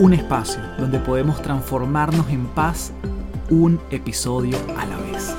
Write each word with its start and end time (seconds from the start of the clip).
Un 0.00 0.14
espacio 0.14 0.62
donde 0.78 0.98
podemos 0.98 1.42
transformarnos 1.42 2.30
en 2.30 2.46
paz 2.46 2.90
un 3.50 3.78
episodio 3.90 4.56
a 4.78 4.86
la 4.86 4.96
vez. 4.96 5.36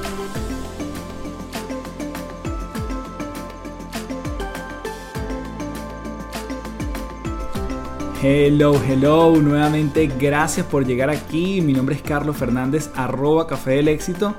Hello, 8.21 8.79
hello, 8.87 9.35
nuevamente 9.37 10.05
gracias 10.05 10.67
por 10.67 10.85
llegar 10.85 11.09
aquí. 11.09 11.59
Mi 11.61 11.73
nombre 11.73 11.95
es 11.95 12.03
Carlos 12.03 12.37
Fernández, 12.37 12.91
arroba 12.93 13.47
Café 13.47 13.71
del 13.71 13.87
Éxito. 13.87 14.35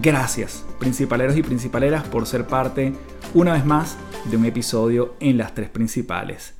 Gracias, 0.00 0.64
principaleros 0.78 1.36
y 1.36 1.42
principaleras, 1.42 2.04
por 2.04 2.24
ser 2.26 2.46
parte 2.46 2.92
una 3.34 3.54
vez 3.54 3.64
más 3.64 3.96
de 4.26 4.36
un 4.36 4.44
episodio 4.44 5.16
en 5.18 5.38
las 5.38 5.56
tres 5.56 5.70
principales. 5.70 6.59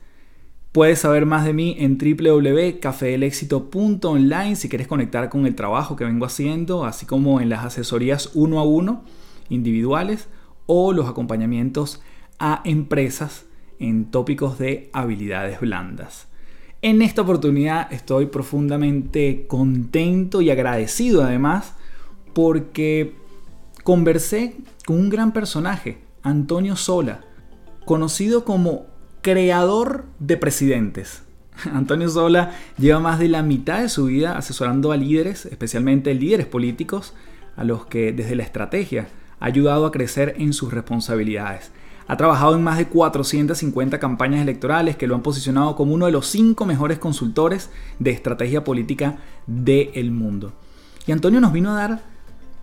Puedes 0.73 1.01
saber 1.01 1.27
más 1.27 1.45
de 1.45 1.53
mí 1.53 1.75
en 1.81 1.99
www.cafedelexito.online 1.99 4.55
si 4.55 4.69
quieres 4.69 4.87
conectar 4.87 5.29
con 5.29 5.47
el 5.47 5.57
trabajo 5.57 5.97
que 5.97 6.05
vengo 6.05 6.27
haciendo, 6.27 6.85
así 6.85 7.07
como 7.07 7.41
en 7.41 7.49
las 7.49 7.65
asesorías 7.65 8.31
uno 8.35 8.61
a 8.61 8.63
uno, 8.63 9.03
individuales, 9.49 10.29
o 10.67 10.93
los 10.93 11.09
acompañamientos 11.09 12.01
a 12.39 12.63
empresas 12.65 13.47
en 13.81 14.13
tópicos 14.13 14.61
de 14.61 14.91
habilidades 14.93 15.59
blandas. 15.59 16.29
En 16.83 17.03
esta 17.03 17.23
oportunidad 17.23 17.93
estoy 17.93 18.27
profundamente 18.27 19.47
contento 19.49 20.41
y 20.41 20.51
agradecido 20.51 21.25
además 21.25 21.75
porque 22.33 23.17
conversé 23.83 24.55
con 24.87 25.01
un 25.01 25.11
gran 25.11 25.33
personaje, 25.33 25.99
Antonio 26.23 26.77
Sola, 26.77 27.23
conocido 27.85 28.45
como 28.45 28.90
creador 29.23 30.05
de 30.19 30.37
presidentes. 30.37 31.23
Antonio 31.73 32.09
Sola 32.09 32.53
lleva 32.79 33.01
más 33.01 33.19
de 33.19 33.29
la 33.29 33.43
mitad 33.43 33.81
de 33.81 33.89
su 33.89 34.07
vida 34.07 34.37
asesorando 34.37 34.93
a 34.93 34.97
líderes, 34.97 35.47
especialmente 35.47 36.15
líderes 36.15 36.47
políticos, 36.47 37.15
a 37.57 37.65
los 37.65 37.87
que 37.87 38.13
desde 38.13 38.37
la 38.37 38.43
estrategia 38.43 39.09
ha 39.39 39.47
ayudado 39.47 39.87
a 39.87 39.93
crecer 39.93 40.35
en 40.39 40.53
sus 40.53 40.73
responsabilidades. 40.73 41.73
Ha 42.07 42.17
trabajado 42.17 42.57
en 42.57 42.65
más 42.65 42.79
de 42.79 42.87
450 42.89 44.01
campañas 44.01 44.43
electorales 44.43 44.97
que 44.97 45.07
lo 45.07 45.15
han 45.15 45.23
posicionado 45.23 45.77
como 45.77 45.95
uno 45.95 46.07
de 46.07 46.13
los 46.13 46.27
cinco 46.27 46.67
mejores 46.67 46.99
consultores 46.99 47.71
de 47.99 48.11
estrategia 48.11 48.65
política 48.65 49.19
del 49.47 50.11
mundo. 50.11 50.53
Y 51.07 51.13
Antonio 51.13 51.41
nos 51.41 51.53
vino 51.53 51.71
a 51.71 51.75
dar 51.75 52.03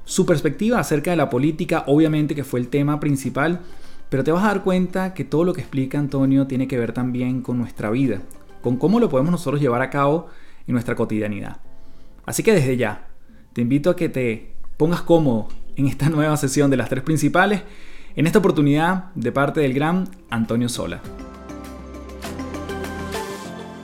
su 0.03 0.25
perspectiva 0.25 0.79
acerca 0.79 1.11
de 1.11 1.17
la 1.17 1.29
política, 1.29 1.83
obviamente 1.87 2.35
que 2.35 2.43
fue 2.43 2.59
el 2.59 2.67
tema 2.67 2.99
principal, 2.99 3.61
pero 4.09 4.23
te 4.23 4.31
vas 4.31 4.43
a 4.43 4.47
dar 4.47 4.63
cuenta 4.63 5.13
que 5.13 5.23
todo 5.23 5.43
lo 5.43 5.53
que 5.53 5.61
explica 5.61 5.99
Antonio 5.99 6.47
tiene 6.47 6.67
que 6.67 6.77
ver 6.77 6.93
también 6.93 7.41
con 7.41 7.57
nuestra 7.57 7.89
vida, 7.89 8.21
con 8.61 8.77
cómo 8.77 8.99
lo 8.99 9.09
podemos 9.09 9.31
nosotros 9.31 9.61
llevar 9.61 9.81
a 9.81 9.89
cabo 9.89 10.27
en 10.65 10.73
nuestra 10.73 10.95
cotidianidad. 10.95 11.57
Así 12.25 12.43
que 12.43 12.53
desde 12.53 12.77
ya, 12.77 13.07
te 13.53 13.61
invito 13.61 13.89
a 13.89 13.95
que 13.95 14.09
te 14.09 14.55
pongas 14.77 15.01
cómodo 15.01 15.47
en 15.75 15.87
esta 15.87 16.09
nueva 16.11 16.37
sesión 16.37 16.69
de 16.69 16.77
las 16.77 16.89
tres 16.89 17.03
principales 17.03 17.63
en 18.15 18.25
esta 18.25 18.39
oportunidad, 18.39 19.13
de 19.13 19.31
parte 19.31 19.61
del 19.61 19.75
gran 19.75 20.09
Antonio 20.31 20.69
Sola. 20.69 20.99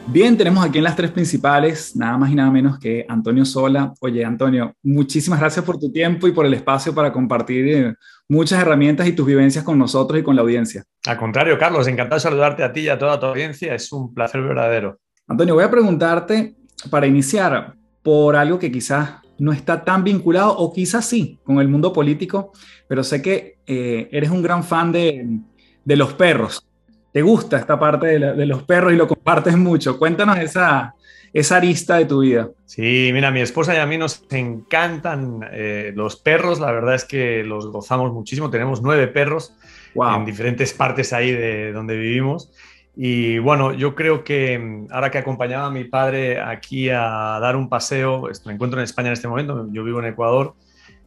Bien, 0.07 0.35
tenemos 0.35 0.65
aquí 0.65 0.79
en 0.79 0.83
las 0.83 0.95
tres 0.95 1.11
principales, 1.11 1.95
nada 1.95 2.17
más 2.17 2.31
y 2.31 2.35
nada 2.35 2.49
menos 2.51 2.79
que 2.79 3.05
Antonio 3.07 3.45
Sola. 3.45 3.93
Oye, 3.99 4.25
Antonio, 4.25 4.75
muchísimas 4.83 5.39
gracias 5.39 5.63
por 5.63 5.79
tu 5.79 5.91
tiempo 5.91 6.27
y 6.27 6.31
por 6.31 6.45
el 6.45 6.53
espacio 6.55 6.93
para 6.93 7.13
compartir 7.13 7.67
eh, 7.67 7.95
muchas 8.29 8.61
herramientas 8.61 9.07
y 9.07 9.13
tus 9.13 9.25
vivencias 9.25 9.63
con 9.63 9.77
nosotros 9.77 10.19
y 10.19 10.23
con 10.23 10.35
la 10.35 10.41
audiencia. 10.41 10.83
Al 11.05 11.17
contrario, 11.17 11.57
Carlos, 11.57 11.87
encantado 11.87 12.17
de 12.17 12.21
saludarte 12.21 12.63
a 12.63 12.71
ti 12.71 12.81
y 12.81 12.89
a 12.89 12.97
toda 12.97 13.19
tu 13.19 13.25
audiencia. 13.27 13.73
Es 13.73 13.91
un 13.91 14.13
placer 14.13 14.41
verdadero. 14.41 14.99
Antonio, 15.27 15.55
voy 15.55 15.63
a 15.63 15.71
preguntarte, 15.71 16.55
para 16.89 17.07
iniciar, 17.07 17.75
por 18.01 18.35
algo 18.35 18.59
que 18.59 18.71
quizás 18.71 19.21
no 19.39 19.51
está 19.51 19.83
tan 19.83 20.03
vinculado, 20.03 20.55
o 20.57 20.71
quizás 20.73 21.05
sí, 21.05 21.39
con 21.43 21.59
el 21.59 21.67
mundo 21.67 21.91
político, 21.91 22.51
pero 22.87 23.03
sé 23.03 23.21
que 23.21 23.59
eh, 23.65 24.09
eres 24.11 24.29
un 24.29 24.41
gran 24.41 24.63
fan 24.63 24.91
de, 24.91 25.39
los 25.85 26.13
perros. 26.13 26.65
¿Te 27.11 27.21
gusta 27.21 27.57
esta 27.57 27.79
parte 27.79 28.19
de, 28.19 28.45
los 28.45 28.63
perros 28.63 28.93
y 28.93 28.95
lo 28.95 29.07
compartes 29.07 29.57
mucho? 29.57 29.97
Cuéntanos 29.97 30.37
esa, 30.37 30.95
esa 31.33 31.57
arista 31.57 31.97
de 31.97 32.05
tu 32.05 32.21
vida. 32.21 32.49
Sí, 32.65 33.09
mira, 33.11 33.31
mi 33.31 33.41
esposa 33.41 33.73
y 33.73 33.77
a 33.77 33.85
mí 33.85 33.97
nos 33.97 34.23
encantan 34.29 35.49
eh, 35.51 35.91
los 35.95 36.15
perros, 36.15 36.59
la 36.59 36.71
verdad 36.71 36.93
es 36.93 37.05
que 37.05 37.43
los 37.43 37.67
gozamos 37.67 38.13
muchísimo, 38.13 38.51
tenemos 38.51 38.81
nueve 38.81 39.07
perros 39.07 39.55
en 39.95 40.25
diferentes 40.25 40.73
partes 40.73 41.11
ahí 41.11 41.31
de 41.31 41.71
donde 41.73 41.97
vivimos. 41.97 42.51
Y 42.95 43.39
bueno, 43.39 43.73
yo 43.73 43.95
creo 43.95 44.23
que 44.23 44.57
mm, 44.59 44.87
ahora 44.91 45.09
que 45.09 45.17
acompañaba 45.17 45.65
a 45.65 45.71
mi 45.71 45.85
padre 45.85 46.39
aquí 46.39 46.89
a 46.89 47.39
dar 47.41 47.55
un 47.55 47.67
paseo, 47.67 48.29
me 48.45 48.53
encuentro 48.53 48.79
en 48.79 48.83
España 48.83 49.07
en 49.07 49.13
este 49.13 49.27
momento, 49.27 49.67
yo 49.71 49.83
vivo 49.83 49.99
en 49.99 50.05
Ecuador, 50.05 50.53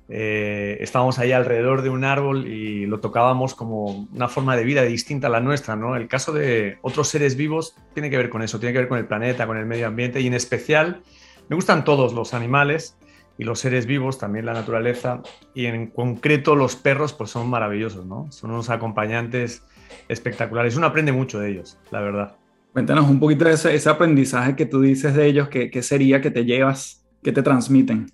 eh, 0.08 0.78
estábamos 0.80 1.18
ahí 1.18 1.32
alrededor 1.32 1.82
de 1.82 1.90
un 1.90 2.04
árbol 2.04 2.46
y 2.46 2.86
lo 2.86 3.00
tocábamos 3.00 3.54
como 3.54 4.08
una 4.12 4.28
forma 4.28 4.56
de 4.56 4.64
vida 4.64 4.82
distinta 4.82 5.26
a 5.26 5.30
la 5.30 5.40
nuestra, 5.40 5.76
¿no? 5.76 5.96
El 5.96 6.08
caso 6.08 6.32
de 6.32 6.78
otros 6.82 7.08
seres 7.08 7.36
vivos 7.36 7.76
tiene 7.94 8.10
que 8.10 8.16
ver 8.16 8.30
con 8.30 8.42
eso, 8.42 8.60
tiene 8.60 8.72
que 8.72 8.80
ver 8.80 8.88
con 8.88 8.98
el 8.98 9.06
planeta, 9.06 9.46
con 9.46 9.56
el 9.56 9.66
medio 9.66 9.86
ambiente 9.86 10.20
y 10.20 10.26
en 10.26 10.34
especial 10.34 11.02
me 11.48 11.56
gustan 11.56 11.84
todos 11.84 12.12
los 12.12 12.34
animales 12.34 12.96
y 13.38 13.44
los 13.44 13.60
seres 13.60 13.86
vivos, 13.86 14.18
también 14.18 14.46
la 14.46 14.52
naturaleza 14.52 15.22
y 15.54 15.66
en 15.66 15.88
concreto 15.88 16.56
los 16.56 16.76
perros 16.76 17.12
pues 17.12 17.30
son 17.30 17.48
maravillosos, 17.48 18.06
¿no? 18.06 18.30
Son 18.30 18.50
unos 18.50 18.70
acompañantes 18.70 19.62
espectaculares. 20.08 20.76
Uno 20.76 20.86
aprende 20.86 21.12
mucho 21.12 21.38
de 21.38 21.50
ellos, 21.50 21.78
la 21.90 22.00
verdad. 22.00 22.36
Cuéntanos 22.72 23.08
un 23.08 23.20
poquito 23.20 23.44
de 23.44 23.52
ese, 23.52 23.88
aprendizaje 23.88 24.54
que 24.54 24.66
tú 24.66 24.80
dices 24.80 25.14
de 25.14 25.26
ellos, 25.26 25.48
¿qué, 25.48 25.82
sería 25.82 26.20
que 26.20 26.30
te 26.30 26.44
llevas, 26.44 27.06
que 27.22 27.32
te 27.32 27.42
transmiten? 27.42 28.10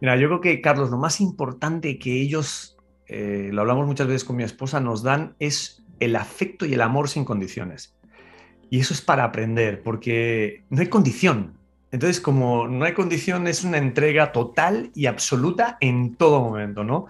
Mira, 0.00 0.16
yo 0.16 0.28
creo 0.28 0.40
que, 0.40 0.60
Carlos, 0.60 0.90
lo 0.90 0.98
más 0.98 1.20
importante 1.20 1.98
que 1.98 2.20
ellos, 2.20 2.76
eh, 3.06 3.50
lo 3.52 3.62
hablamos 3.62 3.86
muchas 3.86 4.06
veces 4.06 4.24
con 4.24 4.36
mi 4.36 4.44
esposa, 4.44 4.80
nos 4.80 5.02
dan 5.02 5.34
es 5.38 5.82
el 6.00 6.14
afecto 6.16 6.66
y 6.66 6.74
el 6.74 6.80
amor 6.80 7.08
sin 7.08 7.24
condiciones. 7.24 7.96
Y 8.70 8.80
eso 8.80 8.94
es 8.94 9.00
para 9.00 9.24
aprender, 9.24 9.82
porque 9.82 10.62
no 10.70 10.80
hay 10.80 10.88
condición. 10.88 11.54
Entonces, 11.90 12.20
como 12.20 12.68
no 12.68 12.84
hay 12.84 12.92
condición, 12.92 13.46
es 13.46 13.64
una 13.64 13.78
entrega 13.78 14.30
total 14.30 14.90
y 14.94 15.06
absoluta 15.06 15.78
en 15.80 16.14
todo 16.16 16.40
momento, 16.40 16.84
¿no? 16.84 17.06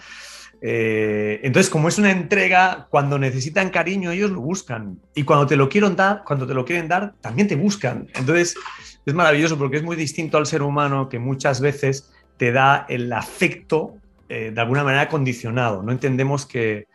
Eh, 0.60 1.40
entonces, 1.42 1.70
como 1.70 1.88
es 1.88 1.98
una 1.98 2.10
entrega, 2.10 2.86
cuando 2.90 3.18
necesitan 3.18 3.70
cariño, 3.70 4.10
ellos 4.12 4.30
lo 4.30 4.40
buscan. 4.40 5.00
Y 5.14 5.24
cuando 5.24 5.46
te 5.46 5.56
lo 5.56 5.68
quieren 5.68 5.96
dar, 5.96 6.22
cuando 6.24 6.46
te 6.46 6.54
lo 6.54 6.64
quieren 6.64 6.88
dar, 6.88 7.14
también 7.20 7.48
te 7.48 7.56
buscan. 7.56 8.06
Entonces, 8.14 8.56
es 9.04 9.14
maravilloso 9.14 9.58
porque 9.58 9.78
es 9.78 9.82
muy 9.82 9.96
distinto 9.96 10.38
al 10.38 10.46
ser 10.46 10.62
humano 10.62 11.08
que 11.08 11.18
muchas 11.18 11.60
veces 11.60 12.12
te 12.38 12.50
da 12.52 12.86
el 12.88 13.12
afecto 13.12 13.96
eh, 14.28 14.50
de 14.54 14.60
alguna 14.60 14.82
manera 14.82 15.08
condicionado. 15.08 15.82
No 15.82 15.92
entendemos 15.92 16.46
que 16.46 16.86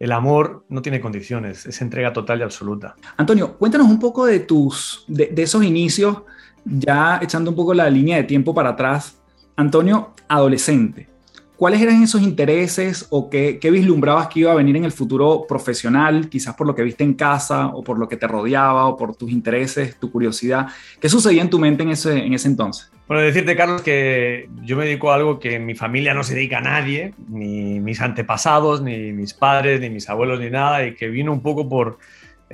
el 0.00 0.12
amor 0.12 0.64
no 0.68 0.80
tiene 0.80 1.00
condiciones, 1.00 1.66
es 1.66 1.80
entrega 1.82 2.12
total 2.12 2.40
y 2.40 2.42
absoluta. 2.42 2.96
Antonio, 3.18 3.58
cuéntanos 3.58 3.88
un 3.88 4.00
poco 4.00 4.24
de 4.24 4.40
tus, 4.40 5.04
de 5.06 5.32
esos 5.36 5.62
inicios, 5.62 6.22
ya 6.64 7.20
echando 7.22 7.50
un 7.50 7.56
poco 7.56 7.74
la 7.74 7.90
línea 7.90 8.16
de 8.16 8.24
tiempo 8.24 8.54
para 8.54 8.70
atrás. 8.70 9.18
Antonio, 9.56 10.14
adolescente 10.28 11.11
¿Cuáles 11.62 11.80
eran 11.80 12.02
esos 12.02 12.22
intereses 12.22 13.06
o 13.10 13.30
qué, 13.30 13.56
vislumbrabas 13.62 14.26
que 14.26 14.40
iba 14.40 14.50
a 14.50 14.56
venir 14.56 14.74
en 14.74 14.84
el 14.84 14.90
futuro 14.90 15.44
profesional, 15.48 16.28
quizás 16.28 16.56
por 16.56 16.66
lo 16.66 16.74
que 16.74 16.82
viste 16.82 17.04
en 17.04 17.14
casa 17.14 17.68
o 17.68 17.84
por 17.84 18.00
lo 18.00 18.08
que 18.08 18.16
te 18.16 18.26
rodeaba 18.26 18.86
o 18.88 18.96
por 18.96 19.14
tus 19.14 19.30
intereses, 19.30 19.96
tu 19.96 20.10
curiosidad? 20.10 20.66
¿Qué 21.00 21.08
sucedía 21.08 21.40
en 21.40 21.50
tu 21.50 21.60
mente 21.60 21.84
en 21.84 21.90
ese, 21.90 22.18
en 22.18 22.34
ese 22.34 22.48
entonces? 22.48 22.90
Bueno, 23.06 23.22
decirte, 23.22 23.54
Carlos, 23.54 23.80
que 23.80 24.48
yo 24.64 24.76
me 24.76 24.86
dedico 24.86 25.12
a 25.12 25.14
algo 25.14 25.38
que 25.38 25.54
en 25.54 25.64
mi 25.64 25.76
familia 25.76 26.14
no 26.14 26.24
se 26.24 26.34
dedica 26.34 26.58
a 26.58 26.62
nadie, 26.62 27.14
ni 27.28 27.78
mis 27.78 28.00
antepasados, 28.00 28.82
ni 28.82 29.12
mis 29.12 29.32
padres, 29.32 29.80
ni 29.80 29.88
mis 29.88 30.10
abuelos, 30.10 30.40
ni 30.40 30.50
nada, 30.50 30.84
y 30.84 30.96
que 30.96 31.10
vino 31.10 31.32
un 31.32 31.42
poco 31.42 31.68
por, 31.68 31.96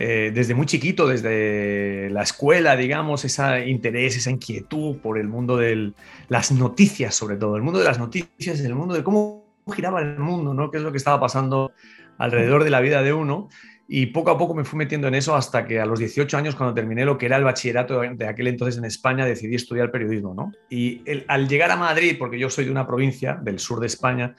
eh, 0.00 0.30
desde 0.32 0.54
muy 0.54 0.64
chiquito, 0.66 1.08
desde 1.08 2.08
la 2.10 2.22
escuela, 2.22 2.76
digamos, 2.76 3.24
ese 3.24 3.66
interés, 3.66 4.16
esa 4.16 4.30
inquietud 4.30 4.98
por 4.98 5.18
el 5.18 5.26
mundo 5.26 5.56
de 5.56 5.92
las 6.28 6.52
noticias, 6.52 7.16
sobre 7.16 7.34
todo, 7.34 7.56
el 7.56 7.62
mundo 7.62 7.80
de 7.80 7.84
las 7.84 7.98
noticias, 7.98 8.60
el 8.60 8.76
mundo 8.76 8.94
de 8.94 9.02
cómo 9.02 9.44
giraba 9.74 10.00
el 10.00 10.20
mundo, 10.20 10.54
¿no? 10.54 10.70
qué 10.70 10.76
es 10.76 10.84
lo 10.84 10.92
que 10.92 10.98
estaba 10.98 11.18
pasando 11.18 11.72
alrededor 12.16 12.62
de 12.62 12.70
la 12.70 12.78
vida 12.78 13.02
de 13.02 13.12
uno. 13.12 13.48
y 13.88 14.06
poco 14.06 14.30
a 14.30 14.38
poco 14.38 14.54
me 14.54 14.64
fui 14.64 14.78
metiendo 14.78 15.08
en 15.08 15.16
eso 15.16 15.34
hasta 15.34 15.66
que 15.66 15.80
a 15.80 15.86
los 15.86 15.98
18 15.98 16.36
años, 16.36 16.54
cuando 16.54 16.74
terminé 16.74 17.04
lo 17.04 17.18
que 17.18 17.26
era 17.26 17.36
el 17.36 17.42
bachillerato 17.42 18.00
de 18.00 18.28
aquel 18.28 18.46
entonces 18.46 18.78
en 18.78 18.84
España, 18.84 19.26
decidí 19.26 19.56
estudiar 19.56 19.90
periodismo. 19.90 20.32
¿no? 20.32 20.52
Y 20.70 21.02
al 21.26 21.48
llegar 21.48 21.72
a 21.72 21.76
Madrid, 21.76 22.14
porque 22.20 22.38
yo 22.38 22.50
soy 22.50 22.66
de 22.66 22.70
una 22.70 22.86
provincia 22.86 23.34
del 23.42 23.58
sur 23.58 23.80
de 23.80 23.88
España, 23.88 24.36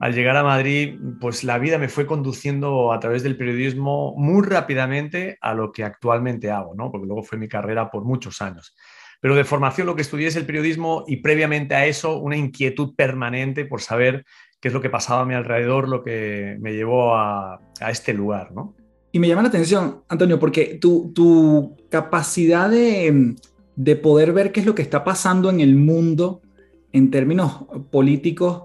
al 0.00 0.14
llegar 0.14 0.36
a 0.36 0.44
Madrid, 0.44 0.98
pues 1.20 1.42
la 1.44 1.58
vida 1.58 1.78
me 1.78 1.88
fue 1.88 2.06
conduciendo 2.06 2.92
a 2.92 3.00
través 3.00 3.22
del 3.22 3.36
periodismo 3.36 4.14
muy 4.16 4.46
rápidamente 4.46 5.38
a 5.40 5.54
lo 5.54 5.72
que 5.72 5.84
actualmente 5.84 6.50
hago, 6.50 6.74
¿no? 6.74 6.90
porque 6.90 7.06
luego 7.06 7.22
fue 7.22 7.38
mi 7.38 7.48
carrera 7.48 7.90
por 7.90 8.04
muchos 8.04 8.40
años. 8.40 8.76
Pero 9.20 9.34
de 9.34 9.44
formación 9.44 9.86
lo 9.86 9.96
que 9.96 10.02
estudié 10.02 10.28
es 10.28 10.36
el 10.36 10.46
periodismo 10.46 11.04
y 11.08 11.16
previamente 11.16 11.74
a 11.74 11.86
eso 11.86 12.18
una 12.18 12.36
inquietud 12.36 12.94
permanente 12.94 13.64
por 13.64 13.80
saber 13.80 14.24
qué 14.60 14.68
es 14.68 14.74
lo 14.74 14.80
que 14.80 14.90
pasaba 14.90 15.22
a 15.22 15.24
mi 15.24 15.34
alrededor, 15.34 15.88
lo 15.88 16.02
que 16.02 16.56
me 16.60 16.72
llevó 16.72 17.16
a, 17.16 17.60
a 17.80 17.90
este 17.90 18.12
lugar, 18.14 18.52
¿no? 18.52 18.76
Y 19.10 19.18
me 19.18 19.28
llama 19.28 19.42
la 19.42 19.48
atención, 19.48 20.02
Antonio, 20.08 20.38
porque 20.38 20.78
tu, 20.80 21.12
tu 21.14 21.76
capacidad 21.88 22.68
de, 22.68 23.34
de, 23.74 23.96
poder 23.96 24.32
ver 24.32 24.52
qué 24.52 24.60
es 24.60 24.66
lo 24.66 24.74
que 24.74 24.82
está 24.82 25.02
pasando 25.02 25.48
en 25.48 25.60
el 25.60 25.76
mundo 25.76 26.42
en 26.92 27.10
términos 27.10 27.64
políticos, 27.90 28.64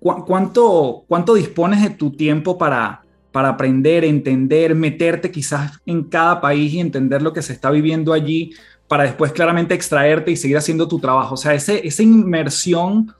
cuánto, 0.00 1.04
¿cuánto 1.08 1.34
dispones 1.34 1.82
de 1.82 1.90
tu 1.90 2.10
tiempo 2.10 2.58
para, 2.58 3.02
para 3.32 3.50
aprender, 3.50 4.04
entender, 4.04 4.74
meterte 4.74 5.30
quizás 5.30 5.78
en 5.86 6.04
cada 6.04 6.40
país 6.40 6.72
y 6.72 6.80
entender 6.80 7.22
lo 7.22 7.32
que 7.32 7.42
se 7.42 7.52
está 7.52 7.70
viviendo 7.70 8.12
allí, 8.12 8.52
para 8.86 9.04
después 9.04 9.32
claramente 9.32 9.74
extraerte 9.74 10.30
y 10.30 10.36
seguir 10.36 10.56
haciendo 10.56 10.88
tu 10.88 10.98
trabajo? 10.98 11.34
O 11.34 11.36
sea, 11.36 11.54
ese, 11.54 11.86
esa 11.86 12.02
inmersión 12.02 13.12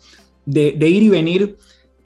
de, 0.44 0.68
ir 0.80 1.02
y 1.02 1.08
venir, 1.08 1.56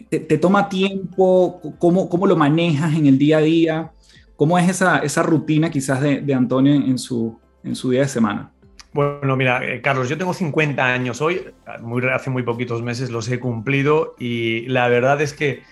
te, 0.09 0.21
te, 0.21 0.39
toma 0.39 0.69
tiempo? 0.69 1.61
¿Cómo, 1.79 2.09
¿Cómo 2.09 2.27
lo 2.27 2.37
manejas 2.37 2.95
en 2.95 3.07
el 3.07 3.19
día 3.19 3.39
a 3.39 3.43
día? 3.43 3.93
¿Cómo 4.37 4.59
es 4.59 4.69
esa, 4.69 4.99
esa 4.99 5.23
rutina 5.23 5.71
quizás 5.71 6.01
de, 6.01 6.21
de 6.21 6.35
Antonio 6.35 6.75
en 6.75 6.99
su, 6.99 7.39
en 7.63 7.77
su 7.77 7.91
día 7.91 8.01
de 8.01 8.09
semana? 8.09 8.52
Bueno, 8.93 9.37
mira, 9.37 9.65
eh, 9.65 9.81
Carlos, 9.81 10.09
yo 10.09 10.19
tengo 10.19 10.35
50 10.35 10.85
años 10.85 11.21
hoy, 11.23 11.43
hace 12.13 12.31
muy 12.31 12.43
poquitos 12.43 12.83
meses 12.83 13.11
los 13.11 13.29
he 13.31 13.41
cumplido 13.41 14.15
y 14.19 14.67
la 14.69 14.89
verdad 14.89 15.21
es 15.23 15.33
que, 15.33 15.63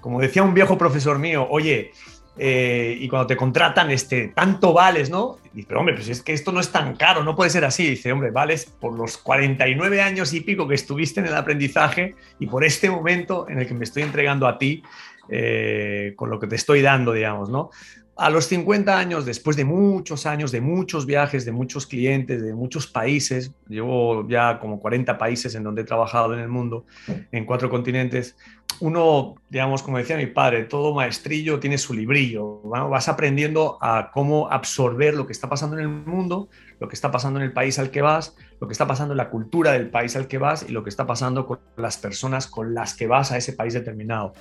como 0.00 0.20
decía 0.20 0.42
un 0.42 0.52
viejo 0.52 0.76
profesor 0.76 1.18
mío, 1.18 1.46
oye, 1.48 1.92
eh, 2.38 2.98
y 3.00 3.08
cuando 3.08 3.26
te 3.26 3.36
contratan, 3.36 3.90
este, 3.90 4.28
tanto 4.28 4.74
vales, 4.74 5.08
¿no? 5.08 5.38
Y 5.54 5.62
pero 5.62 5.80
hombre, 5.80 5.94
pues 5.94 6.08
es 6.08 6.22
que 6.22 6.34
esto 6.34 6.52
no 6.52 6.60
es 6.60 6.70
tan 6.70 6.94
caro, 6.96 7.24
no 7.24 7.34
puede 7.34 7.48
ser 7.48 7.64
así. 7.64 7.88
dice, 7.88 8.12
hombre, 8.12 8.30
vales 8.30 8.66
por 8.66 8.92
los 8.92 9.16
49 9.16 10.02
años 10.02 10.34
y 10.34 10.42
pico 10.42 10.68
que 10.68 10.74
estuviste 10.74 11.20
en 11.20 11.26
el 11.26 11.34
aprendizaje 11.34 12.14
y 12.38 12.46
por 12.46 12.62
este 12.62 12.90
momento 12.90 13.48
en 13.48 13.58
el 13.60 13.66
que 13.66 13.72
me 13.72 13.84
estoy 13.84 14.02
entregando 14.02 14.46
a 14.46 14.58
ti 14.58 14.82
eh, 15.30 16.12
con 16.14 16.28
lo 16.28 16.38
que 16.38 16.46
te 16.46 16.56
estoy 16.56 16.82
dando, 16.82 17.12
digamos, 17.12 17.48
¿no? 17.48 17.70
A 18.16 18.30
los 18.30 18.46
50 18.46 18.98
años, 18.98 19.26
después 19.26 19.56
de 19.56 19.66
muchos 19.66 20.24
años, 20.24 20.50
de 20.50 20.62
muchos 20.62 21.04
viajes, 21.04 21.44
de 21.44 21.52
muchos 21.52 21.86
clientes, 21.86 22.42
de 22.42 22.54
muchos 22.54 22.86
países, 22.86 23.52
llevo 23.68 24.26
ya 24.26 24.58
como 24.58 24.80
40 24.80 25.18
países 25.18 25.54
en 25.54 25.62
donde 25.62 25.82
he 25.82 25.84
trabajado 25.84 26.32
en 26.32 26.40
el 26.40 26.48
mundo, 26.48 26.86
en 27.30 27.44
cuatro 27.44 27.68
continentes, 27.68 28.36
uno, 28.80 29.36
digamos, 29.48 29.82
como 29.82 29.98
decía 29.98 30.16
mi 30.16 30.26
padre, 30.26 30.64
todo 30.64 30.94
maestrillo 30.94 31.58
tiene 31.58 31.78
su 31.78 31.94
librillo, 31.94 32.60
vas 32.62 33.08
aprendiendo 33.08 33.78
a 33.80 34.10
cómo 34.12 34.50
absorber 34.50 35.14
lo 35.14 35.26
que 35.26 35.32
está 35.32 35.48
pasando 35.48 35.76
en 35.78 35.82
el 35.82 35.88
mundo, 35.88 36.48
lo 36.78 36.88
que 36.88 36.94
está 36.94 37.10
pasando 37.10 37.38
en 37.40 37.46
el 37.46 37.52
país 37.52 37.78
al 37.78 37.90
que 37.90 38.02
vas, 38.02 38.36
lo 38.60 38.66
que 38.66 38.72
está 38.72 38.86
pasando 38.86 39.14
en 39.14 39.18
la 39.18 39.30
cultura 39.30 39.72
del 39.72 39.88
país 39.88 40.14
al 40.16 40.28
que 40.28 40.38
vas 40.38 40.66
y 40.68 40.72
lo 40.72 40.82
que 40.82 40.90
está 40.90 41.06
pasando 41.06 41.46
con 41.46 41.60
las 41.76 41.96
personas 41.96 42.46
con 42.46 42.74
las 42.74 42.94
que 42.94 43.06
vas 43.06 43.32
a 43.32 43.38
ese 43.38 43.54
país 43.54 43.72
determinado. 43.72 44.34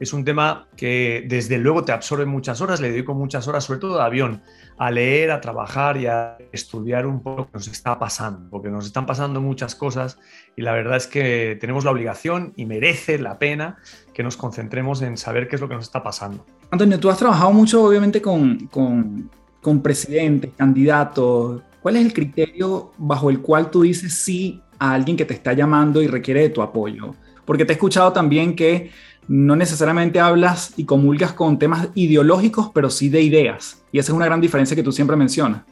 Es 0.00 0.12
un 0.12 0.24
tema 0.24 0.68
que 0.76 1.24
desde 1.28 1.58
luego 1.58 1.84
te 1.84 1.92
absorbe 1.92 2.24
muchas 2.24 2.60
horas, 2.60 2.80
le 2.80 2.90
dedico 2.90 3.14
muchas 3.14 3.46
horas, 3.46 3.64
sobre 3.64 3.80
todo 3.80 3.96
de 3.96 4.02
avión, 4.02 4.42
a 4.78 4.90
leer, 4.90 5.30
a 5.30 5.40
trabajar 5.40 5.96
y 5.96 6.06
a 6.06 6.38
estudiar 6.50 7.06
un 7.06 7.22
poco 7.22 7.42
lo 7.42 7.46
que 7.46 7.52
nos 7.54 7.68
está 7.68 7.98
pasando, 7.98 8.48
porque 8.50 8.68
nos 8.70 8.86
están 8.86 9.06
pasando 9.06 9.40
muchas 9.40 9.74
cosas 9.74 10.18
y 10.56 10.62
la 10.62 10.72
verdad 10.72 10.96
es 10.96 11.06
que 11.06 11.56
tenemos 11.60 11.84
la 11.84 11.90
obligación 11.90 12.52
y 12.56 12.66
merece 12.66 13.18
la 13.18 13.38
pena 13.38 13.78
que 14.12 14.22
nos 14.22 14.36
concentremos 14.36 15.02
en 15.02 15.16
saber 15.16 15.48
qué 15.48 15.56
es 15.56 15.62
lo 15.62 15.68
que 15.68 15.74
nos 15.74 15.84
está 15.84 16.02
pasando. 16.02 16.44
Antonio, 16.70 16.98
tú 17.00 17.10
has 17.10 17.18
trabajado 17.18 17.52
mucho 17.52 17.84
obviamente 17.84 18.20
con, 18.20 18.66
con, 18.68 19.30
con 19.60 19.82
presidentes, 19.82 20.50
candidatos, 20.56 21.62
¿Cuál 21.82 21.96
es 21.96 22.06
el 22.06 22.12
criterio 22.12 22.92
bajo 22.96 23.28
el 23.28 23.40
cual 23.40 23.68
tú 23.68 23.82
dices 23.82 24.14
sí 24.14 24.60
a 24.78 24.92
alguien 24.92 25.16
que 25.16 25.24
te 25.24 25.34
está 25.34 25.52
llamando 25.52 26.00
y 26.00 26.06
requiere 26.06 26.42
de 26.42 26.48
tu 26.48 26.62
apoyo? 26.62 27.16
Porque 27.44 27.64
te 27.64 27.72
he 27.72 27.74
escuchado 27.74 28.12
también 28.12 28.54
que 28.54 28.92
no 29.26 29.56
necesariamente 29.56 30.20
hablas 30.20 30.74
y 30.76 30.84
comulgas 30.84 31.32
con 31.32 31.58
temas 31.58 31.88
ideológicos, 31.94 32.70
pero 32.72 32.88
sí 32.88 33.08
de 33.08 33.22
ideas. 33.22 33.82
Y 33.90 33.98
esa 33.98 34.12
es 34.12 34.16
una 34.16 34.26
gran 34.26 34.40
diferencia 34.40 34.76
que 34.76 34.82
tú 34.84 34.92
siempre 34.92 35.16
mencionas. 35.16 35.62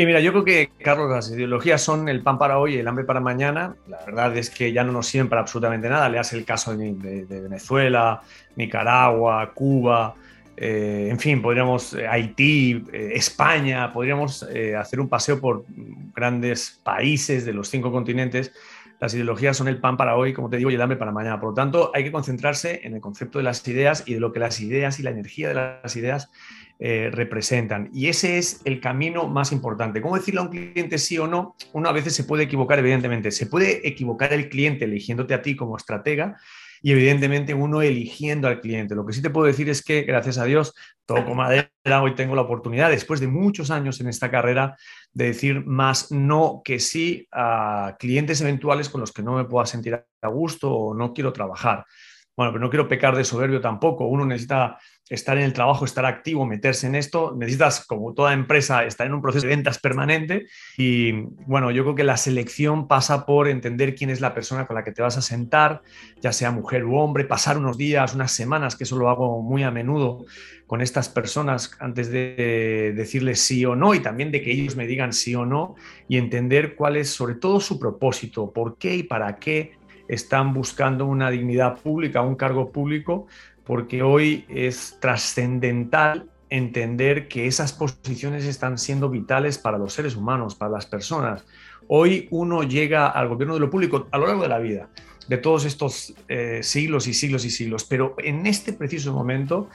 Sí, 0.00 0.06
mira, 0.06 0.20
yo 0.20 0.32
creo 0.32 0.44
que, 0.46 0.70
Carlos, 0.82 1.10
las 1.10 1.30
ideologías 1.30 1.82
son 1.82 2.08
el 2.08 2.22
pan 2.22 2.38
para 2.38 2.58
hoy 2.58 2.74
y 2.74 2.78
el 2.78 2.88
hambre 2.88 3.04
para 3.04 3.20
mañana. 3.20 3.76
La 3.86 4.02
verdad 4.06 4.34
es 4.34 4.48
que 4.48 4.72
ya 4.72 4.82
no 4.82 4.92
nos 4.92 5.08
sirven 5.08 5.28
para 5.28 5.42
absolutamente 5.42 5.90
nada. 5.90 6.08
Le 6.08 6.18
hace 6.18 6.38
el 6.38 6.46
caso 6.46 6.74
de, 6.74 7.26
Venezuela, 7.28 8.22
Nicaragua, 8.56 9.52
Cuba, 9.52 10.14
eh, 10.56 11.08
en 11.10 11.20
fin, 11.20 11.42
podríamos 11.42 11.92
eh, 11.92 12.08
Haití, 12.08 12.82
eh, 12.90 13.10
España, 13.14 13.92
podríamos 13.92 14.42
hacer 14.78 15.00
un 15.00 15.10
paseo 15.10 15.38
por 15.38 15.66
grandes 16.14 16.80
países 16.82 17.44
de 17.44 17.52
los 17.52 17.68
cinco 17.68 17.92
continentes. 17.92 18.52
Las 19.00 19.12
ideologías 19.12 19.54
son 19.54 19.68
el 19.68 19.82
pan 19.82 19.98
para 19.98 20.16
hoy, 20.16 20.32
como 20.32 20.48
te 20.48 20.56
digo, 20.56 20.70
y 20.70 20.76
el 20.76 20.80
hambre 20.80 20.96
para 20.96 21.12
mañana. 21.12 21.38
Por 21.38 21.50
lo 21.50 21.54
tanto, 21.54 21.90
hay 21.94 22.04
que 22.04 22.12
concentrarse 22.12 22.80
en 22.84 22.94
el 22.94 23.02
concepto 23.02 23.36
de 23.36 23.44
las 23.44 23.68
ideas 23.68 24.02
y 24.06 24.14
de 24.14 24.20
lo 24.20 24.32
que 24.32 24.40
las 24.40 24.62
ideas 24.62 24.98
y 24.98 25.02
la 25.02 25.10
energía 25.10 25.48
de 25.48 25.54
las 25.56 25.94
ideas 25.94 26.30
representan. 26.80 27.90
Y 27.92 28.08
ese 28.08 28.38
es 28.38 28.62
el 28.64 28.80
camino 28.80 29.28
más 29.28 29.52
importante. 29.52 30.00
¿Cómo 30.00 30.16
decirle 30.16 30.40
a 30.40 30.44
un 30.44 30.48
cliente 30.48 30.96
sí 30.98 31.18
o 31.18 31.26
no? 31.26 31.54
Uno 31.74 31.88
a 31.88 31.92
veces 31.92 32.14
se 32.14 32.24
puede 32.24 32.44
equivocar, 32.44 32.78
evidentemente. 32.78 33.30
Se 33.30 33.46
puede 33.46 33.86
equivocar 33.86 34.32
el 34.32 34.48
cliente 34.48 34.86
eligiéndote 34.86 35.34
a 35.34 35.42
ti 35.42 35.56
como 35.56 35.76
estratega, 35.76 36.36
y 36.82 36.92
evidentemente 36.92 37.52
uno 37.52 37.82
eligiendo 37.82 38.48
al 38.48 38.60
cliente. 38.60 38.94
Lo 38.94 39.04
que 39.04 39.12
sí 39.12 39.20
te 39.20 39.28
puedo 39.28 39.46
decir 39.46 39.68
es 39.68 39.82
que, 39.82 40.02
gracias 40.02 40.38
a 40.38 40.44
Dios, 40.44 40.74
toco 41.04 41.34
madera, 41.34 41.68
hoy 42.02 42.14
tengo 42.14 42.34
la 42.34 42.40
oportunidad, 42.40 42.88
después 42.88 43.20
de 43.20 43.26
muchos 43.26 43.70
años 43.70 44.00
en 44.00 44.08
esta 44.08 44.30
carrera, 44.30 44.78
de 45.12 45.26
decir 45.26 45.66
más 45.66 46.10
no 46.10 46.62
que 46.64 46.78
sí 46.78 47.28
a 47.32 47.96
clientes 47.98 48.40
eventuales 48.40 48.88
con 48.88 49.02
los 49.02 49.12
que 49.12 49.22
no 49.22 49.34
me 49.34 49.44
pueda 49.44 49.66
sentir 49.66 49.94
a 49.94 50.28
gusto 50.28 50.72
o 50.72 50.94
no 50.94 51.12
quiero 51.12 51.34
trabajar. 51.34 51.84
Bueno, 52.34 52.52
pero 52.52 52.64
no 52.64 52.70
quiero 52.70 52.88
pecar 52.88 53.14
de 53.14 53.24
soberbio 53.24 53.60
tampoco. 53.60 54.06
Uno 54.06 54.24
necesita 54.24 54.78
estar 55.10 55.36
en 55.36 55.42
el 55.42 55.52
trabajo, 55.52 55.84
estar 55.84 56.06
activo, 56.06 56.46
meterse 56.46 56.86
en 56.86 56.94
esto. 56.94 57.34
Necesitas, 57.36 57.84
como 57.84 58.14
toda 58.14 58.32
empresa, 58.32 58.84
estar 58.84 59.06
en 59.06 59.12
un 59.12 59.20
proceso 59.20 59.46
de 59.46 59.54
ventas 59.54 59.80
permanente. 59.80 60.46
Y 60.78 61.12
bueno, 61.46 61.72
yo 61.72 61.82
creo 61.82 61.96
que 61.96 62.04
la 62.04 62.16
selección 62.16 62.86
pasa 62.86 63.26
por 63.26 63.48
entender 63.48 63.96
quién 63.96 64.10
es 64.10 64.20
la 64.20 64.32
persona 64.32 64.66
con 64.66 64.76
la 64.76 64.84
que 64.84 64.92
te 64.92 65.02
vas 65.02 65.18
a 65.18 65.22
sentar, 65.22 65.82
ya 66.20 66.32
sea 66.32 66.52
mujer 66.52 66.84
u 66.84 66.96
hombre, 66.96 67.24
pasar 67.24 67.58
unos 67.58 67.76
días, 67.76 68.14
unas 68.14 68.30
semanas, 68.30 68.76
que 68.76 68.84
eso 68.84 68.96
lo 68.96 69.10
hago 69.10 69.42
muy 69.42 69.64
a 69.64 69.72
menudo 69.72 70.24
con 70.68 70.80
estas 70.80 71.08
personas 71.08 71.72
antes 71.80 72.12
de 72.12 72.92
decirles 72.94 73.40
sí 73.40 73.64
o 73.64 73.74
no 73.74 73.92
y 73.92 73.98
también 73.98 74.30
de 74.30 74.40
que 74.40 74.52
ellos 74.52 74.76
me 74.76 74.86
digan 74.86 75.12
sí 75.12 75.34
o 75.34 75.44
no 75.44 75.74
y 76.06 76.16
entender 76.16 76.76
cuál 76.76 76.96
es 76.96 77.10
sobre 77.10 77.34
todo 77.34 77.58
su 77.58 77.80
propósito, 77.80 78.52
por 78.52 78.78
qué 78.78 78.94
y 78.94 79.02
para 79.02 79.40
qué 79.40 79.72
están 80.06 80.54
buscando 80.54 81.06
una 81.06 81.30
dignidad 81.30 81.80
pública, 81.80 82.20
un 82.22 82.36
cargo 82.36 82.70
público, 82.70 83.26
porque 83.70 84.02
hoy 84.02 84.44
es 84.48 84.96
trascendental 84.98 86.28
entender 86.48 87.28
que 87.28 87.46
esas 87.46 87.72
posiciones 87.72 88.44
están 88.44 88.78
siendo 88.78 89.08
vitales 89.08 89.58
para 89.58 89.78
los 89.78 89.92
seres 89.92 90.16
humanos, 90.16 90.56
para 90.56 90.72
las 90.72 90.86
personas. 90.86 91.44
Hoy 91.86 92.26
uno 92.32 92.64
llega 92.64 93.06
al 93.06 93.28
gobierno 93.28 93.54
de 93.54 93.60
lo 93.60 93.70
público 93.70 94.08
a 94.10 94.18
lo 94.18 94.26
largo 94.26 94.42
de 94.42 94.48
la 94.48 94.58
vida, 94.58 94.88
de 95.28 95.36
todos 95.36 95.64
estos 95.66 96.14
eh, 96.26 96.64
siglos 96.64 97.06
y 97.06 97.14
siglos 97.14 97.44
y 97.44 97.50
siglos, 97.50 97.84
pero 97.84 98.16
en 98.18 98.44
este 98.46 98.72
preciso 98.72 99.12
momento 99.12 99.68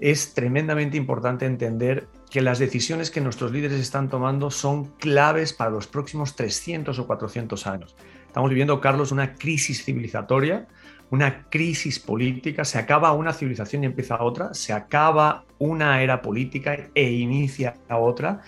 es 0.00 0.32
tremendamente 0.32 0.96
importante 0.96 1.44
entender 1.44 2.06
que 2.30 2.40
las 2.40 2.58
decisiones 2.58 3.10
que 3.10 3.20
nuestros 3.20 3.52
líderes 3.52 3.80
están 3.80 4.08
tomando 4.08 4.50
son 4.50 4.86
claves 4.96 5.52
para 5.52 5.70
los 5.70 5.86
próximos 5.86 6.36
300 6.36 6.98
o 6.98 7.06
400 7.06 7.66
años. 7.66 7.94
Estamos 8.26 8.48
viviendo, 8.48 8.80
Carlos, 8.80 9.12
una 9.12 9.34
crisis 9.34 9.84
civilizatoria, 9.84 10.68
una 11.12 11.44
crisis 11.50 11.98
política, 11.98 12.64
se 12.64 12.78
acaba 12.78 13.12
una 13.12 13.34
civilización 13.34 13.82
y 13.82 13.86
empieza 13.86 14.22
otra, 14.22 14.54
se 14.54 14.72
acaba 14.72 15.44
una 15.58 16.02
era 16.02 16.22
política 16.22 16.88
e 16.94 17.10
inicia 17.12 17.74
otra. 17.90 18.40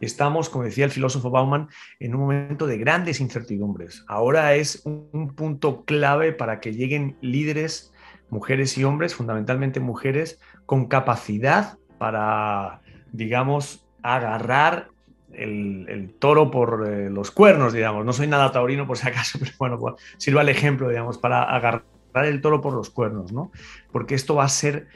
Estamos, 0.00 0.48
como 0.48 0.62
decía 0.62 0.84
el 0.84 0.92
filósofo 0.92 1.30
Bauman, 1.30 1.68
en 1.98 2.14
un 2.14 2.20
momento 2.20 2.68
de 2.68 2.78
grandes 2.78 3.20
incertidumbres. 3.20 4.04
Ahora 4.06 4.54
es 4.54 4.82
un 4.84 5.34
punto 5.34 5.84
clave 5.84 6.32
para 6.32 6.60
que 6.60 6.72
lleguen 6.72 7.16
líderes, 7.22 7.92
mujeres 8.30 8.78
y 8.78 8.84
hombres, 8.84 9.16
fundamentalmente 9.16 9.80
mujeres, 9.80 10.38
con 10.64 10.86
capacidad 10.86 11.76
para, 11.98 12.82
digamos, 13.10 13.84
agarrar 14.00 14.90
el, 15.32 16.14
toro 16.20 16.52
por 16.52 16.86
eh, 16.86 17.10
los 17.10 17.32
cuernos, 17.32 17.72
digamos. 17.72 18.04
No 18.04 18.12
soy 18.12 18.28
nada 18.28 18.52
taurino 18.52 18.86
por 18.86 18.96
si 18.96 19.08
acaso, 19.08 19.38
pero 19.40 19.52
bueno, 19.58 19.78
pues, 19.80 19.96
sirva 20.18 20.42
el 20.42 20.50
ejemplo, 20.50 20.88
digamos, 20.88 21.18
para 21.18 21.42
agarrar 21.42 21.82
el 22.14 22.40
toro 22.40 22.60
por 22.60 22.74
los 22.74 22.90
cuernos, 22.90 23.32
¿no? 23.32 23.50
Porque 23.90 24.14
esto 24.14 24.34
va 24.34 24.44
a 24.44 24.48
ser 24.48 24.86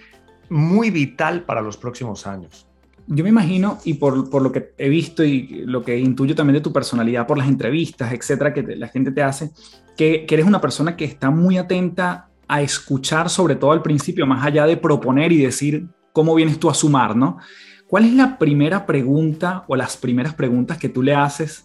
muy 0.48 0.90
vital 0.90 1.42
para 1.42 1.60
los 1.60 1.76
próximos 1.76 2.26
años. 2.26 2.66
yo 3.08 3.22
me 3.22 3.30
imagino, 3.30 3.78
y 3.84 3.94
por, 3.94 4.28
por, 4.30 4.42
lo 4.42 4.50
que 4.50 4.72
he 4.78 4.88
visto 4.88 5.22
y 5.22 5.62
lo 5.64 5.84
que 5.84 5.96
intuyo 5.96 6.34
también 6.34 6.54
de 6.54 6.60
tu 6.60 6.72
personalidad 6.72 7.26
por 7.26 7.38
las 7.38 7.46
entrevistas, 7.46 8.12
etcétera, 8.12 8.52
que 8.52 8.62
la 8.62 8.88
gente 8.88 9.12
te 9.12 9.22
hace, 9.22 9.50
que, 9.96 10.26
que, 10.26 10.34
eres 10.34 10.46
una 10.46 10.60
persona 10.60 10.96
que 10.96 11.04
está 11.04 11.30
muy 11.30 11.56
atenta 11.56 12.30
a 12.48 12.62
escuchar, 12.62 13.30
sobre 13.30 13.54
todo 13.54 13.70
al 13.70 13.82
principio, 13.82 14.26
más 14.26 14.44
allá 14.44 14.66
de 14.66 14.76
proponer 14.76 15.32
y 15.32 15.38
decir 15.38 15.86
cómo 16.12 16.34
vienes 16.34 16.58
tú 16.58 16.68
a 16.68 16.74
sumar, 16.74 17.14
¿no? 17.14 17.38
¿Cuál 17.86 18.06
es 18.06 18.14
la 18.14 18.38
primera 18.38 18.86
pregunta 18.86 19.64
o 19.68 19.76
las 19.76 19.96
primeras 19.96 20.34
preguntas 20.34 20.76
que 20.76 20.88
tú 20.88 21.02
le 21.02 21.14
haces 21.14 21.64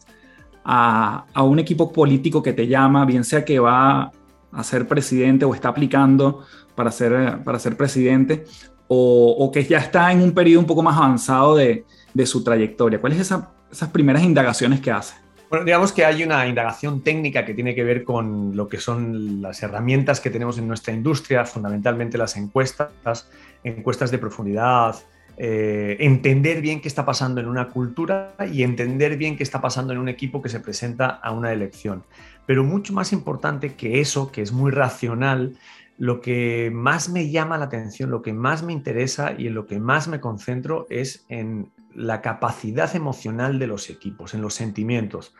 a, 0.63 1.25
a 1.33 1.43
un 1.43 1.57
equipo 1.57 1.91
político 1.91 2.43
que 2.43 2.53
te 2.53 2.67
llama, 2.67 3.05
bien 3.05 3.23
sea 3.23 3.43
que 3.43 3.57
va 3.57 4.11
a 4.51 4.63
ser 4.63 4.87
presidente 4.87 5.45
o 5.45 5.53
está 5.53 5.69
aplicando 5.69 6.45
para 6.75 6.91
ser, 6.91 7.43
para 7.43 7.59
ser 7.59 7.77
presidente, 7.77 8.45
o, 8.87 9.49
que 9.53 9.63
ya 9.63 9.77
está 9.77 10.11
en 10.11 10.21
un 10.21 10.33
periodo 10.33 10.59
un 10.59 10.65
poco 10.65 10.83
más 10.83 10.97
avanzado 10.97 11.55
de, 11.55 11.85
su 12.25 12.43
trayectoria? 12.43 12.99
¿Cuáles 12.99 13.25
son 13.25 13.45
esas 13.71 13.89
primeras 13.89 14.21
indagaciones 14.23 14.81
que 14.81 14.91
hace? 14.91 15.15
Bueno, 15.49 15.65
digamos 15.65 15.91
que 15.91 16.05
hay 16.05 16.23
una 16.23 16.45
indagación 16.47 17.01
técnica 17.01 17.45
que 17.45 17.53
tiene 17.53 17.73
que 17.75 17.83
ver 17.83 18.03
con 18.03 18.55
lo 18.55 18.67
que 18.67 18.77
son 18.77 19.41
las 19.41 19.63
herramientas 19.63 20.19
que 20.19 20.29
tenemos 20.29 20.57
en 20.57 20.67
nuestra 20.67 20.93
industria, 20.93 21.45
fundamentalmente 21.45 22.17
las 22.17 22.35
encuestas, 22.35 23.29
encuestas 23.63 24.11
de 24.11 24.17
profundidad, 24.17 24.95
eh, 25.37 25.97
entender 25.99 26.61
bien 26.61 26.81
qué 26.81 26.87
está 26.87 27.05
pasando 27.05 27.41
en 27.41 27.47
una 27.47 27.69
cultura 27.69 28.35
y 28.51 28.63
entender 28.63 29.17
bien 29.17 29.37
qué 29.37 29.43
está 29.43 29.61
pasando 29.61 29.93
en 29.93 29.99
un 29.99 30.09
equipo 30.09 30.41
que 30.41 30.49
se 30.49 30.59
presenta 30.59 31.07
a 31.07 31.31
una 31.31 31.51
elección. 31.51 32.03
Pero 32.51 32.65
mucho 32.65 32.91
más 32.91 33.13
importante 33.13 33.75
que 33.75 34.01
eso, 34.01 34.29
que 34.29 34.41
es 34.41 34.51
muy 34.51 34.71
racional, 34.71 35.55
lo 35.97 36.19
que 36.19 36.69
más 36.69 37.07
me 37.07 37.31
llama 37.31 37.57
la 37.57 37.63
atención, 37.63 38.11
lo 38.11 38.21
que 38.21 38.33
más 38.33 38.61
me 38.61 38.73
interesa 38.73 39.33
y 39.37 39.47
en 39.47 39.53
lo 39.53 39.65
que 39.65 39.79
más 39.79 40.09
me 40.09 40.19
concentro 40.19 40.85
es 40.89 41.23
en 41.29 41.71
la 41.95 42.21
capacidad 42.21 42.93
emocional 42.93 43.57
de 43.57 43.67
los 43.67 43.89
equipos, 43.89 44.33
en 44.33 44.41
los 44.41 44.53
sentimientos. 44.53 45.33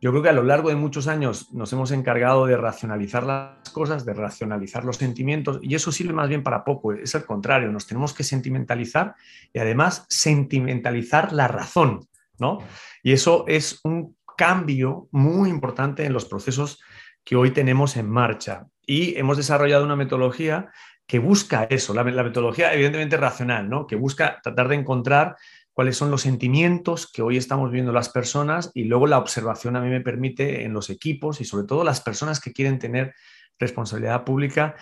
Yo 0.00 0.10
creo 0.10 0.24
que 0.24 0.30
a 0.30 0.32
lo 0.32 0.42
largo 0.42 0.70
de 0.70 0.74
muchos 0.74 1.06
años 1.06 1.52
nos 1.52 1.72
hemos 1.72 1.92
encargado 1.92 2.46
de 2.46 2.56
racionalizar 2.56 3.22
las 3.22 3.70
cosas, 3.70 4.04
de 4.04 4.14
racionalizar 4.14 4.84
los 4.84 4.96
sentimientos, 4.96 5.60
y 5.62 5.76
eso 5.76 5.92
sirve 5.92 6.14
más 6.14 6.28
bien 6.28 6.42
para 6.42 6.64
poco, 6.64 6.94
es 6.94 7.14
al 7.14 7.26
contrario, 7.26 7.70
nos 7.70 7.86
tenemos 7.86 8.12
que 8.12 8.24
sentimentalizar 8.24 9.14
y 9.52 9.60
además 9.60 10.04
sentimentalizar 10.08 11.32
la 11.32 11.46
razón, 11.46 12.08
¿no? 12.40 12.58
Y 13.04 13.12
eso 13.12 13.44
es 13.46 13.78
un 13.84 14.16
cambio 14.40 15.06
muy 15.10 15.50
importante 15.50 16.06
en 16.06 16.14
los 16.14 16.24
procesos 16.24 16.80
que 17.24 17.36
hoy 17.36 17.50
tenemos 17.50 17.98
en 17.98 18.08
marcha. 18.08 18.68
Y 18.86 19.14
hemos 19.18 19.36
desarrollado 19.36 19.84
una 19.84 19.96
metodología 19.96 20.70
que 21.06 21.18
busca 21.18 21.64
eso, 21.64 21.92
la, 21.92 22.04
metodología 22.04 22.72
evidentemente 22.72 23.18
racional, 23.18 23.68
¿no? 23.68 23.86
que 23.86 23.96
busca 23.96 24.40
tratar 24.42 24.68
de 24.68 24.76
encontrar 24.76 25.36
cuáles 25.74 25.98
son 25.98 26.10
los 26.10 26.22
sentimientos 26.22 27.12
que 27.12 27.20
hoy 27.20 27.36
estamos 27.36 27.70
viendo 27.70 27.92
las 27.92 28.08
personas 28.08 28.70
y 28.72 28.84
luego 28.84 29.06
la 29.06 29.18
observación 29.18 29.76
a 29.76 29.82
mí 29.82 29.90
me 29.90 30.00
permite 30.00 30.64
en 30.64 30.72
los 30.72 30.88
equipos 30.88 31.42
y 31.42 31.44
sobre 31.44 31.66
todo 31.66 31.84
las 31.84 32.00
personas 32.00 32.40
que 32.40 32.54
quieren 32.54 32.78
tener 32.78 33.12
responsabilidad 33.58 34.24
pública 34.24 34.74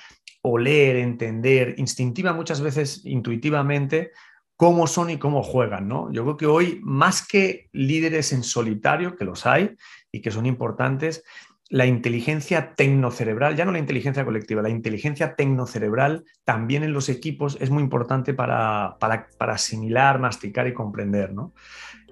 oler, 0.42 0.96
entender, 0.98 1.74
instintiva 1.78 2.32
muchas 2.32 2.60
veces 2.60 3.04
intuitivamente 3.04 4.12
cómo 4.58 4.88
son 4.88 5.08
y 5.08 5.18
cómo 5.18 5.44
juegan, 5.44 5.86
¿no? 5.86 6.10
Yo 6.10 6.24
creo 6.24 6.36
que 6.36 6.46
hoy 6.46 6.80
más 6.82 7.24
que 7.24 7.68
líderes 7.70 8.32
en 8.32 8.42
solitario, 8.42 9.14
que 9.14 9.24
los 9.24 9.46
hay 9.46 9.76
y 10.10 10.20
que 10.20 10.32
son 10.32 10.46
importantes, 10.46 11.22
la 11.70 11.86
inteligencia 11.86 12.74
tecnocerebral, 12.74 13.54
ya 13.54 13.64
no 13.64 13.70
la 13.70 13.78
inteligencia 13.78 14.24
colectiva, 14.24 14.60
la 14.60 14.68
inteligencia 14.68 15.36
tecnocerebral 15.36 16.24
también 16.42 16.82
en 16.82 16.92
los 16.92 17.08
equipos 17.08 17.56
es 17.60 17.70
muy 17.70 17.84
importante 17.84 18.34
para, 18.34 18.96
para, 18.98 19.28
asimilar, 19.38 20.18
masticar 20.18 20.66
y 20.66 20.74
comprender. 20.74 21.32
¿no? 21.32 21.52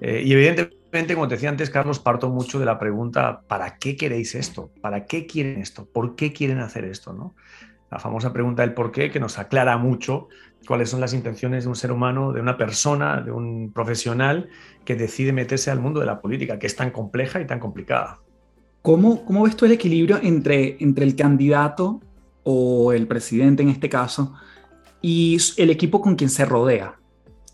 Eh, 0.01 0.23
y 0.25 0.33
evidentemente, 0.33 1.15
como 1.15 1.27
te 1.27 1.35
decía 1.35 1.49
antes, 1.49 1.69
Carlos, 1.69 1.99
parto 1.99 2.31
mucho 2.31 2.61
de 2.61 2.67
la 2.67 2.79
pregunta, 2.79 3.41
¿para 3.49 3.77
qué 3.77 3.97
queréis 3.97 4.37
esto? 4.37 4.71
¿Para 4.81 5.05
qué 5.05 5.27
quieren 5.27 5.61
esto? 5.61 5.85
¿Por 5.85 6.15
qué 6.15 6.33
quieren 6.33 6.61
hacer 6.61 6.85
esto? 6.85 7.13
¿no? 7.13 7.35
La 7.91 7.99
famosa 7.99 8.33
pregunta 8.33 8.63
del 8.63 8.73
por 8.73 8.93
qué, 8.93 9.11
que 9.11 9.19
nos 9.19 9.37
aclara 9.37 9.77
mucho 9.79 10.29
cuáles 10.67 10.91
son 10.91 11.01
las 11.01 11.15
intenciones 11.15 11.65
de 11.65 11.69
un 11.69 11.77
ser 11.77 11.93
humano, 11.93 12.33
de 12.33 12.41
una 12.41 12.57
persona, 12.57 13.21
de 13.21 13.31
un 13.31 13.73
profesional 13.73 14.49
que 14.85 14.95
decide 14.95 15.33
meterse 15.33 15.71
al 15.71 15.81
mundo 15.81 16.01
de 16.01 16.07
la 16.07 16.21
política, 16.21 16.59
que 16.59 16.67
es 16.67 16.77
tan 16.77 16.91
compleja 16.91 17.41
y 17.41 17.47
tan 17.47 17.59
complicada. 17.59 18.21
¿Cómo, 18.83 19.25
¿Cómo, 19.25 19.45
ves 19.45 19.57
tú 19.57 19.65
el 19.65 19.73
equilibrio 19.73 20.19
entre, 20.23 20.77
entre 20.81 21.05
el 21.05 21.17
candidato 21.17 22.01
o 22.45 22.93
el 22.93 23.07
presidente 23.07 23.63
en 23.63 23.69
este 23.69 23.89
caso 23.89 24.35
y 25.03 25.39
el 25.57 25.71
equipo 25.71 26.01
con 26.01 26.15
quien 26.15 26.31
se 26.31 26.45
rodea? 26.45 26.97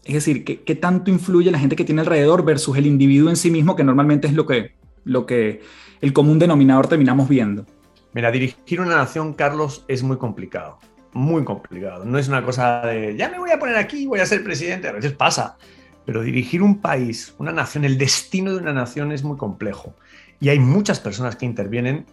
Es 0.04 0.14
decir, 0.14 0.44
¿qué, 0.44 0.62
¿qué, 0.62 0.75
tanto 0.75 1.11
influye 1.11 1.50
la 1.50 1.59
gente 1.59 1.76
que 1.76 1.85
tiene 1.85 2.00
alrededor 2.00 2.44
versus 2.44 2.76
el 2.76 2.87
individuo 2.87 3.30
en 3.30 3.37
sí 3.37 3.50
mismo, 3.50 3.76
que 3.76 3.85
normalmente 3.85 4.26
es 4.26 4.35
lo 4.35 4.47
que, 4.47 4.75
lo 5.04 5.26
que 5.26 5.61
el 6.00 6.12
común 6.12 6.38
denominador 6.38 6.88
terminamos 6.88 7.28
viendo? 7.28 7.64
Mira, 8.12 8.30
dirigir 8.30 8.80
una 8.80 8.97
nación, 8.97 9.32
Carlos, 9.32 9.85
es 9.88 10.02
muy 10.02 10.18
complicado. 10.18 10.78
Muy 11.12 11.45
complicado. 11.45 12.04
No 12.04 12.19
es 12.19 12.28
una 12.28 12.45
cosa 12.45 12.83
de, 12.87 13.16
ya 13.16 13.28
me 13.28 13.38
voy 13.38 13.50
a 13.50 13.59
poner 13.59 13.76
aquí, 13.76 14.07
voy 14.07 14.21
a 14.21 14.26
ser 14.26 14.42
presidente. 14.42 14.88
A 14.88 14.92
veces 14.92 15.12
pasa. 15.12 15.57
Pero 16.04 16.23
dirigir 16.23 16.62
un 16.62 16.81
país, 16.81 17.35
una 17.38 17.52
nación, 17.52 17.85
el 17.85 17.97
destino 17.97 18.52
de 18.52 18.59
una 18.59 18.73
nación 18.73 19.12
es 19.12 19.23
muy 19.23 19.37
complejo. 19.37 19.95
Y 20.40 20.49
hay 20.49 20.59
muchas 20.59 20.99
personas 20.99 21.37
que 21.37 21.47
intervienen 21.47 22.07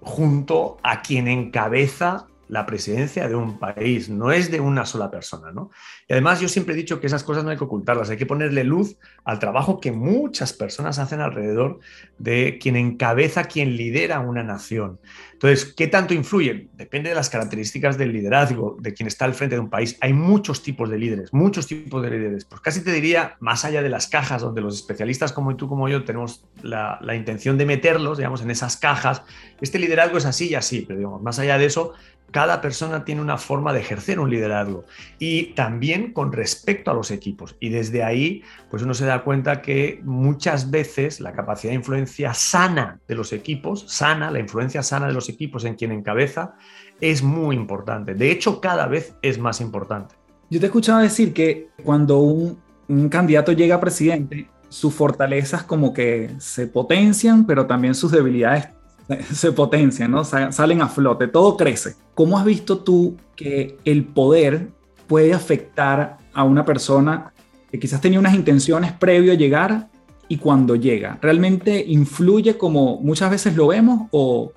junto 0.00 0.78
a 0.82 1.02
quien 1.02 1.28
encabeza 1.28 2.26
la 2.48 2.64
presidencia 2.64 3.28
de 3.28 3.34
un 3.34 3.58
país, 3.58 4.08
no 4.08 4.32
es 4.32 4.50
de 4.50 4.60
una 4.60 4.86
sola 4.86 5.10
persona, 5.10 5.52
¿no? 5.52 5.70
Y 6.08 6.14
además 6.14 6.40
yo 6.40 6.48
siempre 6.48 6.74
he 6.74 6.76
dicho 6.76 6.98
que 6.98 7.06
esas 7.06 7.22
cosas 7.22 7.44
no 7.44 7.50
hay 7.50 7.58
que 7.58 7.64
ocultarlas, 7.64 8.08
hay 8.08 8.16
que 8.16 8.26
ponerle 8.26 8.64
luz 8.64 8.96
al 9.24 9.38
trabajo 9.38 9.80
que 9.80 9.92
muchas 9.92 10.54
personas 10.54 10.98
hacen 10.98 11.20
alrededor 11.20 11.78
de 12.16 12.58
quien 12.60 12.76
encabeza, 12.76 13.44
quien 13.44 13.76
lidera 13.76 14.20
una 14.20 14.42
nación. 14.42 14.98
Entonces, 15.38 15.72
¿qué 15.72 15.86
tanto 15.86 16.14
influye? 16.14 16.68
Depende 16.74 17.10
de 17.10 17.14
las 17.14 17.30
características 17.30 17.96
del 17.96 18.12
liderazgo, 18.12 18.76
de 18.80 18.92
quien 18.92 19.06
está 19.06 19.24
al 19.24 19.34
frente 19.34 19.54
de 19.54 19.60
un 19.60 19.70
país. 19.70 19.96
Hay 20.00 20.12
muchos 20.12 20.64
tipos 20.64 20.90
de 20.90 20.98
líderes, 20.98 21.32
muchos 21.32 21.68
tipos 21.68 22.02
de 22.02 22.10
líderes. 22.10 22.44
Pues 22.44 22.60
casi 22.60 22.82
te 22.82 22.90
diría, 22.90 23.36
más 23.38 23.64
allá 23.64 23.80
de 23.80 23.88
las 23.88 24.08
cajas, 24.08 24.42
donde 24.42 24.62
los 24.62 24.74
especialistas 24.74 25.32
como 25.32 25.54
tú, 25.54 25.68
como 25.68 25.88
yo, 25.88 26.02
tenemos 26.02 26.44
la, 26.62 26.98
la 27.02 27.14
intención 27.14 27.56
de 27.56 27.66
meterlos, 27.66 28.18
digamos, 28.18 28.42
en 28.42 28.50
esas 28.50 28.76
cajas, 28.76 29.22
este 29.60 29.78
liderazgo 29.78 30.18
es 30.18 30.24
así 30.24 30.48
y 30.48 30.56
así, 30.56 30.80
pero 30.80 30.98
digamos, 30.98 31.22
más 31.22 31.38
allá 31.38 31.56
de 31.56 31.66
eso, 31.66 31.92
cada 32.30 32.60
persona 32.60 33.04
tiene 33.04 33.20
una 33.20 33.38
forma 33.38 33.72
de 33.72 33.80
ejercer 33.80 34.20
un 34.20 34.30
liderazgo 34.30 34.84
y 35.18 35.54
también 35.54 36.12
con 36.12 36.32
respecto 36.32 36.90
a 36.90 36.94
los 36.94 37.10
equipos. 37.10 37.56
Y 37.60 37.70
desde 37.70 38.04
ahí, 38.04 38.42
pues 38.70 38.82
uno 38.82 38.94
se 38.94 39.06
da 39.06 39.24
cuenta 39.24 39.62
que 39.62 40.00
muchas 40.04 40.70
veces 40.70 41.20
la 41.20 41.32
capacidad 41.32 41.72
de 41.72 41.76
influencia 41.76 42.34
sana 42.34 43.00
de 43.08 43.14
los 43.14 43.32
equipos, 43.32 43.84
sana, 43.88 44.30
la 44.30 44.40
influencia 44.40 44.82
sana 44.82 45.06
de 45.06 45.14
los 45.14 45.28
equipos 45.28 45.64
en 45.64 45.74
quien 45.74 45.92
encabeza, 45.92 46.54
es 47.00 47.22
muy 47.22 47.56
importante. 47.56 48.14
De 48.14 48.30
hecho, 48.30 48.60
cada 48.60 48.86
vez 48.86 49.14
es 49.22 49.38
más 49.38 49.60
importante. 49.60 50.14
Yo 50.50 50.60
te 50.60 50.66
he 50.66 50.68
escuchado 50.68 51.00
decir 51.00 51.32
que 51.32 51.68
cuando 51.82 52.18
un, 52.18 52.58
un 52.88 53.08
candidato 53.08 53.52
llega 53.52 53.76
a 53.76 53.80
presidente, 53.80 54.48
sus 54.68 54.92
fortalezas 54.94 55.62
como 55.62 55.94
que 55.94 56.30
se 56.38 56.66
potencian, 56.66 57.46
pero 57.46 57.66
también 57.66 57.94
sus 57.94 58.12
debilidades 58.12 58.68
se 59.32 59.52
potencian, 59.52 60.10
¿no? 60.10 60.24
Salen 60.24 60.82
a 60.82 60.88
flote, 60.88 61.28
todo 61.28 61.56
crece. 61.56 61.94
¿Cómo 62.14 62.38
has 62.38 62.44
visto 62.44 62.80
tú 62.80 63.16
que 63.36 63.78
el 63.84 64.04
poder 64.04 64.68
puede 65.06 65.32
afectar 65.32 66.18
a 66.32 66.44
una 66.44 66.64
persona 66.64 67.32
que 67.70 67.78
quizás 67.78 68.00
tenía 68.00 68.18
unas 68.18 68.34
intenciones 68.34 68.92
previo 68.92 69.32
a 69.32 69.36
llegar 69.36 69.88
y 70.28 70.38
cuando 70.38 70.76
llega? 70.76 71.18
¿Realmente 71.22 71.84
influye 71.86 72.58
como 72.58 73.00
muchas 73.00 73.30
veces 73.30 73.56
lo 73.56 73.68
vemos 73.68 74.08
o, 74.10 74.52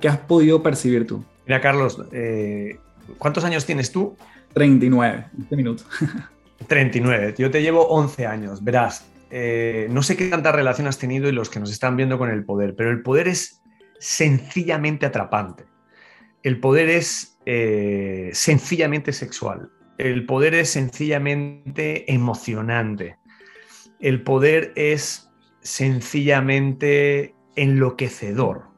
qué 0.00 0.08
has 0.08 0.18
podido 0.18 0.62
percibir 0.62 1.06
tú? 1.06 1.24
Mira, 1.46 1.60
Carlos, 1.60 2.00
eh, 2.12 2.78
¿cuántos 3.18 3.44
años 3.44 3.66
tienes 3.66 3.90
tú? 3.90 4.16
39, 4.52 5.26
este 5.40 5.56
minuto. 5.56 5.84
39, 6.66 7.34
yo 7.38 7.50
te 7.50 7.62
llevo 7.62 7.88
11 7.88 8.26
años, 8.26 8.62
verás. 8.62 9.06
Eh, 9.32 9.86
no 9.90 10.02
sé 10.02 10.16
qué 10.16 10.26
tanta 10.28 10.52
relación 10.52 10.88
has 10.88 10.98
tenido 10.98 11.28
y 11.28 11.32
los 11.32 11.48
que 11.48 11.60
nos 11.60 11.70
están 11.70 11.96
viendo 11.96 12.18
con 12.18 12.30
el 12.30 12.44
poder, 12.44 12.74
pero 12.74 12.90
el 12.90 13.00
poder 13.00 13.28
es 13.28 13.59
sencillamente 14.00 15.06
atrapante. 15.06 15.64
El 16.42 16.58
poder 16.58 16.88
es 16.88 17.38
eh, 17.46 18.30
sencillamente 18.32 19.12
sexual. 19.12 19.70
El 19.98 20.26
poder 20.26 20.54
es 20.54 20.70
sencillamente 20.70 22.10
emocionante. 22.12 23.18
El 24.00 24.22
poder 24.22 24.72
es 24.74 25.30
sencillamente 25.60 27.34
enloquecedor. 27.54 28.70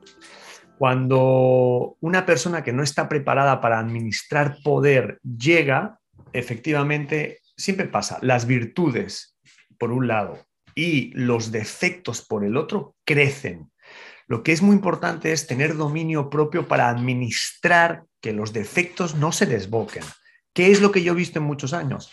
Cuando 0.78 1.96
una 2.00 2.26
persona 2.26 2.64
que 2.64 2.72
no 2.72 2.82
está 2.82 3.08
preparada 3.08 3.60
para 3.60 3.78
administrar 3.78 4.56
poder 4.64 5.20
llega, 5.22 6.00
efectivamente, 6.32 7.38
siempre 7.56 7.86
pasa, 7.86 8.18
las 8.20 8.46
virtudes 8.46 9.36
por 9.78 9.92
un 9.92 10.08
lado 10.08 10.44
y 10.74 11.12
los 11.14 11.52
defectos 11.52 12.22
por 12.22 12.44
el 12.44 12.56
otro 12.56 12.96
crecen 13.04 13.71
lo 14.26 14.42
que 14.42 14.52
es 14.52 14.62
muy 14.62 14.76
importante 14.76 15.32
es 15.32 15.46
tener 15.46 15.76
dominio 15.76 16.30
propio 16.30 16.68
para 16.68 16.88
administrar 16.88 18.04
que 18.20 18.32
los 18.32 18.52
defectos 18.52 19.14
no 19.14 19.32
se 19.32 19.46
desboquen. 19.46 20.04
¿Qué 20.54 20.70
es 20.70 20.80
lo 20.80 20.92
que 20.92 21.02
yo 21.02 21.12
he 21.12 21.16
visto 21.16 21.38
en 21.38 21.46
muchos 21.46 21.72
años? 21.72 22.12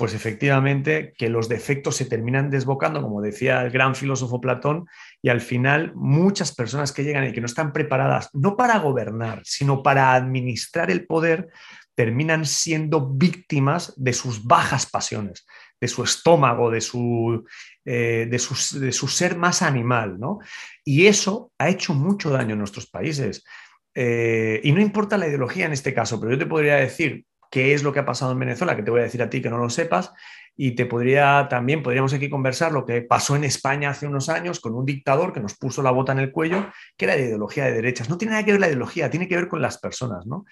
pues 0.00 0.14
efectivamente 0.14 1.12
que 1.18 1.28
los 1.28 1.50
defectos 1.50 1.94
se 1.96 2.06
terminan 2.06 2.48
desbocando, 2.48 3.02
como 3.02 3.20
decía 3.20 3.60
el 3.60 3.70
gran 3.70 3.94
filósofo 3.94 4.40
Platón, 4.40 4.86
y 5.20 5.28
al 5.28 5.42
final 5.42 5.92
muchas 5.94 6.54
personas 6.54 6.90
que 6.92 7.04
llegan 7.04 7.28
y 7.28 7.34
que 7.34 7.42
no 7.42 7.46
están 7.46 7.74
preparadas, 7.74 8.30
no 8.32 8.56
para 8.56 8.78
gobernar, 8.78 9.42
sino 9.44 9.82
para 9.82 10.14
administrar 10.14 10.90
el 10.90 11.06
poder, 11.06 11.50
terminan 11.94 12.46
siendo 12.46 13.10
víctimas 13.10 13.92
de 13.94 14.14
sus 14.14 14.42
bajas 14.46 14.86
pasiones, 14.86 15.46
de 15.78 15.88
su 15.88 16.02
estómago, 16.02 16.70
de 16.70 16.80
su, 16.80 17.44
eh, 17.84 18.26
de, 18.30 18.38
su 18.38 19.08
ser 19.08 19.36
más 19.36 19.62
animal. 19.62 20.18
¿no? 20.18 20.38
Y 20.84 21.06
eso 21.06 21.52
ha 21.58 21.68
hecho 21.68 21.94
mucho 21.94 22.30
daño 22.30 22.52
en 22.52 22.58
nuestros 22.58 22.86
países. 22.86 23.44
Eh, 23.94 24.60
y 24.62 24.72
no 24.72 24.80
importa 24.80 25.18
la 25.18 25.26
ideología 25.26 25.66
en 25.66 25.72
este 25.72 25.94
caso, 25.94 26.20
pero 26.20 26.32
yo 26.32 26.38
te 26.38 26.46
podría 26.46 26.76
decir 26.76 27.24
qué 27.50 27.74
es 27.74 27.82
lo 27.82 27.92
que 27.92 27.98
ha 27.98 28.06
pasado 28.06 28.32
en 28.32 28.38
Venezuela, 28.38 28.76
que 28.76 28.82
te 28.82 28.90
voy 28.90 29.00
a 29.00 29.04
decir 29.04 29.22
a 29.22 29.30
ti 29.30 29.42
que 29.42 29.50
no 29.50 29.58
lo 29.58 29.68
sepas, 29.68 30.12
y 30.56 30.72
te 30.72 30.86
podría 30.86 31.48
también, 31.48 31.82
podríamos 31.82 32.12
aquí 32.12 32.28
conversar 32.28 32.70
lo 32.72 32.84
que 32.84 33.02
pasó 33.02 33.34
en 33.34 33.44
España 33.44 33.90
hace 33.90 34.06
unos 34.06 34.28
años 34.28 34.60
con 34.60 34.74
un 34.74 34.84
dictador 34.84 35.32
que 35.32 35.40
nos 35.40 35.56
puso 35.56 35.82
la 35.82 35.90
bota 35.90 36.12
en 36.12 36.18
el 36.18 36.32
cuello, 36.32 36.70
que 36.96 37.06
era 37.06 37.16
de 37.16 37.24
ideología 37.24 37.64
de 37.64 37.72
derechas. 37.72 38.08
No 38.08 38.18
tiene 38.18 38.32
nada 38.32 38.44
que 38.44 38.52
ver 38.52 38.60
la 38.60 38.68
ideología, 38.68 39.10
tiene 39.10 39.26
que 39.26 39.36
ver 39.36 39.48
con 39.48 39.62
las 39.62 39.78
personas, 39.78 40.26
¿no? 40.26 40.44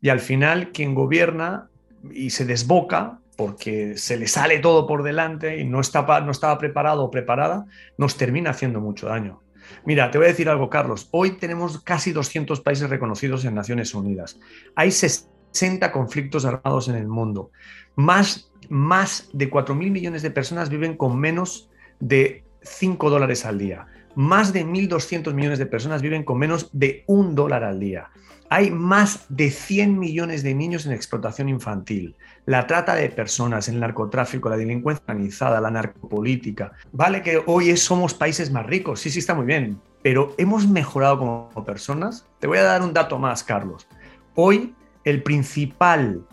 Y 0.00 0.08
al 0.08 0.20
final 0.20 0.72
quien 0.72 0.94
gobierna 0.94 1.68
y 2.10 2.30
se 2.30 2.46
desboca 2.46 3.19
porque 3.40 3.96
se 3.96 4.18
le 4.18 4.28
sale 4.28 4.58
todo 4.58 4.86
por 4.86 5.02
delante 5.02 5.56
y 5.58 5.64
no, 5.64 5.80
está, 5.80 6.20
no 6.20 6.30
estaba 6.30 6.58
preparado 6.58 7.04
o 7.04 7.10
preparada, 7.10 7.64
nos 7.96 8.18
termina 8.18 8.50
haciendo 8.50 8.82
mucho 8.82 9.06
daño. 9.06 9.40
Mira, 9.86 10.10
te 10.10 10.18
voy 10.18 10.26
a 10.26 10.28
decir 10.28 10.50
algo, 10.50 10.68
Carlos. 10.68 11.08
Hoy 11.10 11.38
tenemos 11.38 11.80
casi 11.80 12.12
200 12.12 12.60
países 12.60 12.90
reconocidos 12.90 13.46
en 13.46 13.54
Naciones 13.54 13.94
Unidas. 13.94 14.38
Hay 14.76 14.90
60 14.90 15.90
conflictos 15.90 16.44
armados 16.44 16.88
en 16.88 16.96
el 16.96 17.08
mundo. 17.08 17.50
Más, 17.96 18.52
más 18.68 19.30
de 19.32 19.50
4.000 19.50 19.90
millones 19.90 20.20
de 20.20 20.30
personas 20.30 20.68
viven 20.68 20.98
con 20.98 21.18
menos 21.18 21.70
de 21.98 22.44
5 22.60 23.08
dólares 23.08 23.46
al 23.46 23.56
día. 23.56 23.86
Más 24.14 24.52
de 24.52 24.66
1.200 24.66 25.32
millones 25.34 25.58
de 25.58 25.66
personas 25.66 26.02
viven 26.02 26.24
con 26.24 26.38
menos 26.38 26.70
de 26.72 27.04
un 27.06 27.34
dólar 27.34 27.64
al 27.64 27.78
día. 27.78 28.10
Hay 28.48 28.72
más 28.72 29.26
de 29.28 29.50
100 29.50 29.96
millones 29.96 30.42
de 30.42 30.54
niños 30.54 30.84
en 30.84 30.92
explotación 30.92 31.48
infantil. 31.48 32.16
La 32.46 32.66
trata 32.66 32.96
de 32.96 33.08
personas, 33.08 33.68
el 33.68 33.78
narcotráfico, 33.78 34.48
la 34.48 34.56
delincuencia 34.56 35.04
organizada, 35.06 35.60
la 35.60 35.70
narcopolítica. 35.70 36.72
Vale 36.90 37.22
que 37.22 37.40
hoy 37.46 37.76
somos 37.76 38.12
países 38.12 38.50
más 38.50 38.66
ricos, 38.66 38.98
sí, 38.98 39.10
sí 39.10 39.20
está 39.20 39.34
muy 39.34 39.46
bien, 39.46 39.80
pero 40.02 40.34
hemos 40.36 40.66
mejorado 40.66 41.18
como 41.18 41.64
personas. 41.64 42.26
Te 42.40 42.48
voy 42.48 42.58
a 42.58 42.64
dar 42.64 42.82
un 42.82 42.92
dato 42.92 43.20
más, 43.20 43.44
Carlos. 43.44 43.86
Hoy 44.34 44.74
el 45.04 45.22
principal 45.22 46.26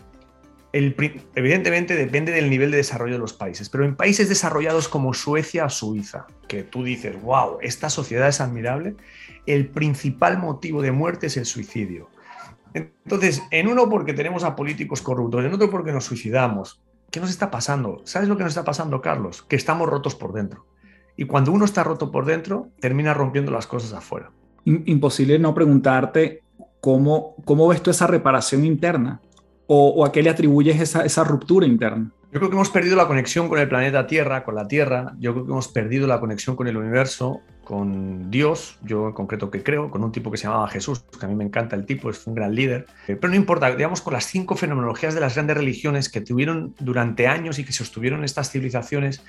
evidentemente 0.72 1.94
depende 1.94 2.32
del 2.32 2.50
nivel 2.50 2.70
de 2.70 2.78
desarrollo 2.78 3.14
de 3.14 3.20
los 3.20 3.32
países, 3.32 3.68
pero 3.68 3.84
en 3.84 3.96
países 3.96 4.28
desarrollados 4.28 4.88
como 4.88 5.14
Suecia 5.14 5.64
o 5.64 5.70
Suiza, 5.70 6.26
que 6.46 6.62
tú 6.62 6.84
dices, 6.84 7.20
wow, 7.22 7.58
esta 7.62 7.88
sociedad 7.90 8.28
es 8.28 8.40
admirable, 8.40 8.94
el 9.46 9.68
principal 9.68 10.38
motivo 10.38 10.82
de 10.82 10.92
muerte 10.92 11.28
es 11.28 11.36
el 11.36 11.46
suicidio. 11.46 12.10
Entonces, 12.74 13.42
en 13.50 13.68
uno 13.68 13.88
porque 13.88 14.12
tenemos 14.12 14.44
a 14.44 14.54
políticos 14.54 15.00
corruptos, 15.00 15.44
en 15.44 15.54
otro 15.54 15.70
porque 15.70 15.92
nos 15.92 16.04
suicidamos. 16.04 16.80
¿Qué 17.10 17.20
nos 17.20 17.30
está 17.30 17.50
pasando? 17.50 18.02
¿Sabes 18.04 18.28
lo 18.28 18.36
que 18.36 18.42
nos 18.42 18.50
está 18.50 18.64
pasando, 18.64 19.00
Carlos? 19.00 19.42
Que 19.42 19.56
estamos 19.56 19.88
rotos 19.88 20.14
por 20.14 20.34
dentro. 20.34 20.66
Y 21.16 21.24
cuando 21.24 21.50
uno 21.50 21.64
está 21.64 21.82
roto 21.82 22.10
por 22.10 22.26
dentro, 22.26 22.68
termina 22.80 23.14
rompiendo 23.14 23.50
las 23.50 23.66
cosas 23.66 23.94
afuera. 23.94 24.30
Imposible 24.66 25.38
no 25.38 25.54
preguntarte 25.54 26.42
cómo, 26.80 27.34
cómo 27.46 27.66
ves 27.68 27.82
tú 27.82 27.90
esa 27.90 28.06
reparación 28.06 28.66
interna 28.66 29.22
o, 29.70 30.04
a 30.04 30.10
qué 30.10 30.22
le 30.22 30.30
atribuyes 30.30 30.80
esa, 30.80 31.24
ruptura 31.24 31.66
interna? 31.66 32.10
Yo 32.32 32.40
creo 32.40 32.50
que 32.50 32.56
hemos 32.56 32.70
perdido 32.70 32.96
la 32.96 33.06
conexión 33.06 33.48
con 33.48 33.58
el 33.58 33.68
planeta 33.68 34.06
Tierra, 34.06 34.44
con 34.44 34.54
la 34.54 34.66
Tierra. 34.66 35.14
Yo 35.18 35.32
creo 35.32 35.44
que 35.44 35.52
hemos 35.52 35.68
perdido 35.68 36.06
la 36.06 36.20
conexión 36.20 36.56
con 36.56 36.68
el 36.68 36.76
universo, 36.76 37.40
con 37.64 38.30
Dios. 38.30 38.78
Yo 38.82 39.08
en 39.08 39.12
concreto 39.12 39.50
que 39.50 39.62
creo, 39.62 39.90
con 39.90 40.02
un 40.02 40.12
tipo 40.12 40.30
que 40.30 40.38
se 40.38 40.44
llamaba 40.44 40.68
Jesús, 40.68 41.04
que 41.18 41.24
a 41.24 41.28
mí 41.28 41.34
me 41.34 41.44
encanta 41.44 41.76
el 41.76 41.84
tipo, 41.84 42.10
es 42.10 42.26
un 42.26 42.34
gran 42.34 42.54
líder. 42.54 42.86
Eh, 43.08 43.16
pero 43.16 43.30
no 43.30 43.36
importa, 43.36 43.70
digamos, 43.74 44.00
con 44.00 44.14
las 44.14 44.24
cinco 44.24 44.56
fenomenologías 44.56 45.14
de 45.14 45.20
las 45.20 45.34
grandes 45.34 45.56
religiones 45.56 46.08
que 46.08 46.22
tuvieron 46.22 46.74
durante 46.80 47.26
años 47.26 47.58
y 47.58 47.64
que 47.64 47.72
sostuvieron 47.72 48.24
estas 48.24 48.50
civilizaciones, 48.50 49.22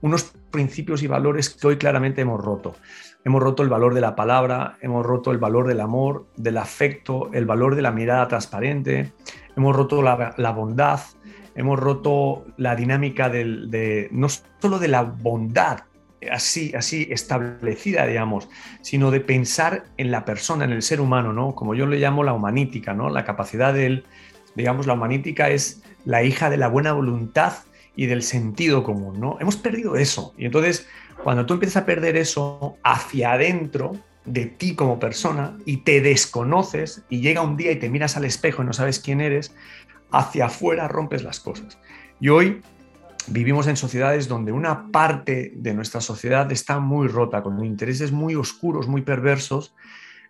unos 0.00 0.32
principios 0.50 1.02
y 1.02 1.06
valores 1.06 1.50
que 1.50 1.66
hoy 1.66 1.76
claramente 1.76 2.20
hemos 2.20 2.44
roto. 2.44 2.76
Hemos 3.24 3.42
roto 3.42 3.62
el 3.62 3.70
valor 3.70 3.94
de 3.94 4.02
la 4.02 4.14
palabra, 4.14 4.76
hemos 4.82 5.04
roto 5.04 5.30
el 5.30 5.38
valor 5.38 5.66
del 5.66 5.80
amor, 5.80 6.26
del 6.36 6.58
afecto, 6.58 7.30
el 7.32 7.46
valor 7.46 7.74
de 7.74 7.80
la 7.80 7.90
mirada 7.90 8.28
transparente, 8.28 9.12
hemos 9.56 9.74
roto 9.74 10.02
la, 10.02 10.50
bondad, 10.50 11.00
hemos 11.54 11.80
roto 11.80 12.44
la 12.58 12.76
dinámica 12.76 13.30
de, 13.30 14.08
no 14.12 14.28
solo 14.28 14.78
de 14.78 14.88
la 14.88 15.02
bondad 15.02 15.80
así, 16.30 16.72
así 16.76 17.08
establecida, 17.10 18.06
digamos, 18.06 18.48
sino 18.82 19.10
de 19.10 19.20
pensar 19.20 19.84
en 19.96 20.10
la 20.10 20.26
persona, 20.26 20.64
en 20.64 20.72
el 20.72 20.82
ser 20.82 21.00
humano, 21.00 21.32
¿no? 21.32 21.54
Como 21.54 21.74
yo 21.74 21.86
le 21.86 21.98
llamo 21.98 22.24
la 22.24 22.34
humanítica, 22.34 22.92
¿no? 22.92 23.08
La 23.08 23.24
capacidad 23.24 23.72
del, 23.72 24.04
digamos, 24.54 24.86
la 24.86 24.94
humanítica 24.94 25.48
es 25.48 25.82
la 26.04 26.22
hija 26.22 26.50
de 26.50 26.58
la 26.58 26.68
buena 26.68 26.92
voluntad 26.92 27.54
y 27.96 28.06
del 28.06 28.22
sentido 28.22 28.82
común, 28.82 29.20
¿no? 29.20 29.38
Hemos 29.40 29.56
perdido 29.56 29.96
eso. 29.96 30.34
Y 30.36 30.46
entonces, 30.46 30.88
cuando 31.22 31.46
tú 31.46 31.54
empiezas 31.54 31.82
a 31.82 31.86
perder 31.86 32.16
eso 32.16 32.76
hacia 32.82 33.32
adentro, 33.32 33.96
de 34.24 34.46
ti 34.46 34.74
como 34.74 34.98
persona 34.98 35.56
y 35.64 35.78
te 35.78 36.00
desconoces 36.00 37.02
y 37.08 37.20
llega 37.20 37.42
un 37.42 37.56
día 37.56 37.72
y 37.72 37.78
te 37.78 37.90
miras 37.90 38.16
al 38.16 38.24
espejo 38.24 38.62
y 38.62 38.66
no 38.66 38.72
sabes 38.72 38.98
quién 38.98 39.20
eres, 39.20 39.54
hacia 40.10 40.46
afuera 40.46 40.88
rompes 40.88 41.22
las 41.22 41.40
cosas. 41.40 41.78
Y 42.20 42.28
hoy 42.28 42.62
vivimos 43.26 43.66
en 43.66 43.76
sociedades 43.76 44.28
donde 44.28 44.52
una 44.52 44.90
parte 44.90 45.52
de 45.54 45.74
nuestra 45.74 46.00
sociedad 46.00 46.50
está 46.52 46.78
muy 46.78 47.08
rota, 47.08 47.42
con 47.42 47.62
intereses 47.64 48.12
muy 48.12 48.34
oscuros, 48.34 48.88
muy 48.88 49.02
perversos, 49.02 49.74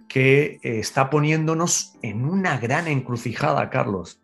que 0.08 0.58
eh, 0.62 0.78
está 0.78 1.10
poniéndonos 1.10 1.94
en 2.02 2.24
una 2.24 2.58
gran 2.58 2.88
encrucijada, 2.88 3.70
Carlos. 3.70 4.20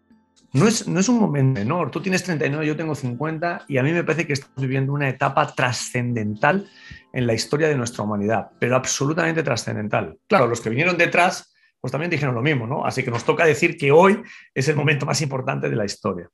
No 0.52 0.66
es, 0.66 0.88
no 0.88 0.98
es 0.98 1.08
un 1.08 1.20
momento 1.20 1.60
menor. 1.60 1.90
Tú 1.90 2.00
tienes 2.00 2.24
39, 2.24 2.66
yo 2.66 2.76
tengo 2.76 2.94
50 2.94 3.66
y 3.68 3.78
a 3.78 3.82
mí 3.82 3.92
me 3.92 4.02
parece 4.02 4.26
que 4.26 4.32
estamos 4.32 4.56
viviendo 4.56 4.92
una 4.92 5.08
etapa 5.08 5.54
trascendental 5.54 6.68
en 7.12 7.26
la 7.26 7.34
historia 7.34 7.68
de 7.68 7.76
nuestra 7.76 8.02
humanidad, 8.02 8.50
pero 8.58 8.74
absolutamente 8.74 9.42
trascendental. 9.42 10.18
Claro, 10.26 10.48
los 10.48 10.60
que 10.60 10.70
vinieron 10.70 10.96
detrás, 10.96 11.54
pues 11.80 11.92
también 11.92 12.10
dijeron 12.10 12.34
lo 12.34 12.42
mismo, 12.42 12.66
¿no? 12.66 12.84
Así 12.84 13.04
que 13.04 13.10
nos 13.10 13.24
toca 13.24 13.44
decir 13.44 13.76
que 13.76 13.92
hoy 13.92 14.22
es 14.52 14.68
el 14.68 14.76
momento 14.76 15.06
más 15.06 15.22
importante 15.22 15.70
de 15.70 15.76
la 15.76 15.84
historia. 15.84 16.28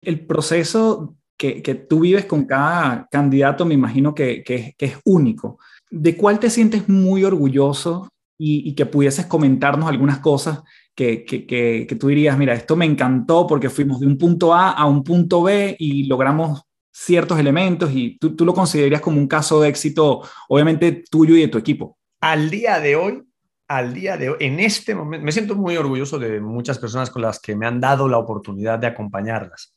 El 0.00 0.26
proceso 0.26 1.16
que, 1.36 1.62
que 1.62 1.76
tú 1.76 2.00
vives 2.00 2.24
con 2.24 2.44
cada 2.44 3.06
candidato 3.10 3.64
me 3.64 3.74
imagino 3.74 4.14
que, 4.14 4.42
que, 4.42 4.74
es 4.78 4.98
único. 5.04 5.58
¿De 5.90 6.16
cuál 6.16 6.40
te 6.40 6.50
sientes 6.50 6.88
muy 6.88 7.24
orgulloso 7.24 8.08
y, 8.36 8.68
y 8.68 8.74
que 8.74 8.86
pudieses 8.86 9.26
comentarnos 9.26 9.88
algunas 9.88 10.18
cosas 10.18 10.62
que, 10.94 11.24
que, 11.24 11.46
que, 11.46 11.96
tú 11.96 12.08
dirías, 12.08 12.36
mira, 12.36 12.54
esto 12.54 12.76
me 12.76 12.84
encantó 12.84 13.46
porque 13.46 13.70
fuimos 13.70 14.00
de 14.00 14.06
un 14.06 14.18
punto 14.18 14.54
A 14.54 14.70
a 14.70 14.86
un 14.86 15.02
punto 15.02 15.42
B 15.42 15.76
y 15.78 16.04
logramos 16.04 16.62
ciertos 16.90 17.38
elementos 17.38 17.90
y 17.92 18.18
tú, 18.18 18.36
tú 18.36 18.44
lo 18.44 18.52
considerarías 18.52 19.00
como 19.00 19.18
un 19.18 19.26
caso 19.26 19.60
de 19.60 19.68
éxito, 19.70 20.22
obviamente 20.48 21.04
tuyo 21.10 21.34
y 21.34 21.40
de 21.40 21.48
tu 21.48 21.58
equipo. 21.58 21.98
Al 22.20 22.50
día 22.50 22.78
de 22.78 22.96
hoy, 22.96 23.22
al 23.68 23.94
día 23.94 24.18
de 24.18 24.30
hoy, 24.30 24.36
en 24.40 24.60
este 24.60 24.94
momento, 24.94 25.24
me 25.24 25.32
siento 25.32 25.54
muy 25.54 25.76
orgulloso 25.76 26.18
de 26.18 26.40
muchas 26.40 26.78
personas 26.78 27.10
con 27.10 27.22
las 27.22 27.40
que 27.40 27.56
me 27.56 27.66
han 27.66 27.80
dado 27.80 28.06
la 28.08 28.18
oportunidad 28.18 28.78
de 28.78 28.86
acompañarlas. 28.86 29.74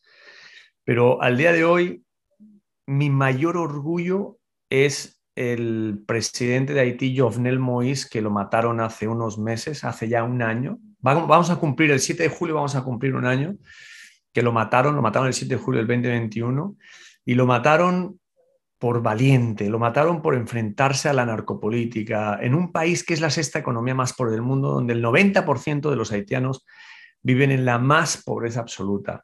Pero 0.83 1.21
al 1.21 1.37
día 1.37 1.53
de 1.53 1.63
hoy, 1.63 2.03
mi 2.85 3.09
mayor 3.09 3.57
orgullo 3.57 4.37
es 4.69 5.21
el 5.35 6.03
presidente 6.05 6.73
de 6.73 6.81
Haití, 6.81 7.17
Jovenel 7.17 7.59
Moïse, 7.59 8.07
que 8.09 8.21
lo 8.21 8.31
mataron 8.31 8.79
hace 8.79 9.07
unos 9.07 9.37
meses, 9.37 9.83
hace 9.83 10.07
ya 10.07 10.23
un 10.23 10.41
año. 10.41 10.79
Vamos 11.05 11.51
a 11.51 11.57
cumplir, 11.57 11.91
el 11.91 11.99
7 11.99 12.23
de 12.23 12.29
julio 12.29 12.55
vamos 12.55 12.75
a 12.75 12.83
cumplir 12.83 13.13
un 13.13 13.27
año 13.27 13.57
que 14.33 14.41
lo 14.41 14.51
mataron, 14.51 14.95
lo 14.95 15.03
mataron 15.03 15.27
el 15.27 15.35
7 15.35 15.53
de 15.53 15.61
julio 15.61 15.77
del 15.77 15.87
2021 15.87 16.75
y 17.25 17.35
lo 17.35 17.45
mataron 17.45 18.19
por 18.79 19.03
valiente, 19.03 19.69
lo 19.69 19.77
mataron 19.77 20.23
por 20.23 20.33
enfrentarse 20.33 21.07
a 21.07 21.13
la 21.13 21.23
narcopolítica 21.23 22.39
en 22.41 22.55
un 22.55 22.71
país 22.71 23.03
que 23.03 23.13
es 23.13 23.21
la 23.21 23.29
sexta 23.29 23.59
economía 23.59 23.93
más 23.93 24.13
pobre 24.13 24.31
del 24.31 24.41
mundo, 24.41 24.69
donde 24.69 24.93
el 24.93 25.03
90% 25.03 25.91
de 25.91 25.95
los 25.95 26.11
haitianos 26.11 26.65
viven 27.21 27.51
en 27.51 27.65
la 27.65 27.77
más 27.77 28.23
pobreza 28.23 28.61
absoluta. 28.61 29.23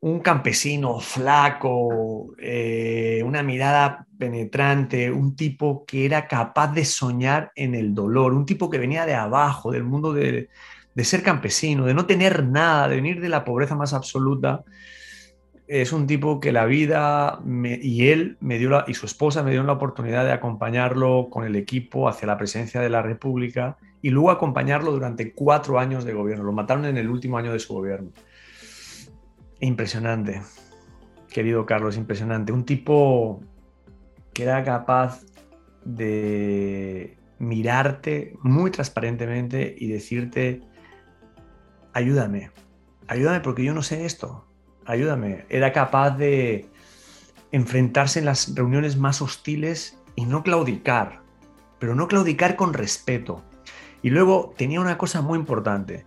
Un 0.00 0.20
campesino 0.20 1.00
flaco, 1.00 2.34
eh, 2.38 3.22
una 3.24 3.42
mirada 3.42 4.06
penetrante, 4.18 5.10
un 5.10 5.34
tipo 5.34 5.86
que 5.86 6.04
era 6.04 6.28
capaz 6.28 6.74
de 6.74 6.84
soñar 6.84 7.52
en 7.54 7.74
el 7.74 7.94
dolor, 7.94 8.34
un 8.34 8.44
tipo 8.44 8.68
que 8.68 8.78
venía 8.78 9.06
de 9.06 9.14
abajo, 9.14 9.72
del 9.72 9.84
mundo 9.84 10.12
de, 10.12 10.50
de 11.00 11.04
ser 11.04 11.22
campesino, 11.22 11.86
de 11.86 11.94
no 11.94 12.04
tener 12.04 12.44
nada, 12.44 12.86
de 12.86 12.96
venir 12.96 13.22
de 13.22 13.30
la 13.30 13.42
pobreza 13.42 13.74
más 13.74 13.94
absoluta 13.94 14.64
es 15.70 15.92
un 15.92 16.06
tipo 16.06 16.40
que 16.40 16.50
la 16.50 16.66
vida 16.66 17.40
y 17.46 18.08
él 18.08 18.36
me 18.40 18.58
dio 18.58 18.84
y 18.86 18.92
su 18.92 19.06
esposa 19.06 19.44
me 19.44 19.50
dieron 19.50 19.68
la 19.68 19.74
oportunidad 19.74 20.24
de 20.24 20.32
acompañarlo 20.32 21.28
con 21.30 21.46
el 21.46 21.54
equipo 21.54 22.08
hacia 22.08 22.26
la 22.26 22.36
presidencia 22.36 22.80
de 22.80 22.90
la 22.90 23.02
República 23.02 23.78
y 24.02 24.10
luego 24.10 24.32
acompañarlo 24.32 24.90
durante 24.90 25.32
cuatro 25.32 25.78
años 25.78 26.04
de 26.04 26.12
gobierno. 26.12 26.42
Lo 26.42 26.52
mataron 26.52 26.86
en 26.86 26.98
el 26.98 27.08
último 27.08 27.38
año 27.38 27.52
de 27.52 27.60
su 27.60 27.72
gobierno. 27.72 28.10
Impresionante. 29.60 30.42
querido 31.30 31.64
Carlos, 31.64 31.96
impresionante. 31.96 32.52
Un 32.52 32.64
tipo 32.64 33.40
que 34.34 34.42
era 34.42 34.64
capaz 34.64 35.22
de 35.84 37.16
mirarte 37.38 38.34
muy 38.42 38.72
transparentemente 38.72 39.72
y 39.78 39.86
decirte, 39.86 40.62
ayúdame, 41.92 42.50
ayúdame 43.08 43.40
porque 43.40 43.64
yo 43.64 43.74
no 43.74 43.82
sé 43.82 44.04
esto, 44.04 44.46
ayúdame. 44.86 45.46
Era 45.48 45.72
capaz 45.72 46.10
de 46.16 46.68
enfrentarse 47.52 48.20
en 48.20 48.26
las 48.26 48.54
reuniones 48.54 48.96
más 48.96 49.22
hostiles 49.22 49.98
y 50.14 50.24
no 50.24 50.42
claudicar, 50.42 51.22
pero 51.78 51.94
no 51.94 52.08
claudicar 52.08 52.56
con 52.56 52.74
respeto. 52.74 53.44
Y 54.02 54.10
luego 54.10 54.54
tenía 54.56 54.80
una 54.80 54.98
cosa 54.98 55.20
muy 55.20 55.38
importante, 55.38 56.06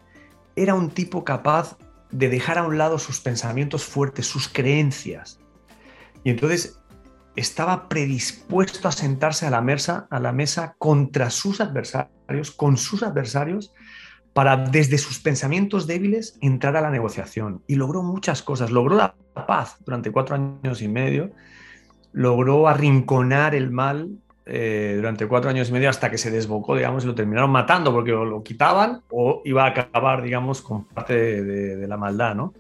era 0.56 0.76
un 0.76 0.90
tipo 0.90 1.24
capaz 1.24 1.78
de 2.12 2.30
dejar 2.30 2.58
a 2.58 2.64
un 2.64 2.78
lado 2.78 3.00
sus 3.00 3.20
pensamientos 3.20 3.86
fuertes, 3.86 4.28
sus 4.28 4.48
creencias. 4.48 5.40
Y 6.24 6.30
entonces 6.30 6.80
estaba 7.36 7.90
predispuesto 7.90 8.88
a 8.88 8.92
sentarse 8.92 9.48
a 9.48 9.50
la 9.50 9.62
mesa, 9.62 10.08
a 10.10 10.20
la 10.20 10.32
mesa 10.32 10.76
contra 10.78 11.30
sus 11.30 11.60
adversarios, 11.60 12.52
con 12.56 12.78
sus 12.78 13.02
adversarios, 13.04 13.74
para 14.34 14.58
desde 14.58 14.98
sus 14.98 15.20
pensamientos 15.20 15.88
débiles 15.88 16.38
entrar 16.42 16.76
a 16.76 16.82
la 16.82 16.90
negociación. 16.90 17.62
Y 17.68 17.76
logró 17.76 18.04
muchas 18.04 18.42
cosas. 18.42 18.72
Logró 18.72 18.96
la 18.96 19.16
paz 19.48 19.78
durante 19.86 20.12
cuatro 20.12 20.36
años 20.36 20.82
y 20.82 20.88
medio, 20.88 21.32
logró 22.12 22.68
arrinconar 22.68 23.56
el 23.56 23.70
mal 23.72 24.10
eh, 24.46 24.94
durante 24.98 25.28
cuatro 25.28 25.50
años 25.50 25.70
y 25.70 25.72
medio 25.72 25.90
hasta 25.90 26.12
que 26.12 26.18
se 26.18 26.32
desbocó, 26.32 26.76
digamos, 26.76 27.04
y 27.04 27.08
lo 27.08 27.16
terminaron 27.16 27.50
matando 27.50 27.94
porque 27.94 28.12
lo, 28.12 28.44
quitaban 28.44 29.02
o 29.10 29.42
iba 29.46 29.66
a 29.66 29.70
acabar, 29.70 30.22
digamos, 30.22 30.62
con 30.62 30.86
parte 30.86 31.44
de, 31.44 31.76
de 31.78 31.88
la 31.88 31.98
maldad, 31.98 32.36
¿no? 32.36 32.54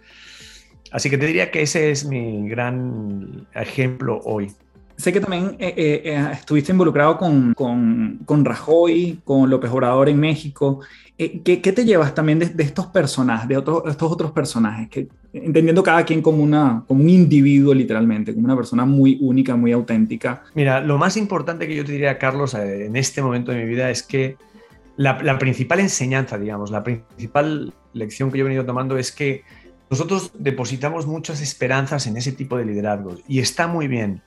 Así 0.91 1.09
que 1.09 1.17
te 1.17 1.25
diría 1.25 1.49
que 1.49 1.63
ese 1.63 1.89
es 1.89 2.05
mi 2.05 2.47
gran 2.47 3.47
ejemplo 3.53 4.19
hoy. 4.23 4.53
Sé 4.97 5.11
que 5.11 5.19
también 5.19 5.55
eh, 5.59 5.73
eh, 5.75 6.01
eh, 6.05 6.29
estuviste 6.33 6.71
involucrado 6.71 7.17
con, 7.17 7.53
con, 7.53 8.19
con, 8.25 8.45
Rajoy, 8.45 9.19
con 9.23 9.49
López 9.49 9.71
Obrador 9.71 10.09
en 10.09 10.19
México. 10.19 10.81
¿qué, 11.17 11.61
¿qué, 11.61 11.71
te 11.71 11.85
llevas 11.85 12.13
también 12.13 12.39
de, 12.39 12.63
estos 12.63 12.87
personajes, 12.87 13.47
de 13.47 13.55
estos 13.55 14.11
otros 14.11 14.31
personajes? 14.31 14.89
Que, 14.89 15.07
entendiendo 15.31 15.81
cada 15.81 16.03
quien 16.03 16.21
como, 16.21 16.43
una, 16.43 16.83
como 16.87 17.01
un 17.01 17.09
individuo 17.09 17.73
literalmente, 17.73 18.33
como 18.33 18.45
una 18.45 18.55
persona 18.55 18.85
muy 18.85 19.17
única, 19.21 19.55
muy 19.55 19.71
auténtica. 19.71 20.43
Mira, 20.53 20.79
lo 20.79 20.97
más 20.97 21.17
importante 21.17 21.67
que 21.67 21.75
yo 21.75 21.85
te 21.85 21.93
diría, 21.93 22.17
Carlos, 22.19 22.53
en 22.53 22.95
este 22.95 23.21
momento 23.21 23.51
de 23.51 23.63
mi 23.63 23.65
vida 23.65 23.89
es 23.89 24.03
que 24.03 24.37
la, 24.95 25.21
la 25.23 25.39
principal 25.39 25.79
enseñanza, 25.79 26.37
digamos, 26.37 26.69
la 26.69 26.83
principal 26.83 27.73
lección 27.93 28.31
que 28.31 28.37
yo 28.37 28.43
he 28.43 28.47
venido 28.47 28.65
tomando 28.65 28.97
es 28.97 29.11
que 29.11 29.43
nosotros 29.89 30.31
depositamos 30.37 31.07
muchas 31.07 31.41
esperanzas 31.41 32.07
en 32.07 32.17
ese 32.17 32.31
tipo 32.31 32.57
de 32.57 32.65
liderazgos 32.65 33.21
y 33.27 33.39
está 33.39 33.67
muy 33.67 33.87
bien 33.87 34.21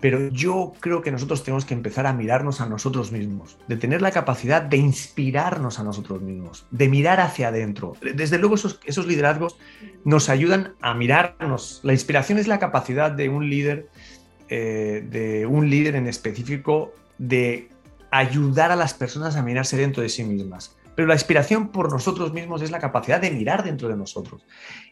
pero 0.00 0.28
yo 0.28 0.72
creo 0.80 1.02
que 1.02 1.10
nosotros 1.10 1.42
tenemos 1.42 1.64
que 1.64 1.74
empezar 1.74 2.06
a 2.06 2.12
mirarnos 2.12 2.60
a 2.60 2.68
nosotros 2.68 3.10
mismos, 3.10 3.58
de 3.66 3.76
tener 3.76 4.00
la 4.00 4.12
capacidad 4.12 4.62
de 4.62 4.76
inspirarnos 4.76 5.78
a 5.80 5.84
nosotros 5.84 6.22
mismos, 6.22 6.66
de 6.70 6.88
mirar 6.88 7.20
hacia 7.20 7.48
adentro. 7.48 7.94
Desde 8.14 8.38
luego 8.38 8.54
esos, 8.54 9.06
liderazgos 9.06 9.58
nos 10.04 10.28
ayudan 10.28 10.74
a 10.80 10.94
mirarnos. 10.94 11.80
La 11.82 11.92
inspiración 11.92 12.38
es 12.38 12.46
la 12.46 12.60
capacidad 12.60 13.10
de 13.10 13.28
un 13.28 13.50
líder, 13.50 13.88
eh, 14.48 15.04
de 15.10 15.46
un 15.46 15.68
líder 15.68 15.96
en 15.96 16.06
específico, 16.06 16.94
de 17.18 17.68
ayudar 18.12 18.70
a 18.70 18.76
las 18.76 18.94
personas 18.94 19.36
a 19.36 19.42
mirarse 19.42 19.76
dentro 19.76 20.02
de 20.02 20.08
sí 20.08 20.22
mismas. 20.22 20.76
Pero 20.94 21.08
la 21.08 21.14
inspiración 21.14 21.68
por 21.68 21.92
nosotros 21.92 22.32
mismos 22.32 22.62
es 22.62 22.70
la 22.70 22.78
capacidad 22.78 23.20
de 23.20 23.30
mirar 23.30 23.64
dentro 23.64 23.88
de 23.88 23.96
nosotros 23.96 24.44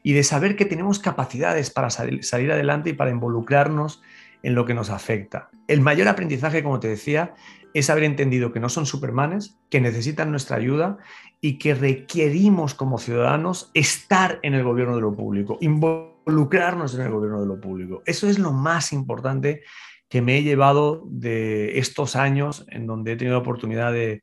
y 0.03 0.12
de 0.12 0.23
saber 0.23 0.55
que 0.57 0.64
tenemos 0.64 0.99
capacidades 0.99 1.71
para 1.71 1.90
salir 1.90 2.53
adelante 2.53 2.90
y 2.90 2.92
para 2.92 3.11
involucrarnos 3.11 4.03
en 4.42 4.55
lo 4.55 4.64
que 4.64 4.75
nos 4.75 4.90
afecta. 4.90 5.51
El 5.68 5.81
mayor 5.81 6.09
aprendizaje, 6.09 6.62
como 6.62 6.81
te 6.81 6.88
decía, 6.88 7.35
es 7.75 7.90
haber 7.90 8.05
entendido 8.05 8.53
que 8.53 8.61
no 8.61 8.68
son 8.68 8.87
supermanes, 8.87 9.59
que 9.68 9.81
necesitan 9.81 10.31
nuestra 10.31 10.57
ayuda 10.57 10.96
y 11.40 11.59
que 11.59 11.75
requerimos 11.75 12.75
como 12.75 12.99
ciudadanos 12.99 13.70
estar 13.75 14.38
en 14.42 14.55
el 14.55 14.64
gobierno 14.64 14.94
de 14.94 15.03
lo 15.03 15.14
público, 15.14 15.59
involucrarnos 15.61 16.94
en 16.94 17.03
el 17.03 17.11
gobierno 17.11 17.40
de 17.40 17.46
lo 17.46 17.61
público. 17.61 18.03
Eso 18.07 18.29
es 18.29 18.38
lo 18.38 18.53
más 18.53 18.92
importante 18.94 19.62
que 20.09 20.22
me 20.22 20.38
he 20.38 20.42
llevado 20.42 21.05
de 21.07 21.79
estos 21.79 22.16
años 22.16 22.64
en 22.70 22.87
donde 22.87 23.12
he 23.12 23.16
tenido 23.16 23.37
la 23.37 23.42
oportunidad 23.42 23.92
de 23.92 24.22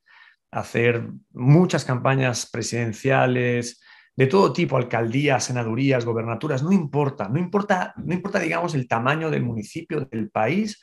hacer 0.49 1.09
muchas 1.31 1.85
campañas 1.85 2.49
presidenciales, 2.51 3.82
de 4.15 4.27
todo 4.27 4.53
tipo, 4.53 4.77
alcaldías, 4.77 5.45
senadurías, 5.45 6.05
gobernaturas, 6.05 6.63
no 6.63 6.71
importa, 6.71 7.29
no 7.29 7.39
importa, 7.39 7.93
no 7.97 8.13
importa, 8.13 8.39
digamos, 8.39 8.75
el 8.75 8.87
tamaño 8.87 9.31
del 9.31 9.43
municipio, 9.43 10.07
del 10.11 10.29
país 10.29 10.81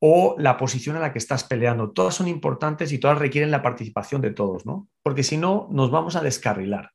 o 0.00 0.34
la 0.38 0.56
posición 0.56 0.96
en 0.96 1.02
la 1.02 1.12
que 1.12 1.18
estás 1.18 1.44
peleando. 1.44 1.92
Todas 1.92 2.14
son 2.14 2.26
importantes 2.26 2.92
y 2.92 2.98
todas 2.98 3.18
requieren 3.18 3.52
la 3.52 3.62
participación 3.62 4.20
de 4.20 4.32
todos, 4.32 4.66
¿no? 4.66 4.88
Porque 5.02 5.22
si 5.22 5.36
no, 5.36 5.68
nos 5.70 5.92
vamos 5.92 6.16
a 6.16 6.22
descarrilar. 6.22 6.90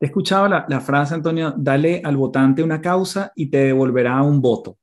He 0.00 0.06
escuchado 0.06 0.48
la, 0.48 0.66
la 0.68 0.80
frase, 0.80 1.14
Antonio, 1.14 1.54
dale 1.56 2.02
al 2.04 2.16
votante 2.16 2.64
una 2.64 2.80
causa 2.80 3.30
y 3.36 3.46
te 3.46 3.58
devolverá 3.58 4.20
un 4.22 4.42
voto. 4.42 4.78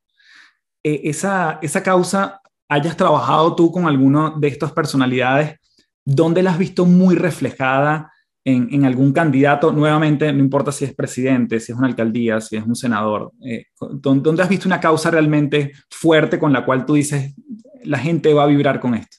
Eh, 0.81 1.01
esa, 1.03 1.59
esa 1.61 1.83
causa, 1.83 2.41
hayas 2.69 2.95
trabajado 2.95 3.55
tú 3.55 3.71
con 3.71 3.85
alguno 3.87 4.39
de 4.39 4.47
estas 4.47 4.71
personalidades, 4.71 5.59
¿dónde 6.05 6.41
la 6.41 6.51
has 6.51 6.57
visto 6.57 6.85
muy 6.85 7.15
reflejada 7.15 8.13
en, 8.45 8.85
algún 8.85 9.13
candidato, 9.13 9.71
nuevamente, 9.71 10.31
no 10.31 10.39
importa 10.39 10.71
si 10.71 10.85
es 10.85 10.93
presidente, 10.93 11.59
si 11.59 11.71
es 11.71 11.77
una 11.77 11.87
alcaldía, 11.87 12.39
si 12.41 12.55
es 12.55 12.63
un 12.63 12.75
senador, 12.75 13.31
eh, 13.45 13.65
¿dónde 13.79 14.41
has 14.41 14.49
visto 14.49 14.67
una 14.67 14.79
causa 14.79 15.11
realmente 15.11 15.73
fuerte 15.89 16.39
con 16.39 16.53
la 16.53 16.65
cual 16.65 16.85
tú 16.85 16.93
dices, 16.95 17.35
la 17.83 17.99
gente 17.99 18.33
va 18.33 18.43
a 18.43 18.47
vibrar 18.47 18.79
con 18.79 18.95
esto? 18.95 19.17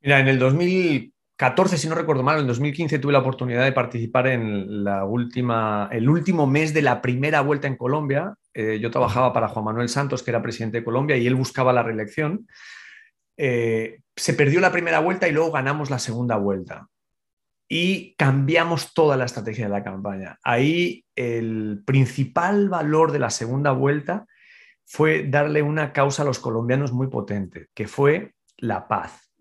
Mira, 0.00 0.20
en 0.20 0.28
el 0.28 0.38
2014, 0.38 1.76
si 1.76 1.88
no 1.88 1.94
recuerdo 1.94 2.22
mal, 2.22 2.40
en 2.40 2.46
2015 2.46 2.98
tuve 2.98 3.12
la 3.12 3.18
oportunidad 3.18 3.64
de 3.64 3.72
participar 3.72 4.28
en 4.28 4.84
la 4.84 5.04
última, 5.04 5.88
el 5.92 6.08
último 6.08 6.46
mes 6.46 6.72
de 6.72 6.82
la 6.82 7.02
primera 7.02 7.42
vuelta 7.42 7.68
en 7.68 7.76
Colombia. 7.76 8.34
Eh, 8.54 8.78
yo 8.80 8.90
trabajaba 8.90 9.32
para 9.32 9.48
Juan 9.48 9.64
Manuel 9.66 9.88
Santos, 9.88 10.22
que 10.22 10.30
era 10.30 10.42
presidente 10.42 10.78
de 10.78 10.84
Colombia, 10.84 11.16
y 11.16 11.26
él 11.26 11.34
buscaba 11.34 11.72
la 11.72 11.82
reelección. 11.82 12.46
Eh, 13.36 14.00
se 14.16 14.34
perdió 14.34 14.60
la 14.60 14.72
primera 14.72 15.00
vuelta 15.00 15.28
y 15.28 15.32
luego 15.32 15.50
ganamos 15.50 15.90
la 15.90 15.98
segunda 15.98 16.36
vuelta 16.36 16.88
y 17.72 18.16
cambiamos 18.16 18.92
toda 18.94 19.16
la 19.16 19.26
estrategia 19.26 19.66
de 19.66 19.70
la 19.70 19.84
campaña. 19.84 20.40
Ahí 20.42 21.04
el 21.14 21.84
principal 21.86 22.68
valor 22.68 23.12
de 23.12 23.20
la 23.20 23.30
segunda 23.30 23.70
vuelta 23.70 24.26
fue 24.84 25.28
darle 25.28 25.62
una 25.62 25.92
causa 25.92 26.22
a 26.22 26.26
los 26.26 26.40
colombianos 26.40 26.92
muy 26.92 27.06
potente, 27.06 27.68
que 27.72 27.86
fue 27.86 28.34
la 28.56 28.88
paz. 28.88 29.32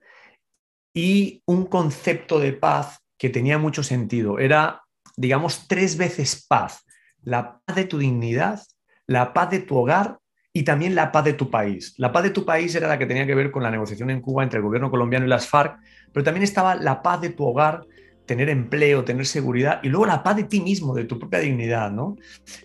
Y 0.93 1.41
un 1.47 1.65
concepto 1.65 2.39
de 2.39 2.53
paz 2.53 2.99
que 3.17 3.29
tenía 3.29 3.57
mucho 3.57 3.81
sentido. 3.81 4.37
Era, 4.37 4.83
digamos, 5.17 5.67
tres 5.67 5.97
veces 5.97 6.45
paz. 6.47 6.85
La 7.23 7.59
paz 7.65 7.75
de 7.75 7.85
tu 7.85 7.97
dignidad, 7.97 8.61
la 9.07 9.33
paz 9.33 9.49
de 9.49 9.59
tu 9.59 9.75
hogar 9.75 10.19
y 10.53 10.63
también 10.63 10.93
la 10.93 11.11
paz 11.11 11.25
de 11.25 11.33
tu 11.33 11.49
país. 11.49 11.95
La 11.97 12.11
paz 12.11 12.23
de 12.23 12.29
tu 12.29 12.45
país 12.45 12.75
era 12.75 12.87
la 12.87 12.99
que 12.99 13.07
tenía 13.07 13.25
que 13.25 13.33
ver 13.33 13.49
con 13.49 13.63
la 13.63 13.71
negociación 13.71 14.11
en 14.11 14.21
Cuba 14.21 14.43
entre 14.43 14.57
el 14.57 14.63
gobierno 14.63 14.91
colombiano 14.91 15.25
y 15.25 15.29
las 15.29 15.47
FARC, 15.47 15.79
pero 16.13 16.23
también 16.23 16.43
estaba 16.43 16.75
la 16.75 17.01
paz 17.01 17.21
de 17.21 17.29
tu 17.29 17.43
hogar, 17.43 17.87
tener 18.29 18.47
empleo, 18.47 19.03
tener 19.03 19.25
seguridad 19.25 19.79
y 19.81 19.89
luego 19.89 20.05
la 20.05 20.21
paz 20.21 20.35
de 20.35 20.43
ti 20.43 20.61
mismo, 20.61 20.93
de 20.93 21.05
tu 21.05 21.17
propia 21.17 21.39
dignidad, 21.39 21.89
¿no? 21.89 22.15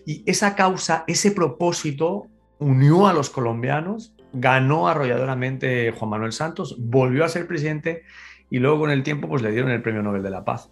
Y 0.05 0.21
esa 0.27 0.55
causa, 0.55 1.03
ese 1.07 1.31
propósito 1.31 2.27
unió 2.59 3.07
a 3.07 3.13
los 3.13 3.31
colombianos, 3.31 4.13
ganó 4.31 4.87
arrolladoramente 4.87 5.91
Juan 5.91 6.11
Manuel 6.11 6.33
Santos, 6.33 6.75
volvió 6.77 7.25
a 7.25 7.29
ser 7.29 7.47
presidente 7.47 8.03
y 8.51 8.59
luego 8.59 8.81
con 8.81 8.91
el 8.91 9.01
tiempo 9.01 9.27
pues 9.27 9.41
le 9.41 9.51
dieron 9.51 9.71
el 9.71 9.81
Premio 9.81 10.03
Nobel 10.03 10.21
de 10.21 10.29
la 10.29 10.45
Paz. 10.45 10.69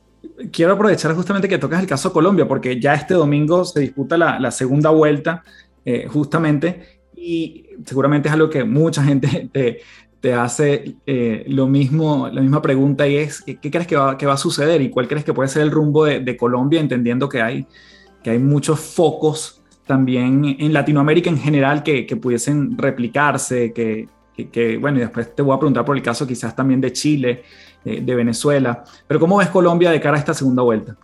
Quiero 0.52 0.74
aprovechar 0.74 1.16
justamente 1.16 1.50
que 1.50 1.58
tocas 1.58 1.82
el 1.82 1.88
caso 1.88 2.14
Colombia, 2.14 2.48
porque 2.48 2.80
ya 2.80 2.94
este 2.94 3.16
domingo 3.16 3.66
se 3.66 3.80
disputa 3.80 4.16
la, 4.16 4.52
segunda 4.52 4.92
vuelta, 4.92 5.42
eh, 5.86 6.06
justamente, 6.08 7.02
y 7.16 7.66
seguramente 7.84 8.28
es 8.28 8.34
algo 8.36 8.48
que 8.48 8.64
mucha 8.64 9.04
gente 9.04 9.50
te, 9.52 9.80
te 10.24 10.34
hace 10.34 10.96
eh, 11.06 11.44
lo 11.50 11.68
mismo, 11.68 12.30
la 12.30 12.40
misma 12.40 12.62
pregunta 12.62 13.06
y 13.06 13.18
es, 13.18 13.42
¿qué 13.42 13.70
crees 13.70 13.86
que 13.86 13.98
va, 13.98 14.18
que 14.18 14.26
va 14.26 14.36
a 14.36 14.38
suceder 14.38 14.82
y 14.82 14.90
cuál 14.90 15.06
crees 15.06 15.26
que 15.26 15.34
puede 15.34 15.50
ser 15.50 15.64
el 15.64 15.70
rumbo 15.70 16.06
de, 16.06 16.38
Colombia, 16.38 16.80
entendiendo 16.80 17.28
que 17.28 17.42
hay, 17.42 17.68
que 18.24 18.30
hay 18.30 18.40
muchos 18.40 18.80
focos 18.80 19.62
también 19.86 20.56
en 20.60 20.72
Latinoamérica 20.72 21.30
en 21.30 21.38
general 21.38 21.84
que, 21.84 22.06
que 22.06 22.16
pudiesen 22.16 22.78
replicarse, 22.78 23.74
que, 23.74 24.08
que, 24.50 24.78
bueno, 24.78 25.00
y 25.00 25.02
después 25.02 25.36
te 25.36 25.42
voy 25.42 25.58
a 25.58 25.60
preguntar 25.60 25.84
por 25.84 25.98
el 25.98 26.02
caso 26.02 26.26
quizás 26.26 26.56
también 26.56 26.80
de 26.80 26.94
Chile, 26.94 27.44
eh, 27.84 28.00
de 28.00 28.16
Venezuela, 28.16 28.82
pero 29.06 29.20
¿cómo 29.20 29.36
ves 29.40 29.50
Colombia 29.50 29.92
de 29.92 30.00
cara 30.00 30.16
a 30.16 30.20
esta 30.20 30.34
segunda 30.34 30.64
vuelta? 30.64 30.96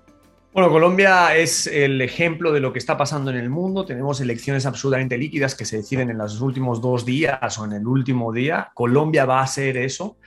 Bueno, 0.51 0.71
Colombia 0.71 1.35
es 1.35 1.67
el 1.67 2.01
ejemplo 2.01 2.51
de 2.51 2.59
lo 2.59 2.73
que 2.73 2.79
está 2.79 2.97
pasando 2.97 3.29
en 3.29 3.38
el 3.38 3.51
mundo. 3.51 3.85
Tenemos 3.85 4.19
elecciones 4.19 4.65
absolutamente 4.65 5.15
líquidas 5.15 5.53
que 5.53 5.63
se 5.63 5.77
deciden 5.77 6.09
en 6.09 6.17
los 6.17 6.41
últimos 6.41 6.81
dos 6.81 7.05
días 7.05 7.59
o 7.59 7.65
en 7.65 7.73
el 7.73 7.85
último 7.85 8.33
día. 8.33 8.71
Colombia 8.73 9.25
va 9.25 9.41
a 9.41 9.47
ser 9.47 9.77
eso. 9.77 10.17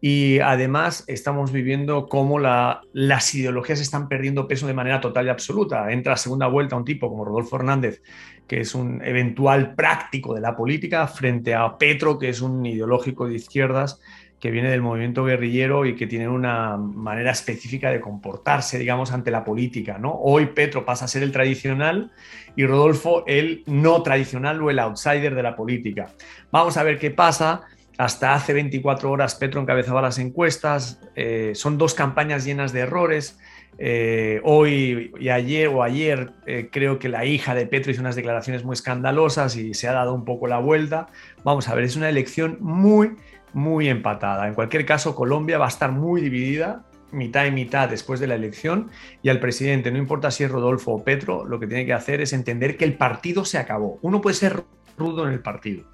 y 0.00 0.38
además 0.40 1.02
estamos 1.06 1.50
viviendo 1.50 2.08
cómo 2.08 2.38
las 2.38 3.34
ideologías 3.34 3.80
están 3.80 4.06
perdiendo 4.06 4.46
peso 4.46 4.66
de 4.66 4.74
manera 4.74 5.00
total 5.00 5.26
y 5.26 5.30
absoluta. 5.30 5.90
Entra 5.90 6.12
a 6.12 6.16
segunda 6.18 6.46
vuelta 6.46 6.76
un 6.76 6.84
tipo 6.84 7.08
como 7.08 7.24
Rodolfo 7.24 7.56
Hernández, 7.56 8.02
que 8.46 8.60
es 8.60 8.74
un 8.74 9.02
eventual 9.02 9.74
práctico 9.74 10.34
de 10.34 10.42
la 10.42 10.54
política, 10.54 11.06
frente 11.08 11.54
a 11.54 11.78
Petro, 11.78 12.18
que 12.18 12.28
es 12.28 12.42
un 12.42 12.64
ideológico 12.66 13.26
de 13.26 13.36
izquierdas 13.36 13.98
que 14.44 14.50
viene 14.50 14.68
del 14.68 14.82
movimiento 14.82 15.24
guerrillero 15.24 15.86
y 15.86 15.96
que 15.96 16.06
tiene 16.06 16.28
una 16.28 16.76
manera 16.76 17.30
específica 17.30 17.90
de 17.90 17.98
comportarse, 17.98 18.78
digamos, 18.78 19.10
ante 19.10 19.30
la 19.30 19.42
política. 19.42 19.96
¿no? 19.96 20.20
Hoy 20.20 20.48
Petro 20.54 20.84
pasa 20.84 21.06
a 21.06 21.08
ser 21.08 21.22
el 21.22 21.32
tradicional 21.32 22.10
y 22.54 22.66
Rodolfo 22.66 23.24
el 23.26 23.62
no 23.66 24.02
tradicional 24.02 24.60
o 24.60 24.68
el 24.68 24.80
outsider 24.80 25.34
de 25.34 25.42
la 25.42 25.56
política. 25.56 26.08
Vamos 26.52 26.76
a 26.76 26.82
ver 26.82 26.98
qué 26.98 27.10
pasa. 27.10 27.62
Hasta 27.96 28.34
hace 28.34 28.52
24 28.52 29.10
horas 29.10 29.34
Petro 29.34 29.62
encabezaba 29.62 30.02
las 30.02 30.18
encuestas. 30.18 31.00
Eh, 31.16 31.52
son 31.54 31.78
dos 31.78 31.94
campañas 31.94 32.44
llenas 32.44 32.74
de 32.74 32.80
errores. 32.80 33.38
Eh, 33.78 34.42
hoy 34.44 35.10
y 35.18 35.30
ayer 35.30 35.68
o 35.68 35.82
ayer 35.82 36.32
eh, 36.46 36.68
creo 36.70 36.98
que 36.98 37.08
la 37.08 37.24
hija 37.24 37.54
de 37.54 37.66
Petro 37.66 37.90
hizo 37.92 38.02
unas 38.02 38.14
declaraciones 38.14 38.62
muy 38.62 38.74
escandalosas 38.74 39.56
y 39.56 39.72
se 39.72 39.88
ha 39.88 39.92
dado 39.92 40.12
un 40.12 40.26
poco 40.26 40.48
la 40.48 40.58
vuelta. 40.58 41.06
Vamos 41.44 41.66
a 41.68 41.74
ver, 41.74 41.84
es 41.84 41.96
una 41.96 42.10
elección 42.10 42.58
muy, 42.60 43.16
muy 43.54 43.88
empatada. 43.88 44.46
En 44.46 44.54
cualquier 44.54 44.84
caso, 44.84 45.14
Colombia 45.14 45.58
va 45.58 45.66
a 45.66 45.68
estar 45.68 45.92
muy 45.92 46.20
dividida, 46.20 46.84
mitad 47.12 47.46
y 47.46 47.50
mitad 47.50 47.88
después 47.88 48.20
de 48.20 48.26
la 48.26 48.34
elección, 48.34 48.90
y 49.22 49.28
al 49.28 49.40
presidente, 49.40 49.90
no 49.90 49.98
importa 49.98 50.30
si 50.30 50.44
es 50.44 50.50
Rodolfo 50.50 50.92
o 50.92 51.04
Petro, 51.04 51.44
lo 51.44 51.58
que 51.60 51.66
tiene 51.66 51.86
que 51.86 51.92
hacer 51.92 52.20
es 52.20 52.32
entender 52.32 52.76
que 52.76 52.84
el 52.84 52.96
partido 52.96 53.44
se 53.44 53.58
acabó. 53.58 53.98
Uno 54.02 54.20
puede 54.20 54.34
ser 54.34 54.64
rudo 54.98 55.26
en 55.26 55.32
el 55.32 55.40
partido, 55.40 55.84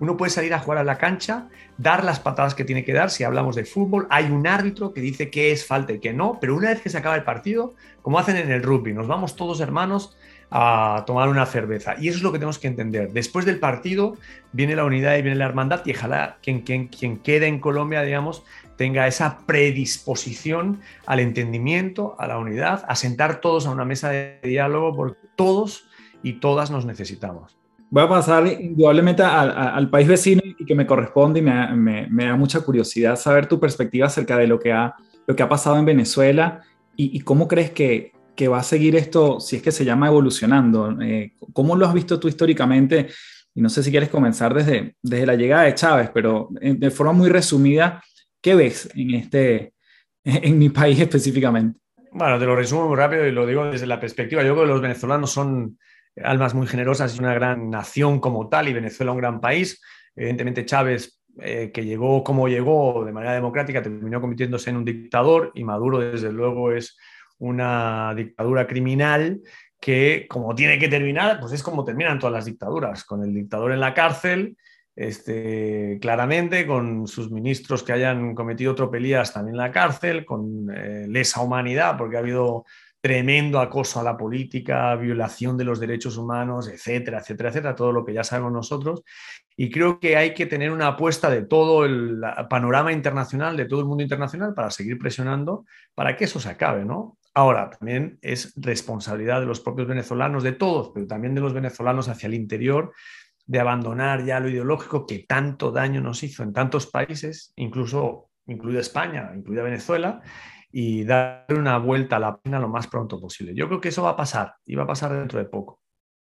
uno 0.00 0.16
puede 0.16 0.30
salir 0.30 0.54
a 0.54 0.58
jugar 0.58 0.78
a 0.78 0.84
la 0.84 0.96
cancha, 0.96 1.48
dar 1.76 2.04
las 2.04 2.20
patadas 2.20 2.54
que 2.54 2.64
tiene 2.64 2.84
que 2.84 2.94
dar. 2.94 3.10
Si 3.10 3.22
hablamos 3.22 3.54
de 3.54 3.66
fútbol, 3.66 4.06
hay 4.08 4.30
un 4.30 4.46
árbitro 4.46 4.94
que 4.94 5.02
dice 5.02 5.28
que 5.30 5.52
es 5.52 5.66
falta 5.66 5.92
y 5.92 6.00
que 6.00 6.14
no, 6.14 6.38
pero 6.40 6.56
una 6.56 6.70
vez 6.70 6.80
que 6.80 6.88
se 6.88 6.96
acaba 6.96 7.16
el 7.16 7.24
partido, 7.24 7.74
como 8.00 8.18
hacen 8.18 8.36
en 8.36 8.50
el 8.50 8.62
rugby, 8.62 8.94
nos 8.94 9.06
vamos 9.06 9.36
todos 9.36 9.60
hermanos 9.60 10.16
a 10.50 11.04
tomar 11.06 11.28
una 11.28 11.46
cerveza. 11.46 11.94
Y 11.98 12.08
eso 12.08 12.18
es 12.18 12.22
lo 12.22 12.32
que 12.32 12.38
tenemos 12.38 12.58
que 12.58 12.68
entender. 12.68 13.12
Después 13.12 13.44
del 13.44 13.58
partido 13.58 14.16
viene 14.52 14.76
la 14.76 14.84
unidad 14.84 15.16
y 15.16 15.22
viene 15.22 15.36
la 15.36 15.46
hermandad 15.46 15.82
y 15.84 15.92
ojalá 15.92 16.38
quien, 16.42 16.62
quien, 16.62 16.88
quien 16.88 17.18
quede 17.18 17.46
en 17.46 17.60
Colombia, 17.60 18.02
digamos, 18.02 18.42
tenga 18.76 19.06
esa 19.06 19.38
predisposición 19.46 20.80
al 21.06 21.20
entendimiento, 21.20 22.16
a 22.18 22.26
la 22.26 22.38
unidad, 22.38 22.84
a 22.88 22.96
sentar 22.96 23.40
todos 23.40 23.66
a 23.66 23.70
una 23.70 23.84
mesa 23.84 24.10
de 24.10 24.40
diálogo, 24.42 24.94
porque 24.96 25.18
todos 25.36 25.86
y 26.22 26.34
todas 26.34 26.70
nos 26.70 26.84
necesitamos 26.84 27.60
voy 27.90 28.04
a 28.04 28.08
pasar 28.08 28.46
indudablemente 28.46 29.22
al, 29.22 29.90
país 29.90 30.06
vecino 30.06 30.40
y 30.44 30.64
que 30.64 30.74
me 30.74 30.86
corresponde 30.86 31.40
y 31.40 31.42
me, 31.42 32.24
da 32.24 32.36
mucha 32.36 32.60
curiosidad 32.60 33.16
saber 33.16 33.46
tu 33.46 33.58
perspectiva 33.58 34.06
acerca 34.06 34.36
de 34.36 34.46
lo 34.46 34.58
que 34.58 34.72
ha, 34.72 34.94
lo 35.26 35.36
que 35.36 35.42
ha 35.42 35.48
pasado 35.48 35.76
en 35.76 35.84
Venezuela 35.84 36.62
y, 36.96 37.20
cómo 37.20 37.48
crees 37.48 37.70
que, 37.70 38.12
va 38.48 38.58
a 38.58 38.62
seguir 38.62 38.96
esto, 38.96 39.40
si 39.40 39.56
es 39.56 39.62
que 39.62 39.72
se 39.72 39.84
llama 39.84 40.08
evolucionando. 40.08 41.00
Eh, 41.00 41.34
¿Cómo 41.52 41.76
lo 41.76 41.86
has 41.86 41.94
visto 41.94 42.18
tú 42.18 42.28
históricamente? 42.28 43.08
Y 43.54 43.60
no 43.60 43.68
sé 43.68 43.82
si 43.82 43.90
quieres 43.90 44.08
comenzar 44.08 44.54
desde, 44.54 44.96
desde 45.02 45.26
la 45.26 45.34
llegada 45.34 45.64
de 45.64 45.74
Chávez, 45.74 46.10
pero 46.12 46.48
de 46.50 46.90
forma 46.90 47.12
muy 47.12 47.28
resumida, 47.28 48.02
¿qué 48.40 48.54
ves 48.54 48.88
en, 48.94 49.14
este, 49.14 49.74
en 50.24 50.58
mi 50.58 50.70
país 50.70 51.00
específicamente? 51.00 51.78
Bueno, 52.12 52.38
te 52.38 52.44
lo 52.44 52.56
resumo 52.56 52.88
muy 52.88 52.96
rápido 52.96 53.26
y 53.26 53.32
lo 53.32 53.46
digo 53.46 53.66
desde 53.66 53.86
la 53.86 54.00
perspectiva. 54.00 54.42
Yo 54.42 54.54
creo 54.54 54.64
que 54.64 54.72
los 54.72 54.80
venezolanos 54.80 55.30
son 55.30 55.78
almas 56.22 56.54
muy 56.54 56.66
generosas, 56.66 57.12
es 57.12 57.20
una 57.20 57.34
gran 57.34 57.70
nación 57.70 58.20
como 58.20 58.48
tal 58.48 58.68
y 58.68 58.72
Venezuela 58.72 59.12
un 59.12 59.18
gran 59.18 59.40
país. 59.40 59.80
Evidentemente 60.16 60.64
Chávez, 60.64 61.20
eh, 61.38 61.70
que 61.72 61.84
llegó 61.84 62.24
como 62.24 62.48
llegó 62.48 63.04
de 63.04 63.12
manera 63.12 63.34
democrática, 63.34 63.82
terminó 63.82 64.20
convirtiéndose 64.20 64.70
en 64.70 64.76
un 64.76 64.84
dictador 64.84 65.52
y 65.54 65.62
Maduro 65.62 65.98
desde 65.98 66.32
luego 66.32 66.72
es 66.72 66.96
una 67.40 68.14
dictadura 68.14 68.66
criminal 68.66 69.40
que 69.80 70.26
como 70.28 70.54
tiene 70.54 70.78
que 70.78 70.88
terminar, 70.88 71.40
pues 71.40 71.52
es 71.52 71.62
como 71.62 71.84
terminan 71.84 72.18
todas 72.18 72.34
las 72.34 72.44
dictaduras, 72.44 73.04
con 73.04 73.24
el 73.24 73.34
dictador 73.34 73.72
en 73.72 73.80
la 73.80 73.94
cárcel, 73.94 74.56
este, 74.94 75.98
claramente, 76.00 76.66
con 76.66 77.06
sus 77.06 77.30
ministros 77.30 77.82
que 77.82 77.92
hayan 77.92 78.34
cometido 78.34 78.74
tropelías 78.74 79.32
también 79.32 79.54
en 79.54 79.62
la 79.62 79.72
cárcel, 79.72 80.26
con 80.26 80.68
eh, 80.74 81.06
lesa 81.08 81.40
humanidad, 81.40 81.96
porque 81.96 82.16
ha 82.16 82.20
habido 82.20 82.66
tremendo 83.00 83.60
acoso 83.60 83.98
a 83.98 84.02
la 84.02 84.16
política, 84.16 84.94
violación 84.96 85.56
de 85.56 85.64
los 85.64 85.80
derechos 85.80 86.18
humanos, 86.18 86.68
etcétera, 86.68 87.20
etcétera, 87.20 87.48
etcétera, 87.48 87.74
todo 87.74 87.92
lo 87.92 88.04
que 88.04 88.12
ya 88.12 88.24
sabemos 88.24 88.52
nosotros. 88.52 89.02
Y 89.56 89.70
creo 89.70 89.98
que 89.98 90.16
hay 90.16 90.34
que 90.34 90.44
tener 90.44 90.70
una 90.70 90.88
apuesta 90.88 91.30
de 91.30 91.42
todo 91.46 91.86
el 91.86 92.20
panorama 92.50 92.92
internacional, 92.92 93.56
de 93.56 93.64
todo 93.64 93.80
el 93.80 93.86
mundo 93.86 94.02
internacional, 94.02 94.52
para 94.52 94.70
seguir 94.70 94.98
presionando 94.98 95.64
para 95.94 96.14
que 96.14 96.24
eso 96.24 96.38
se 96.40 96.50
acabe, 96.50 96.84
¿no? 96.84 97.18
Ahora, 97.40 97.70
también 97.70 98.18
es 98.20 98.52
responsabilidad 98.54 99.40
de 99.40 99.46
los 99.46 99.60
propios 99.60 99.88
venezolanos, 99.88 100.42
de 100.42 100.52
todos, 100.52 100.90
pero 100.92 101.06
también 101.06 101.34
de 101.34 101.40
los 101.40 101.54
venezolanos 101.54 102.06
hacia 102.10 102.26
el 102.26 102.34
interior, 102.34 102.92
de 103.46 103.58
abandonar 103.58 104.26
ya 104.26 104.40
lo 104.40 104.50
ideológico 104.50 105.06
que 105.06 105.20
tanto 105.20 105.72
daño 105.72 106.02
nos 106.02 106.22
hizo 106.22 106.42
en 106.42 106.52
tantos 106.52 106.86
países, 106.86 107.54
incluso 107.56 108.28
incluida 108.46 108.80
España, 108.80 109.32
incluida 109.34 109.62
Venezuela, 109.62 110.20
y 110.70 111.04
dar 111.04 111.46
una 111.48 111.78
vuelta 111.78 112.16
a 112.16 112.20
la 112.20 112.36
pena 112.36 112.58
lo 112.58 112.68
más 112.68 112.88
pronto 112.88 113.18
posible. 113.18 113.54
Yo 113.54 113.68
creo 113.68 113.80
que 113.80 113.88
eso 113.88 114.02
va 114.02 114.10
a 114.10 114.16
pasar 114.16 114.56
y 114.66 114.74
va 114.74 114.82
a 114.82 114.88
pasar 114.88 115.10
dentro 115.14 115.38
de 115.38 115.46
poco. 115.46 115.80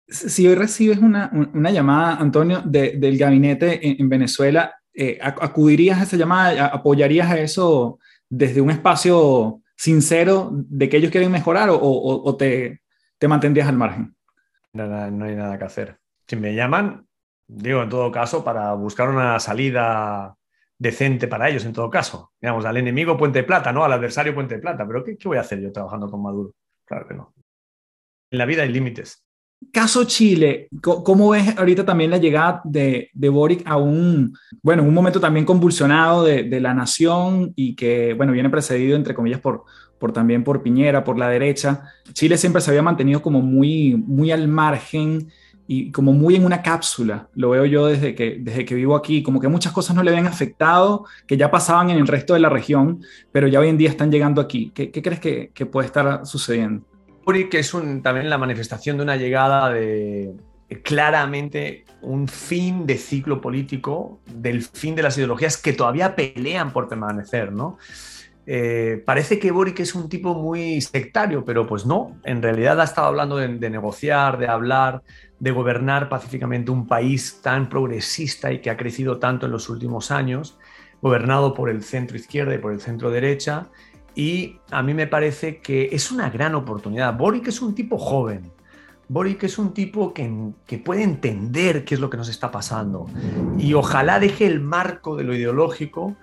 Si 0.07 0.47
hoy 0.47 0.57
recibes 0.57 0.99
una, 0.99 1.31
una 1.33 1.71
llamada, 1.71 2.16
Antonio, 2.16 2.61
del 2.66 3.16
gabinete 3.16 3.99
en, 3.99 4.11
Venezuela, 4.11 4.75
eh, 4.92 5.18
¿acudirías 5.23 6.01
a 6.01 6.03
esa 6.03 6.18
llamada? 6.18 6.66
¿Apoyarías 6.66 7.31
a 7.31 7.40
eso 7.40 7.99
desde 8.29 8.61
un 8.61 8.71
espacio 8.71 9.62
sincero 9.79 10.51
de 10.53 10.88
que 10.88 10.97
ellos 10.97 11.11
quieren 11.11 11.31
mejorar 11.31 11.69
o, 11.71 12.37
te, 12.37 12.83
te, 13.17 13.29
mantendrías 13.29 13.69
al 13.69 13.77
margen? 13.77 14.17
No, 14.73 14.85
hay 14.85 15.37
nada 15.37 15.57
que 15.57 15.64
hacer. 15.64 15.99
Si 16.27 16.37
me 16.37 16.55
llaman, 16.55 17.07
digo, 17.47 17.83
en 17.83 17.88
todo 17.88 18.11
caso, 18.11 18.45
para 18.45 18.75
buscar 18.75 19.09
una 19.09 19.38
salida 19.38 20.37
decente 20.77 21.29
para 21.29 21.49
ellos 21.49 21.64
en 21.64 21.73
todo 21.73 21.88
caso. 21.88 22.33
Digamos, 22.41 22.64
al 22.64 22.77
enemigo 22.77 23.17
Puente 23.17 23.45
Plata, 23.45 23.73
¿no? 23.73 23.85
Al 23.85 23.93
adversario 23.93 24.35
Puente 24.35 24.59
Plata. 24.59 24.87
Pero 24.87 25.05
¿qué, 25.05 25.17
voy 25.25 25.38
a 25.38 25.43
hacer 25.43 25.61
yo 25.61 25.73
trabajando 25.73 26.11
con 26.11 26.23
Maduro? 26.23 26.55
Claro 26.85 27.07
que 27.07 27.14
no. 27.14 27.33
En 28.31 28.38
la 28.38 28.47
vida 28.47 28.62
hay 28.62 28.69
límites. 28.69 29.25
Caso 29.73 30.05
Chile, 30.05 30.68
¿cómo 30.81 31.31
ves 31.31 31.57
ahorita 31.59 31.85
también 31.85 32.11
la 32.11 32.16
llegada 32.18 32.61
de, 32.64 33.11
de 33.12 33.29
Boric 33.29 33.62
a 33.66 33.77
un, 33.77 34.33
bueno, 34.62 34.83
un 34.83 34.94
momento 34.94 35.21
también 35.21 35.44
convulsionado 35.44 36.25
de, 36.25 36.44
de, 36.44 36.61
la 36.61 36.75
nación 36.75 37.53
y 37.55 37.75
que, 37.75 38.14
bueno, 38.14 38.33
viene 38.33 38.51
precedido, 38.51 38.97
entre 38.97 39.14
comillas, 39.14 39.40
por, 39.40 39.64
por 39.99 40.12
también 40.12 40.44
por 40.44 40.62
Piñera, 40.62 41.05
por 41.05 41.18
la 41.18 41.29
derecha? 41.29 41.83
Chile 42.12 42.38
siempre 42.38 42.62
se 42.62 42.71
había 42.71 42.83
mantenido 42.83 43.21
como 43.21 43.42
muy, 43.42 43.97
muy 43.97 44.31
al 44.31 44.49
margen 44.49 45.29
y 45.71 45.92
como 45.92 46.14
muy 46.14 46.35
en 46.35 46.47
una 46.47 46.62
cápsula, 46.62 47.29
lo 47.35 47.51
veo 47.51 47.66
yo 47.66 47.87
desde 47.87 48.14
que, 48.14 48.38
desde 48.40 48.64
que 48.64 48.75
vivo 48.75 48.97
aquí, 48.97 49.23
como 49.23 49.38
que 49.38 49.49
muchas 49.49 49.71
cosas 49.71 49.94
no 49.94 50.03
le 50.03 50.11
habían 50.11 50.27
afectado, 50.27 51.05
que 51.27 51.37
ya 51.37 51.51
pasaban 51.51 51.90
en 51.90 51.99
el 51.99 52.07
resto 52.07 52.33
de 52.33 52.40
la 52.40 52.49
región, 52.49 53.03
pero 53.33 53.49
ya 53.49 53.61
hoy 53.61 53.68
en 53.68 53.77
día 53.77 53.90
están 53.90 54.11
llegando 54.11 54.40
aquí. 54.40 54.73
¿Qué, 54.75 54.90
crees 54.90 55.21
que, 55.21 55.66
puede 55.66 55.87
estar 55.87 56.25
sucediendo? 56.25 56.87
Que 57.51 57.59
es 57.59 57.73
también 58.03 58.31
la 58.31 58.38
manifestación 58.38 58.97
de 58.97 59.03
una 59.03 59.17
llegada 59.17 59.71
de 59.71 60.35
claramente 60.83 61.85
un 62.01 62.27
fin 62.27 62.87
de 62.87 62.97
ciclo 62.97 63.41
político, 63.41 64.21
del 64.27 64.62
fin 64.62 64.95
de 64.95 65.03
las 65.03 65.17
ideologías 65.19 65.57
que 65.57 65.73
todavía 65.73 66.14
pelean 66.17 66.73
por 66.73 66.88
permanecer, 66.88 67.53
¿no? 67.53 67.79
Eh, 68.51 69.03
parece 69.05 69.38
que 69.38 69.51
Boric 69.51 69.81
es 69.81 69.95
un 69.95 70.09
tipo 70.09 70.35
muy 70.35 70.81
sectario, 70.81 71.45
pero 71.45 71.67
pues 71.67 71.85
no, 71.85 72.19
en 72.25 72.41
realidad 72.41 72.81
ha 72.81 72.85
estado 72.85 73.09
hablando 73.09 73.37
de, 73.37 73.71
negociar, 73.71 74.38
de 74.38 74.49
hablar, 74.49 75.03
de 75.38 75.51
gobernar 75.51 76.09
pacíficamente 76.09 76.71
un 76.71 76.87
país 76.87 77.41
tan 77.43 77.69
progresista 77.69 78.51
y 78.51 78.62
que 78.62 78.71
ha 78.71 78.79
crecido 78.79 79.19
tanto 79.19 79.45
en 79.45 79.53
los 79.53 79.69
últimos 79.69 80.11
años, 80.11 80.59
gobernado 81.03 81.53
por 81.53 81.69
el 81.69 81.83
centro 81.83 82.17
izquierda 82.17 82.55
y 82.55 82.59
por 82.59 82.73
el 82.73 82.81
centro 82.81 83.11
derecha, 83.11 83.69
y 84.19 84.59
a 84.73 84.83
mí 84.83 84.95
me 84.95 85.07
parece 85.07 85.61
que 85.61 85.91
es 85.93 86.11
una 86.11 86.29
gran 86.29 86.57
oportunidad. 86.57 87.17
Boric 87.17 87.47
es 87.47 87.63
un 87.63 87.73
tipo 87.73 87.99
joven, 87.99 88.51
Boric 89.09 89.45
es 89.45 89.59
un 89.59 89.73
tipo 89.73 90.13
que, 90.13 90.53
que, 90.67 90.79
puede 90.79 91.05
entender 91.05 91.85
qué 91.85 91.95
es 91.95 92.01
lo 92.01 92.11
que 92.11 92.17
nos 92.17 92.29
está 92.29 92.51
pasando. 92.51 93.07
Y 93.59 93.75
ojalá 93.75 94.19
deje 94.19 94.47
el 94.47 94.59
marco 94.59 95.15
de 95.15 95.23
lo 95.23 95.37
ideológico 95.37 96.17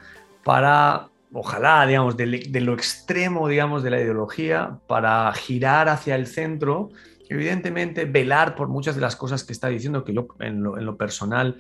para 0.43 1.09
ojalá, 1.35 1.85
digamos, 1.85 2.15
de, 2.15 2.61
lo 2.61 2.73
extremo, 2.73 3.47
digamos, 3.47 3.83
de 3.83 3.89
la 3.89 3.99
ideología 3.99 4.79
para 4.87 5.31
girar 5.33 5.89
hacia 5.89 6.15
el 6.15 6.27
centro, 6.27 6.89
evidentemente 7.29 8.05
velar 8.05 8.55
por 8.55 8.69
muchas 8.69 8.95
de 8.95 9.01
las 9.01 9.17
cosas 9.17 9.43
que 9.43 9.51
está 9.51 9.67
diciendo, 9.67 10.05
que 10.05 10.13
yo 10.13 10.27
en 10.39 10.63
lo, 10.63 10.97
personal 10.97 11.57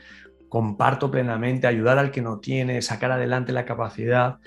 comparto 0.49 1.11
plenamente, 1.11 1.67
ayudar 1.67 1.97
al 1.97 2.11
que 2.11 2.21
no 2.21 2.39
tiene, 2.39 2.81
sacar 2.81 3.11
adelante 3.11 3.51
la 3.51 3.65
capacidad 3.65 4.39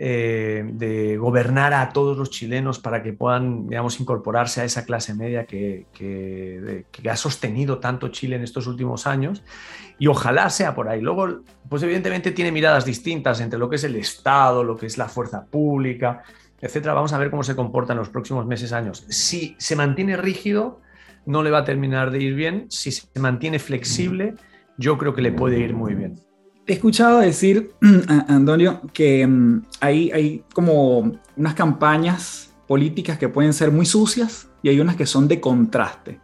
eh, 0.00 0.62
de 0.64 1.16
gobernar 1.16 1.74
a 1.74 1.88
todos 1.88 2.16
los 2.16 2.30
chilenos 2.30 2.78
para 2.78 3.02
que 3.02 3.12
puedan, 3.12 3.66
digamos, 3.66 3.98
incorporarse 3.98 4.60
a 4.60 4.64
esa 4.64 4.84
clase 4.84 5.12
media 5.12 5.44
que, 5.44 5.86
ha 7.10 7.16
sostenido 7.16 7.80
tanto 7.80 8.06
Chile 8.06 8.36
en 8.36 8.44
estos 8.44 8.68
últimos 8.68 9.08
años 9.08 9.42
y 9.98 10.06
ojalá 10.06 10.50
sea 10.50 10.72
por 10.76 10.88
ahí. 10.88 11.00
Luego, 11.00 11.40
pues 11.68 11.82
evidentemente 11.82 12.30
tiene 12.30 12.52
miradas 12.52 12.84
distintas 12.84 13.40
entre 13.40 13.58
lo 13.58 13.68
que 13.68 13.74
es 13.74 13.82
el 13.82 13.96
Estado, 13.96 14.62
lo 14.62 14.76
que 14.76 14.86
es 14.86 14.98
la 14.98 15.08
fuerza 15.08 15.46
pública, 15.46 16.22
etcétera. 16.60 16.94
Vamos 16.94 17.12
a 17.12 17.18
ver 17.18 17.28
cómo 17.28 17.42
se 17.42 17.56
comporta 17.56 17.92
en 17.92 17.98
los 17.98 18.08
próximos 18.08 18.46
meses, 18.46 18.72
años. 18.72 19.04
Si 19.08 19.56
se 19.58 19.74
mantiene 19.74 20.16
rígido, 20.16 20.80
no 21.26 21.42
le 21.42 21.50
va 21.50 21.58
a 21.58 21.64
terminar 21.64 22.12
de 22.12 22.22
ir 22.22 22.34
bien. 22.36 22.66
Si 22.70 22.92
se 22.92 23.08
mantiene 23.18 23.58
flexible, 23.58 24.34
yo 24.78 24.96
creo 24.96 25.14
que 25.14 25.20
le 25.20 25.32
puede 25.32 25.58
ir 25.58 25.74
muy 25.74 25.94
bien. 25.94 26.18
He 26.66 26.74
escuchado 26.74 27.18
decir, 27.18 27.72
Antonio, 28.28 28.80
que 28.92 29.26
mm, 29.26 29.62
hay, 29.80 30.10
hay 30.12 30.44
como 30.54 31.18
unas 31.36 31.54
campañas 31.54 32.54
políticas 32.66 33.18
que 33.18 33.28
pueden 33.28 33.52
ser 33.52 33.70
muy 33.70 33.86
sucias 33.86 34.48
y 34.62 34.68
hay 34.68 34.80
unas 34.80 34.96
que 34.96 35.06
son 35.06 35.28
de 35.28 35.40
contraste. 35.40 36.20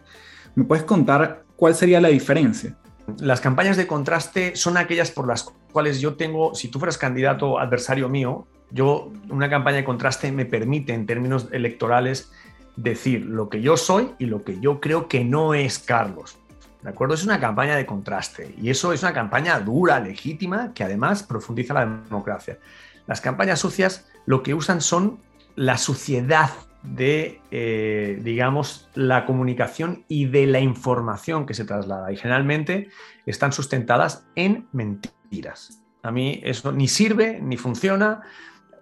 ¿Me 0.54 0.64
puedes 0.64 0.84
contar 0.84 1.44
cuál 1.56 1.74
sería 1.74 2.00
la 2.00 2.08
diferencia? 2.08 2.76
Las 3.18 3.40
campañas 3.40 3.76
de 3.76 3.86
contraste 3.86 4.56
son 4.56 4.76
aquellas 4.76 5.10
por 5.10 5.26
las 5.26 5.44
cuales 5.72 6.00
yo 6.00 6.14
tengo, 6.14 6.54
si 6.54 6.68
tú 6.68 6.78
fueras 6.78 6.96
candidato 6.96 7.58
adversario 7.58 8.08
mío, 8.08 8.46
yo, 8.70 9.12
una 9.28 9.50
campaña 9.50 9.78
de 9.78 9.84
contraste 9.84 10.32
me 10.32 10.46
permite 10.46 10.94
en 10.94 11.06
términos 11.06 11.48
electorales 11.52 12.30
decir 12.76 13.24
lo 13.24 13.48
que 13.48 13.60
yo 13.60 13.76
soy 13.76 14.10
y 14.18 14.26
lo 14.26 14.42
que 14.42 14.58
yo 14.60 14.80
creo 14.80 15.08
que 15.08 15.24
no 15.24 15.54
es 15.54 15.78
Carlos. 15.78 16.38
¿De 16.84 16.90
acuerdo? 16.90 17.14
Es 17.14 17.24
una 17.24 17.40
campaña 17.40 17.76
de 17.76 17.86
contraste 17.86 18.54
y 18.60 18.68
eso 18.68 18.92
es 18.92 19.02
una 19.02 19.14
campaña 19.14 19.58
dura, 19.58 19.98
legítima, 20.00 20.74
que 20.74 20.84
además 20.84 21.22
profundiza 21.22 21.72
la 21.72 21.86
democracia. 21.86 22.58
Las 23.06 23.22
campañas 23.22 23.58
sucias 23.58 24.06
lo 24.26 24.42
que 24.42 24.52
usan 24.52 24.82
son 24.82 25.18
la 25.56 25.78
suciedad 25.78 26.50
de, 26.82 27.40
eh, 27.50 28.20
digamos, 28.22 28.90
la 28.94 29.24
comunicación 29.24 30.04
y 30.08 30.26
de 30.26 30.46
la 30.46 30.60
información 30.60 31.46
que 31.46 31.54
se 31.54 31.64
traslada. 31.64 32.12
Y 32.12 32.18
generalmente 32.18 32.90
están 33.24 33.54
sustentadas 33.54 34.26
en 34.34 34.68
mentiras. 34.72 35.82
A 36.02 36.10
mí 36.10 36.42
eso 36.44 36.70
ni 36.70 36.86
sirve 36.86 37.40
ni 37.40 37.56
funciona. 37.56 38.20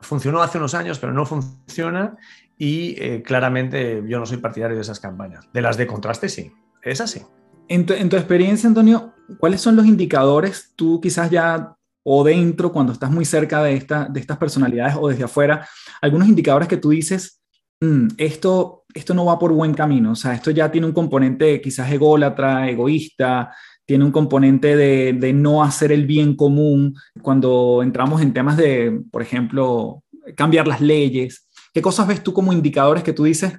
Funcionó 0.00 0.42
hace 0.42 0.58
unos 0.58 0.74
años, 0.74 0.98
pero 0.98 1.12
no 1.12 1.24
funciona. 1.24 2.16
Y 2.58 2.96
eh, 2.98 3.22
claramente 3.22 4.02
yo 4.08 4.18
no 4.18 4.26
soy 4.26 4.38
partidario 4.38 4.74
de 4.74 4.82
esas 4.82 4.98
campañas. 4.98 5.48
De 5.52 5.62
las 5.62 5.76
de 5.76 5.86
contraste, 5.86 6.28
sí. 6.28 6.52
Es 6.82 7.00
así. 7.00 7.22
En 7.68 7.87
tu, 7.87 8.16
experiencia, 8.16 8.68
Antonio, 8.68 9.14
¿cuáles 9.38 9.61
son 9.61 9.77
los 9.77 9.87
indicadores 9.87 10.72
tú 10.77 11.01
quizás 11.01 11.31
ya 11.31 11.75
o 12.05 12.25
dentro, 12.25 12.72
cuando 12.72 12.92
estás 12.92 13.11
muy 13.11 13.25
cerca 13.25 13.62
de, 13.62 13.75
esta, 13.75 14.07
de 14.07 14.20
estas 14.20 14.37
personalidades 14.37 14.96
o 14.98 15.09
desde 15.09 15.25
afuera, 15.25 15.68
algunos 16.01 16.29
indicadores 16.29 16.68
que 16.68 16.77
tú 16.77 16.90
dices, 16.90 17.40
mm, 17.81 18.09
esto, 18.18 18.85
esto 18.92 19.14
no 19.14 19.25
va 19.25 19.38
por 19.38 19.53
buen 19.53 19.72
camino, 19.72 20.12
o 20.12 20.16
sea, 20.16 20.35
esto 20.35 20.51
ya 20.51 20.70
tiene 20.70 20.88
un 20.88 20.92
componente 20.92 21.61
quizás 21.61 21.90
ególatra, 21.92 22.68
egoísta, 22.68 23.55
tiene 23.87 24.05
un 24.05 24.11
componente 24.11 24.77
de, 24.77 25.12
de 25.12 25.33
no 25.33 25.62
hacer 25.62 25.92
el 25.92 26.07
bien 26.07 26.35
común 26.35 26.94
cuando 27.20 27.83
entramos 27.83 28.20
en 28.20 28.33
temas 28.33 28.57
de, 28.57 29.01
por 29.11 29.22
ejemplo, 29.22 30.03
cambiar 30.37 30.66
las 30.66 30.81
leyes. 30.81 31.48
¿Qué 31.72 31.83
cosas 31.83 32.07
ves 32.07 32.22
tú 32.22 32.33
como 32.33 32.53
indicadores 32.53 33.03
que 33.03 33.12
tú 33.12 33.25
dices, 33.25 33.53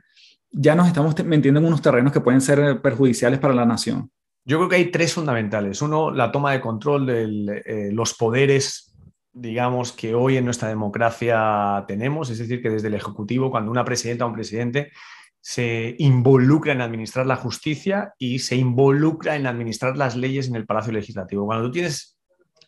ya 0.53 0.75
nos 0.75 0.87
estamos 0.87 1.15
metiendo 1.25 1.59
en 1.59 1.65
unos 1.65 1.81
terrenos 1.81 2.13
que 2.13 2.21
pueden 2.21 2.41
ser 2.41 2.81
perjudiciales 2.81 3.39
para 3.39 3.53
la 3.53 3.65
nación. 3.65 4.09
Yo 4.45 4.57
creo 4.57 4.69
que 4.69 4.75
hay 4.75 4.91
tres 4.91 5.13
fundamentales. 5.13 5.81
Uno, 5.81 6.11
la 6.11 6.31
toma 6.31 6.51
de 6.51 6.61
control 6.61 7.05
de 7.05 7.61
eh, 7.65 7.89
los 7.91 8.13
poderes, 8.13 8.93
digamos, 9.31 9.93
que 9.93 10.13
hoy 10.13 10.37
en 10.37 10.45
nuestra 10.45 10.67
democracia 10.67 11.83
tenemos. 11.87 12.29
Es 12.29 12.37
decir, 12.37 12.61
que 12.61 12.69
desde 12.69 12.89
el 12.89 12.93
Ejecutivo, 12.93 13.49
cuando 13.49 13.71
una 13.71 13.85
presidenta 13.85 14.25
o 14.25 14.27
un 14.27 14.35
presidente 14.35 14.91
se 15.41 15.95
involucra 15.99 16.71
en 16.71 16.81
administrar 16.81 17.25
la 17.25 17.35
justicia 17.35 18.13
y 18.17 18.39
se 18.39 18.55
involucra 18.55 19.35
en 19.35 19.45
administrar 19.45 19.97
las 19.97 20.15
leyes 20.15 20.47
en 20.47 20.55
el 20.55 20.65
Palacio 20.65 20.93
Legislativo. 20.93 21.45
Cuando 21.45 21.65
tú 21.65 21.71
tienes 21.71 22.17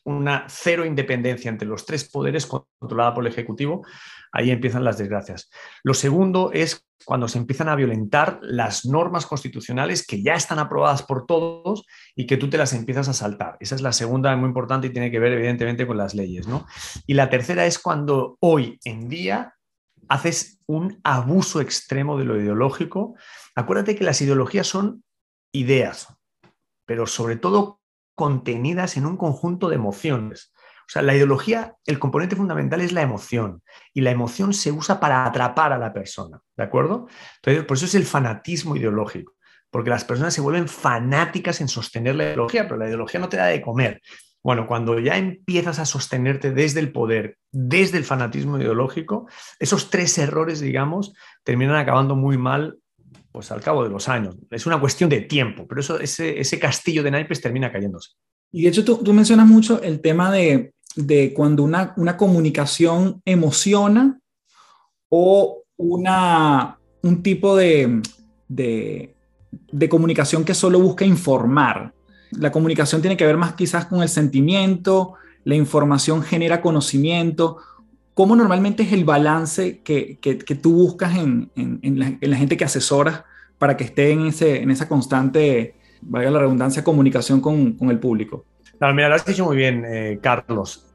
una 0.04 0.46
cero 0.50 0.86
independencia 0.86 1.50
entre 1.50 1.68
los 1.68 1.86
tres 1.86 2.10
poderes 2.10 2.46
controlada 2.46 3.14
por 3.14 3.26
el 3.26 3.32
Ejecutivo, 3.32 3.86
ahí 4.36 4.52
empiezan 4.52 4.84
las 4.84 4.98
desgracias. 4.98 5.50
Lo 5.82 5.94
segundo 5.94 6.52
es 6.54 6.86
cuando 7.06 7.28
se 7.28 7.38
empiezan 7.38 7.70
a 7.70 7.76
violentar 7.76 8.40
las 8.42 8.86
normas 8.86 9.26
constitucionales 9.26 10.06
que 10.06 10.22
ya 10.22 10.34
están 10.34 10.60
aprobadas 10.60 11.04
por 11.04 11.26
todos 11.26 11.86
y 12.16 12.28
que 12.28 12.36
tú 12.36 12.50
te 12.50 12.58
las 12.58 12.74
empiezas 12.74 13.08
a 13.08 13.14
saltar. 13.14 13.56
Esa 13.62 13.76
es 13.76 13.82
la 13.82 13.94
segunda 13.94 14.36
muy 14.36 14.48
importante 14.48 14.88
y 14.88 14.90
tiene 14.90 15.10
que 15.10 15.20
ver 15.20 15.32
evidentemente 15.34 15.88
con 15.88 15.98
las 15.98 16.14
leyes. 16.14 16.48
¿no? 16.48 16.68
Y 17.08 17.14
la 17.14 17.30
tercera 17.30 17.66
es 17.66 17.80
cuando 17.80 18.38
hoy 18.42 18.78
en 18.84 19.08
día 19.08 19.56
haces 20.10 20.60
un 20.68 21.00
abuso 21.04 21.62
extremo 21.62 22.18
de 22.18 22.26
lo 22.26 22.40
ideológico. 22.40 23.16
Acuérdate 23.56 23.96
que 23.96 24.04
las 24.04 24.22
ideologías 24.22 24.68
son 24.68 25.04
ideas, 25.54 26.14
pero 26.86 27.08
sobre 27.08 27.38
todo 27.38 27.80
contenidas 28.16 28.98
en 28.98 29.06
un 29.06 29.16
conjunto 29.16 29.70
de 29.70 29.76
emociones. 29.76 30.54
O 30.88 30.90
sea, 30.90 31.02
la 31.02 31.16
ideología, 31.16 31.76
el 31.86 31.98
componente 31.98 32.36
fundamental 32.36 32.82
es 32.82 32.92
la 32.92 33.02
emoción 33.02 33.64
y 33.94 34.02
la 34.02 34.12
emoción 34.12 34.54
se 34.54 34.72
usa 34.72 35.00
para 35.00 35.26
atrapar 35.26 35.74
a 35.74 35.80
la 35.80 35.94
persona, 35.94 36.40
¿de 36.56 36.64
acuerdo? 36.64 37.08
Entonces, 37.38 37.66
por 37.66 37.78
eso 37.78 37.86
es 37.86 37.96
el 37.96 38.06
fanatismo 38.06 38.76
ideológico, 38.76 39.34
porque 39.72 39.90
las 39.90 40.06
personas 40.06 40.34
se 40.34 40.42
vuelven 40.42 40.68
fanáticas 40.68 41.60
en 41.62 41.68
sostener 41.68 42.16
la 42.16 42.26
ideología, 42.26 42.64
pero 42.64 42.78
la 42.78 42.88
ideología 42.88 43.20
no 43.20 43.30
te 43.30 43.38
da 43.38 43.48
de 43.48 43.62
comer. 43.62 44.02
Bueno, 44.44 44.68
cuando 44.68 45.00
ya 45.00 45.18
empiezas 45.18 45.80
a 45.80 45.86
sostenerte 45.86 46.52
desde 46.52 46.80
el 46.80 46.92
poder, 46.92 47.40
desde 47.52 47.98
el 47.98 48.04
fanatismo 48.04 48.60
ideológico, 48.60 49.28
esos 49.58 49.90
tres 49.90 50.16
errores, 50.20 50.60
digamos, 50.60 51.14
terminan 51.44 51.78
acabando 51.78 52.16
muy 52.16 52.38
mal 52.38 52.78
pues 53.32 53.52
al 53.52 53.62
cabo 53.62 53.84
de 53.84 53.90
los 53.90 54.08
años. 54.08 54.38
Es 54.52 54.68
una 54.68 54.80
cuestión 54.80 55.10
de 55.10 55.22
tiempo, 55.22 55.68
pero 55.68 55.82
eso, 55.82 56.00
ese, 56.00 56.40
ese 56.40 56.60
castillo 56.60 57.02
de 57.02 57.10
naipes 57.10 57.42
termina 57.42 57.72
cayéndose. 57.72 58.12
Y 58.52 58.62
de 58.62 58.70
hecho 58.70 58.86
tú, 58.86 59.04
tú 59.04 59.14
mencionas 59.14 59.48
mucho 59.48 59.82
el 59.82 60.00
tema 60.00 60.32
de, 60.32 60.75
de 60.96 61.34
cuando 61.34 61.64
una, 61.64 61.94
una, 61.98 62.18
comunicación 62.18 63.22
emociona 63.26 64.20
o 65.10 65.64
una, 65.78 66.80
un 67.02 67.22
tipo 67.22 67.56
de, 67.56 68.02
de, 68.48 69.90
comunicación 69.90 70.46
que 70.46 70.54
solo 70.54 70.80
busca 70.80 71.06
informar. 71.06 71.94
La 72.32 72.52
comunicación 72.52 73.02
tiene 73.02 73.18
que 73.18 73.26
ver 73.26 73.38
más 73.38 73.54
quizás 73.54 73.86
con 73.86 74.02
el 74.02 74.10
sentimiento, 74.10 75.14
la 75.44 75.56
información 75.56 76.22
genera 76.24 76.62
conocimiento. 76.62 77.58
¿Cómo 78.14 78.36
normalmente 78.36 78.84
es 78.84 78.94
el 78.94 79.04
balance 79.04 79.82
que, 79.82 80.18
que, 80.22 80.56
tú 80.56 80.74
buscas 80.74 81.18
en, 81.18 81.52
en, 81.56 82.00
la, 82.00 82.38
gente 82.38 82.56
que 82.56 82.64
asesoras 82.64 83.24
para 83.58 83.76
que 83.76 83.84
esté 83.84 84.12
en, 84.12 84.28
ese, 84.28 84.62
en 84.62 84.72
esa 84.72 84.88
constante, 84.88 85.76
valga 86.02 86.32
la 86.32 86.40
redundancia, 86.40 86.84
comunicación 86.84 87.42
con, 87.42 87.74
con 87.74 87.90
el 87.90 88.00
público? 88.00 88.46
Lo 88.80 89.16
has 89.16 89.26
dicho 89.26 89.46
muy 89.46 89.58
bien, 89.58 89.84
eh, 89.86 90.20
Carlos. 90.22 90.92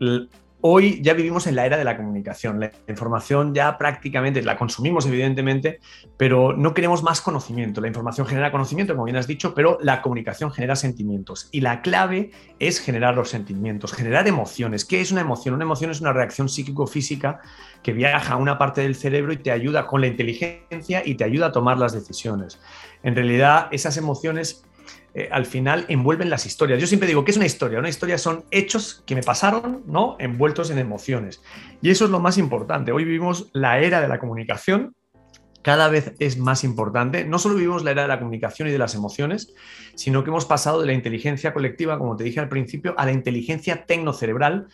Hoy 0.63 1.01
ya 1.03 1.15
vivimos 1.15 1.47
en 1.47 1.57
la 1.57 1.65
era 1.65 1.79
de 1.79 1.85
la 1.85 1.97
comunicación. 1.97 2.61
La 2.61 2.71
información 2.87 3.55
ya 3.55 3.79
prácticamente 3.79 4.43
la 4.43 4.59
consumimos, 4.59 5.07
evidentemente, 5.07 5.81
pero 6.19 6.53
no 6.53 6.75
queremos 6.75 7.03
más 7.03 7.23
conocimiento. 7.23 7.81
La 7.81 7.87
información 7.89 8.27
genera 8.27 8.53
conocimiento, 8.53 8.93
como 8.93 9.07
bien 9.07 9.17
has 9.17 9.27
dicho, 9.27 9.55
pero 9.55 9.79
la 9.81 10.03
comunicación 10.03 10.51
genera 10.51 10.77
sentimientos. 10.77 11.49
Y 11.51 11.63
la 11.63 11.81
clave 11.81 12.33
es 12.59 12.79
generar 12.79 13.15
los 13.15 13.31
sentimientos, 13.31 13.95
generar 13.95 14.29
emociones. 14.29 14.85
¿Qué 14.85 15.01
es 15.01 15.11
una 15.11 15.23
emoción? 15.23 15.55
Una 15.55 15.65
emoción 15.65 15.93
es 15.93 16.03
una 16.03 16.13
reacción 16.13 16.51
psíquico-física 16.51 17.41
que 17.83 17.95
viaja 17.95 18.35
a 18.35 18.37
una 18.37 18.59
parte 18.59 18.83
del 18.83 18.97
cerebro 18.97 19.33
y 19.33 19.39
te 19.39 19.53
ayuda 19.53 19.87
con 19.87 20.03
la 20.03 20.09
inteligencia 20.09 21.03
y 21.03 21.15
te 21.15 21.25
ayuda 21.25 21.47
a 21.47 21.53
tomar 21.53 21.79
las 21.79 21.95
decisiones. 21.95 22.61
En 23.03 23.15
realidad, 23.15 23.69
esas 23.71 23.97
emociones 23.97 24.63
eh, 25.15 25.29
al 25.33 25.47
final 25.47 25.87
envuelven 25.89 26.31
las 26.31 26.47
historias. 26.47 26.81
Yo 26.81 26.87
siempre 26.87 27.09
digo, 27.09 27.25
que 27.25 27.33
es 27.33 27.37
una 27.37 27.47
historia? 27.47 27.79
Una 27.79 27.89
historia 27.89 28.19
son 28.19 28.45
hechos 28.51 29.03
que 29.07 29.15
me 29.15 29.23
pasaron, 29.23 29.83
¿no? 29.87 30.17
Envueltos 30.19 30.71
en 30.71 30.79
emociones. 30.79 31.43
Y 31.83 31.91
eso 31.91 32.05
es 32.05 32.11
lo 32.11 32.21
más 32.21 32.39
importante. 32.39 32.93
Hoy 32.93 33.05
vivimos 33.05 33.49
la 33.53 33.81
era 33.81 34.01
de 34.01 34.09
la 34.09 34.19
comunicación, 34.19 34.95
cada 35.63 35.89
vez 35.89 36.15
es 36.19 36.39
más 36.39 36.65
importante. 36.65 37.25
No 37.25 37.39
solo 37.39 37.57
vivimos 37.57 37.85
la 37.85 37.91
era 37.91 38.03
de 38.03 38.09
la 38.09 38.19
comunicación 38.19 38.69
y 38.69 38.71
de 38.71 38.79
las 38.79 38.95
emociones, 38.95 39.53
sino 39.95 40.25
que 40.25 40.31
hemos 40.31 40.47
pasado 40.47 40.81
de 40.81 40.87
la 40.87 40.93
inteligencia 40.93 41.53
colectiva, 41.53 41.99
como 41.99 42.17
te 42.17 42.25
dije 42.25 42.41
al 42.41 42.49
principio, 42.49 42.95
a 42.97 43.05
la 43.05 43.13
inteligencia 43.13 43.85
tecnocerebral, 43.85 44.69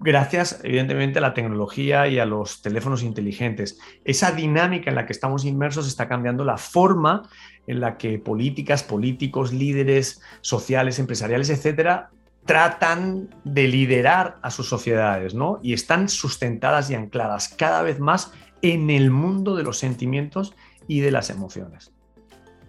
gracias 0.00 0.60
evidentemente 0.62 1.18
a 1.18 1.22
la 1.22 1.34
tecnología 1.34 2.06
y 2.08 2.18
a 2.18 2.26
los 2.26 2.62
teléfonos 2.62 3.02
inteligentes. 3.02 3.78
Esa 4.04 4.32
dinámica 4.32 4.90
en 4.90 4.96
la 4.96 5.06
que 5.06 5.12
estamos 5.12 5.44
inmersos 5.44 5.86
está 5.86 6.08
cambiando 6.08 6.44
la 6.44 6.56
forma 6.56 7.28
en 7.66 7.80
la 7.80 7.98
que 7.98 8.18
políticas, 8.18 8.82
políticos, 8.82 9.52
líderes 9.52 10.20
sociales, 10.40 10.98
empresariales, 10.98 11.50
etcétera, 11.50 12.10
tratan 12.46 13.28
de 13.44 13.68
liderar 13.68 14.38
a 14.40 14.50
sus 14.50 14.68
sociedades, 14.68 15.34
¿no? 15.34 15.60
Y 15.62 15.74
están 15.74 16.08
sustentadas 16.08 16.90
y 16.90 16.94
ancladas 16.94 17.48
cada 17.48 17.82
vez 17.82 18.00
más 18.00 18.32
en 18.62 18.90
el 18.90 19.10
mundo 19.10 19.54
de 19.54 19.62
los 19.64 19.78
sentimientos 19.78 20.54
y 20.86 21.00
de 21.00 21.10
las 21.10 21.28
emociones. 21.28 21.92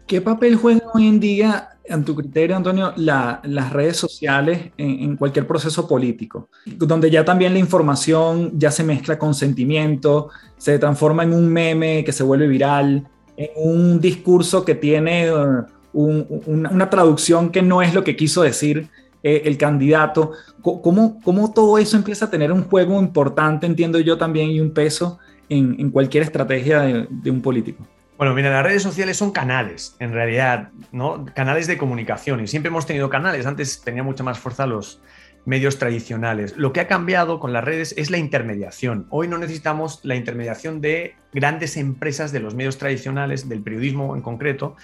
¿Qué 0.06 0.22
papel 0.22 0.56
juegan 0.56 0.84
hoy 0.94 1.08
en 1.08 1.20
día 1.20 1.70
en 1.90 2.06
tu 2.06 2.16
criterio, 2.16 2.56
Antonio, 2.56 2.94
las 2.96 3.74
redes 3.74 3.98
sociales 3.98 4.72
en, 4.78 5.18
cualquier 5.18 5.46
proceso 5.48 5.88
político, 5.88 6.50
donde 6.66 7.10
ya 7.10 7.26
también 7.26 7.54
la 7.54 7.60
información 7.60 8.52
ya 8.54 8.72
se 8.72 8.84
mezcla 8.84 9.18
con 9.18 9.34
sentimiento, 9.34 10.30
se 10.58 10.80
transforma 10.80 11.24
en 11.24 11.34
un 11.34 11.48
meme 11.48 12.04
que 12.04 12.12
se 12.12 12.24
vuelve 12.24 12.48
viral, 12.48 13.08
en 13.36 13.50
un 13.56 14.00
discurso 14.00 14.64
que 14.64 14.76
tiene 14.76 15.32
uh, 15.34 15.66
una 15.94 16.90
traducción 16.90 17.50
que 17.50 17.62
no 17.62 17.82
es 17.82 17.94
lo 17.94 18.04
que 18.04 18.16
quiso 18.16 18.44
decir 18.44 18.90
eh, 19.22 19.42
el 19.46 19.58
candidato. 19.58 20.32
¿Cómo, 20.62 21.20
¿Cómo, 21.22 21.52
todo 21.52 21.78
eso 21.78 21.98
empieza 21.98 22.26
a 22.26 22.30
tener 22.30 22.54
un 22.54 22.64
juego 22.64 23.02
importante, 23.02 23.66
entiendo 23.66 24.00
yo 24.00 24.18
también, 24.18 24.50
y 24.50 24.62
un 24.62 24.72
peso 24.72 25.20
en, 25.50 25.90
cualquier 25.90 26.24
estrategia 26.24 27.08
de, 27.10 27.32
un 27.32 27.42
político? 27.42 27.86
Bueno, 28.20 28.34
mira, 28.34 28.50
las 28.52 28.66
redes 28.66 28.84
sociales 28.84 29.16
son 29.16 29.32
canales, 29.32 29.96
en 30.00 30.12
realidad, 30.12 30.72
¿no? 30.92 31.26
Canales 31.34 31.68
de 31.68 31.78
comunicación. 31.78 32.42
Y 32.42 32.48
siempre 32.48 32.68
hemos 32.68 32.86
tenido 32.86 33.10
canales. 33.10 33.46
Antes 33.46 33.80
tenía 33.82 34.04
mucha 34.04 34.26
más 34.26 34.38
fuerza 34.38 34.68
los 34.68 35.02
medios 35.46 35.80
tradicionales. 35.80 36.58
Lo 36.58 36.74
que 36.74 36.82
ha 36.82 36.88
cambiado 36.90 37.40
con 37.40 37.54
las 37.54 37.64
redes 37.64 37.96
es 37.98 38.12
la 38.12 38.18
intermediación. 38.18 39.08
Hoy 39.10 39.30
no 39.30 39.38
necesitamos 39.38 40.02
la 40.04 40.16
intermediación 40.16 40.82
de 40.82 41.16
grandes 41.32 41.78
empresas 41.78 42.34
de 42.34 42.42
los 42.42 42.56
medios 42.56 42.78
tradicionales, 42.78 43.48
del 43.48 43.64
periodismo 43.64 44.14
en 44.18 44.22
concreto, 44.22 44.76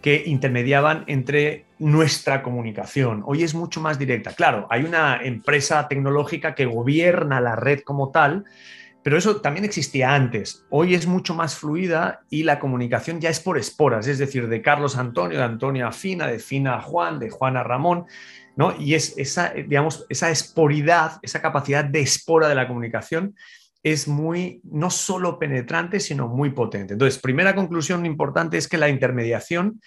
que 0.00 0.22
intermediaban 0.24 1.02
entre 1.08 1.64
nuestra 1.80 2.44
comunicación. 2.44 3.24
Hoy 3.26 3.42
es 3.42 3.52
mucho 3.56 3.80
más 3.80 3.98
directa. 3.98 4.32
Claro, 4.32 4.68
hay 4.70 4.84
una 4.84 5.16
empresa 5.24 5.88
tecnológica 5.88 6.54
que 6.54 6.66
gobierna 6.66 7.40
la 7.40 7.56
red 7.56 7.80
como 7.80 8.12
tal, 8.12 8.44
pero 9.06 9.18
eso 9.18 9.36
también 9.36 9.64
existía 9.64 10.16
antes. 10.16 10.66
Hoy 10.68 10.96
es 10.96 11.06
mucho 11.06 11.32
más 11.32 11.54
fluida 11.54 12.24
y 12.28 12.42
la 12.42 12.58
comunicación 12.58 13.20
ya 13.20 13.30
es 13.30 13.38
por 13.38 13.56
esporas, 13.56 14.08
es 14.08 14.18
decir, 14.18 14.48
de 14.48 14.60
Carlos 14.60 14.96
Antonio, 14.96 15.38
de 15.38 15.44
Antonio 15.44 15.86
a 15.86 15.92
Fina, 15.92 16.26
de 16.26 16.40
Fina 16.40 16.78
a 16.78 16.82
Juan, 16.82 17.20
de 17.20 17.30
Juan 17.30 17.56
a 17.56 17.62
Ramón, 17.62 18.06
¿no? 18.56 18.74
Y 18.80 18.94
es 18.94 19.16
esa, 19.16 19.50
digamos, 19.50 20.06
esa 20.08 20.28
esporidad, 20.32 21.20
esa 21.22 21.40
capacidad 21.40 21.84
de 21.84 22.00
espora 22.00 22.48
de 22.48 22.56
la 22.56 22.66
comunicación 22.66 23.36
es 23.84 24.08
muy, 24.08 24.60
no 24.64 24.90
solo 24.90 25.38
penetrante, 25.38 26.00
sino 26.00 26.26
muy 26.26 26.50
potente. 26.50 26.94
Entonces, 26.94 27.20
primera 27.20 27.54
conclusión 27.54 28.04
importante 28.06 28.58
es 28.58 28.66
que 28.66 28.76
la 28.76 28.88
intermediación 28.88 29.80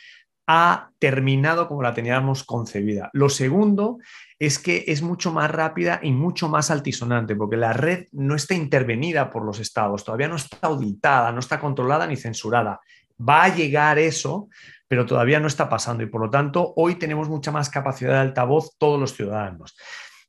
ha 0.48 0.92
terminado 0.98 1.68
como 1.68 1.84
la 1.84 1.94
teníamos 1.94 2.46
concebida. 2.46 3.10
Lo 3.12 3.28
segundo 3.28 3.98
es 4.40 4.58
que 4.58 4.86
es 4.88 5.02
mucho 5.02 5.34
más 5.34 5.52
rápida 5.52 6.00
y 6.02 6.14
mucho 6.14 6.48
más 6.48 6.72
altisonante, 6.72 7.36
porque 7.36 7.58
la 7.58 7.74
red 7.74 8.08
no 8.14 8.36
está 8.36 8.56
intervenida 8.56 9.30
por 9.30 9.44
los 9.44 9.60
estados, 9.60 10.06
todavía 10.06 10.30
no 10.30 10.38
está 10.38 10.58
auditada, 10.62 11.34
no 11.34 11.40
está 11.40 11.60
controlada 11.60 12.08
ni 12.08 12.16
censurada. 12.16 12.80
Va 13.20 13.44
a 13.44 13.54
llegar 13.54 14.00
eso, 14.00 14.48
pero 14.88 15.06
todavía 15.06 15.42
no 15.42 15.48
está 15.48 15.68
pasando 15.68 16.04
y 16.04 16.08
por 16.08 16.22
lo 16.22 16.30
tanto 16.30 16.74
hoy 16.78 16.96
tenemos 16.96 17.28
mucha 17.28 17.52
más 17.52 17.70
capacidad 17.70 18.14
de 18.14 18.20
altavoz 18.20 18.78
todos 18.78 18.98
los 18.98 19.14
ciudadanos. 19.14 19.76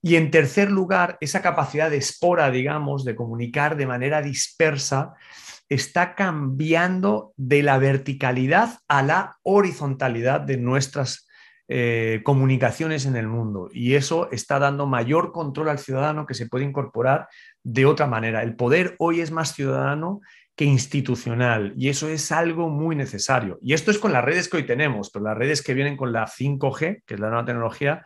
Y 0.02 0.16
en 0.16 0.32
tercer 0.32 0.72
lugar, 0.72 1.16
esa 1.20 1.40
capacidad 1.40 1.88
de 1.88 1.98
espora, 1.98 2.50
digamos, 2.50 3.04
de 3.04 3.14
comunicar 3.14 3.76
de 3.76 3.86
manera 3.86 4.22
dispersa, 4.22 5.14
está 5.68 6.16
cambiando 6.16 7.32
de 7.36 7.62
la 7.62 7.78
verticalidad 7.78 8.80
a 8.88 9.02
la 9.02 9.38
horizontalidad 9.44 10.40
de 10.40 10.56
nuestras 10.56 11.28
eh, 11.72 12.22
comunicaciones 12.24 13.06
en 13.06 13.14
el 13.14 13.28
mundo. 13.28 13.70
Y 13.72 13.94
eso 13.94 14.28
está 14.32 14.58
dando 14.58 14.88
mayor 14.88 15.30
control 15.30 15.68
al 15.68 15.78
ciudadano 15.78 16.26
que 16.26 16.34
se 16.34 16.48
puede 16.48 16.64
incorporar 16.64 17.28
de 17.62 17.86
otra 17.86 18.08
manera. 18.08 18.42
El 18.42 18.56
poder 18.56 18.96
hoy 18.98 19.20
es 19.20 19.30
más 19.30 19.54
ciudadano 19.54 20.20
que 20.56 20.64
institucional 20.64 21.72
y 21.76 21.88
eso 21.88 22.08
es 22.08 22.32
algo 22.32 22.68
muy 22.68 22.96
necesario. 22.96 23.60
Y 23.62 23.74
esto 23.74 23.92
es 23.92 23.98
con 23.98 24.12
las 24.12 24.24
redes 24.24 24.48
que 24.48 24.56
hoy 24.56 24.66
tenemos, 24.66 25.10
pero 25.10 25.24
las 25.24 25.38
redes 25.38 25.62
que 25.62 25.74
vienen 25.74 25.96
con 25.96 26.12
la 26.12 26.26
5G, 26.26 27.04
que 27.06 27.14
es 27.14 27.20
la 27.20 27.28
nueva 27.28 27.44
tecnología, 27.44 28.04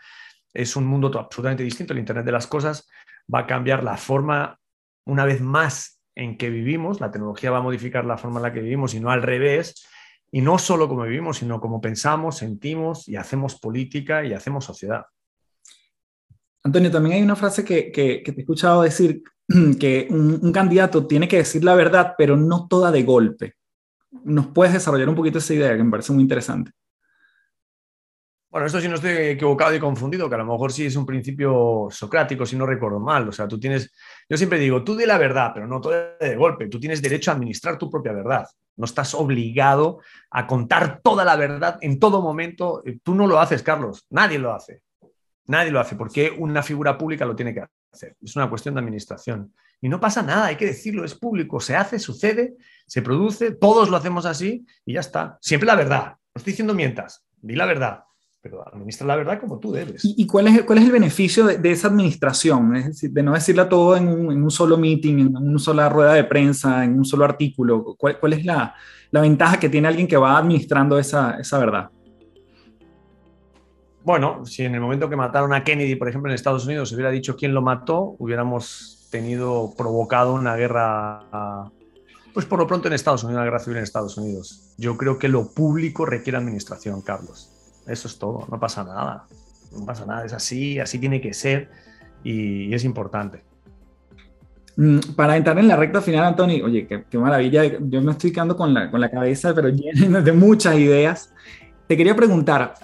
es 0.52 0.76
un 0.76 0.84
mundo 0.84 1.10
absolutamente 1.18 1.62
distinto. 1.62 1.94
El 1.94 2.00
Internet 2.00 2.26
de 2.26 2.32
las 2.32 2.46
Cosas 2.46 2.86
va 3.34 3.38
a 3.38 3.46
cambiar 3.46 3.82
la 3.82 3.96
forma, 3.96 4.58
una 5.06 5.24
vez 5.24 5.40
más, 5.40 6.02
en 6.14 6.36
que 6.36 6.50
vivimos. 6.50 7.00
La 7.00 7.10
tecnología 7.10 7.50
va 7.50 7.58
a 7.58 7.62
modificar 7.62 8.04
la 8.04 8.18
forma 8.18 8.40
en 8.40 8.42
la 8.42 8.52
que 8.52 8.60
vivimos 8.60 8.92
y 8.92 9.00
no 9.00 9.10
al 9.10 9.22
revés. 9.22 9.88
Y 10.34 10.40
no 10.40 10.58
solo 10.58 10.88
como 10.88 11.04
vivimos, 11.04 11.36
sino 11.36 11.60
como 11.60 11.80
pensamos, 11.80 12.38
sentimos 12.38 13.08
y 13.08 13.14
hacemos 13.14 13.54
política 13.60 14.24
y 14.24 14.32
hacemos 14.32 14.64
sociedad. 14.64 15.06
Antonio, 16.64 16.90
también 16.90 17.14
hay 17.14 17.22
una 17.22 17.36
frase 17.36 17.64
que, 17.64 17.92
te 17.92 18.32
he 18.32 18.40
escuchado 18.40 18.82
decir, 18.82 19.22
que 19.78 20.08
un, 20.10 20.50
candidato 20.50 21.06
tiene 21.06 21.28
que 21.28 21.36
decir 21.36 21.62
la 21.62 21.76
verdad, 21.76 22.14
pero 22.18 22.36
no 22.36 22.66
toda 22.66 22.90
de 22.90 23.04
golpe. 23.04 23.54
¿Nos 24.24 24.48
puedes 24.48 24.72
desarrollar 24.74 25.08
un 25.08 25.14
poquito 25.14 25.38
esa 25.38 25.54
idea 25.54 25.76
que 25.76 25.84
me 25.84 25.90
parece 25.92 26.12
muy 26.12 26.24
interesante? 26.24 26.72
Bueno, 28.50 28.66
esto 28.66 28.80
si 28.80 28.88
no 28.88 28.96
estoy 28.96 29.12
equivocado 29.12 29.72
y 29.72 29.78
confundido, 29.78 30.28
que 30.28 30.34
a 30.34 30.38
lo 30.38 30.46
mejor 30.46 30.72
sí 30.72 30.86
es 30.86 30.96
un 30.96 31.06
principio 31.06 31.86
socrático, 31.92 32.44
si 32.44 32.56
no 32.56 32.66
recuerdo 32.66 32.98
mal. 32.98 33.28
O 33.28 33.32
sea, 33.32 33.46
tú 33.46 33.60
tienes, 33.60 33.92
yo 34.28 34.36
siempre 34.36 34.58
digo, 34.58 34.82
tú 34.82 34.96
di 34.96 35.06
la 35.06 35.16
verdad, 35.16 35.52
pero 35.54 35.68
no 35.68 35.80
todo 35.80 35.94
de 36.18 36.34
golpe. 36.34 36.66
Tú 36.66 36.80
tienes 36.80 37.00
derecho 37.00 37.30
a 37.30 37.34
administrar 37.34 37.78
tu 37.78 37.88
propia 37.88 38.12
verdad. 38.12 38.44
No 38.76 38.84
estás 38.84 39.14
obligado 39.14 40.00
a 40.30 40.46
contar 40.46 41.00
toda 41.02 41.24
la 41.24 41.36
verdad 41.36 41.78
en 41.80 41.98
todo 41.98 42.22
momento. 42.22 42.82
Tú 43.02 43.14
no 43.14 43.26
lo 43.26 43.40
haces, 43.40 43.62
Carlos. 43.62 44.06
Nadie 44.10 44.38
lo 44.38 44.52
hace. 44.52 44.82
Nadie 45.46 45.70
lo 45.70 45.80
hace. 45.80 45.96
porque 45.96 46.34
una 46.36 46.62
figura 46.62 46.96
pública 46.96 47.24
lo 47.24 47.36
tiene 47.36 47.54
que 47.54 47.64
hacer? 47.92 48.16
Es 48.20 48.34
una 48.36 48.48
cuestión 48.48 48.74
de 48.74 48.80
administración. 48.80 49.54
Y 49.80 49.88
no 49.88 50.00
pasa 50.00 50.22
nada, 50.22 50.46
hay 50.46 50.56
que 50.56 50.66
decirlo, 50.66 51.04
es 51.04 51.14
público. 51.14 51.60
Se 51.60 51.76
hace, 51.76 51.98
sucede, 51.98 52.56
se 52.86 53.02
produce, 53.02 53.52
todos 53.52 53.90
lo 53.90 53.96
hacemos 53.96 54.24
así 54.24 54.66
y 54.86 54.94
ya 54.94 55.00
está. 55.00 55.38
Siempre 55.40 55.66
la 55.66 55.76
verdad. 55.76 56.16
No 56.34 56.38
estoy 56.38 56.52
diciendo 56.52 56.74
mientas, 56.74 57.24
di 57.40 57.54
la 57.54 57.66
verdad 57.66 58.04
pero 58.44 58.62
administra 58.68 59.06
la 59.06 59.16
verdad 59.16 59.40
como 59.40 59.58
tú 59.58 59.72
debes. 59.72 60.02
¿Y, 60.04 60.26
cuál, 60.26 60.48
es, 60.48 60.64
cuál 60.64 60.76
es 60.76 60.84
el 60.84 60.92
beneficio 60.92 61.46
de, 61.46 61.72
esa 61.72 61.88
administración? 61.88 62.76
Es 62.76 62.86
decir, 62.88 63.10
de 63.10 63.22
no 63.22 63.32
decirla 63.32 63.70
todo 63.70 63.96
en 63.96 64.06
un, 64.06 64.30
en 64.30 64.42
un, 64.42 64.50
solo 64.50 64.76
meeting, 64.76 65.18
en 65.18 65.34
una 65.34 65.58
sola 65.58 65.88
rueda 65.88 66.12
de 66.12 66.24
prensa, 66.24 66.84
en 66.84 66.98
un 66.98 67.06
solo 67.06 67.24
artículo. 67.24 67.96
¿Cuál, 67.96 68.20
cuál 68.20 68.34
es 68.34 68.44
la, 68.44 68.74
la, 69.10 69.20
ventaja 69.22 69.58
que 69.58 69.70
tiene 69.70 69.88
alguien 69.88 70.06
que 70.06 70.18
va 70.18 70.36
administrando 70.36 70.98
esa, 70.98 71.38
esa, 71.40 71.58
verdad? 71.58 71.88
Bueno, 74.02 74.44
si 74.44 74.62
en 74.62 74.74
el 74.74 74.80
momento 74.82 75.08
que 75.08 75.16
mataron 75.16 75.54
a 75.54 75.64
Kennedy, 75.64 75.94
por 75.94 76.10
ejemplo, 76.10 76.30
en 76.30 76.34
Estados 76.34 76.66
Unidos, 76.66 76.90
se 76.90 76.96
hubiera 76.96 77.10
dicho 77.10 77.36
quién 77.36 77.54
lo 77.54 77.62
mató, 77.62 78.14
hubiéramos 78.18 79.08
tenido 79.10 79.72
provocado 79.74 80.34
una 80.34 80.54
guerra 80.54 81.70
pues 82.34 82.44
por 82.44 82.58
lo 82.58 82.66
pronto 82.66 82.88
en 82.88 82.94
Estados 82.94 83.22
Unidos, 83.22 83.38
una 83.38 83.44
guerra 83.44 83.60
civil 83.60 83.78
en 83.78 83.84
Estados 83.84 84.18
Unidos. 84.18 84.74
Yo 84.76 84.98
creo 84.98 85.18
que 85.18 85.28
lo 85.28 85.54
público 85.54 86.04
requiere 86.04 86.36
administración, 86.36 87.00
Carlos. 87.00 87.53
Eso 87.86 88.08
es 88.08 88.18
todo, 88.18 88.46
no 88.50 88.58
pasa 88.58 88.84
nada. 88.84 89.26
No 89.72 89.84
pasa 89.84 90.06
nada, 90.06 90.24
es 90.24 90.32
así, 90.32 90.78
así 90.78 90.98
tiene 90.98 91.20
que 91.20 91.34
ser 91.34 91.70
y, 92.22 92.72
es 92.72 92.84
importante. 92.84 93.42
Mm, 94.76 94.98
para 95.16 95.36
entrar 95.36 95.58
en 95.58 95.68
la 95.68 95.76
recta 95.76 96.00
final, 96.00 96.24
Antonio, 96.24 96.64
oye, 96.64 96.86
qué, 96.86 97.18
maravilla, 97.18 97.64
yo 97.80 98.02
me 98.02 98.12
estoy 98.12 98.32
quedando 98.32 98.56
con 98.56 98.72
la, 98.72 98.90
con 98.90 99.00
la 99.00 99.10
cabeza, 99.10 99.54
pero 99.54 99.68
llena 99.68 100.20
de 100.20 100.32
muchas 100.32 100.76
ideas. 100.76 101.32
Te 101.86 101.96
quería 101.96 102.16
preguntar, 102.16 102.74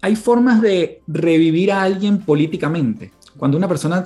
¿hay 0.00 0.16
formas 0.16 0.60
de 0.60 1.02
revivir 1.06 1.72
a 1.72 1.82
alguien 1.82 2.18
políticamente? 2.18 3.12
Cuando 3.36 3.56
una 3.56 3.68
persona 3.68 4.04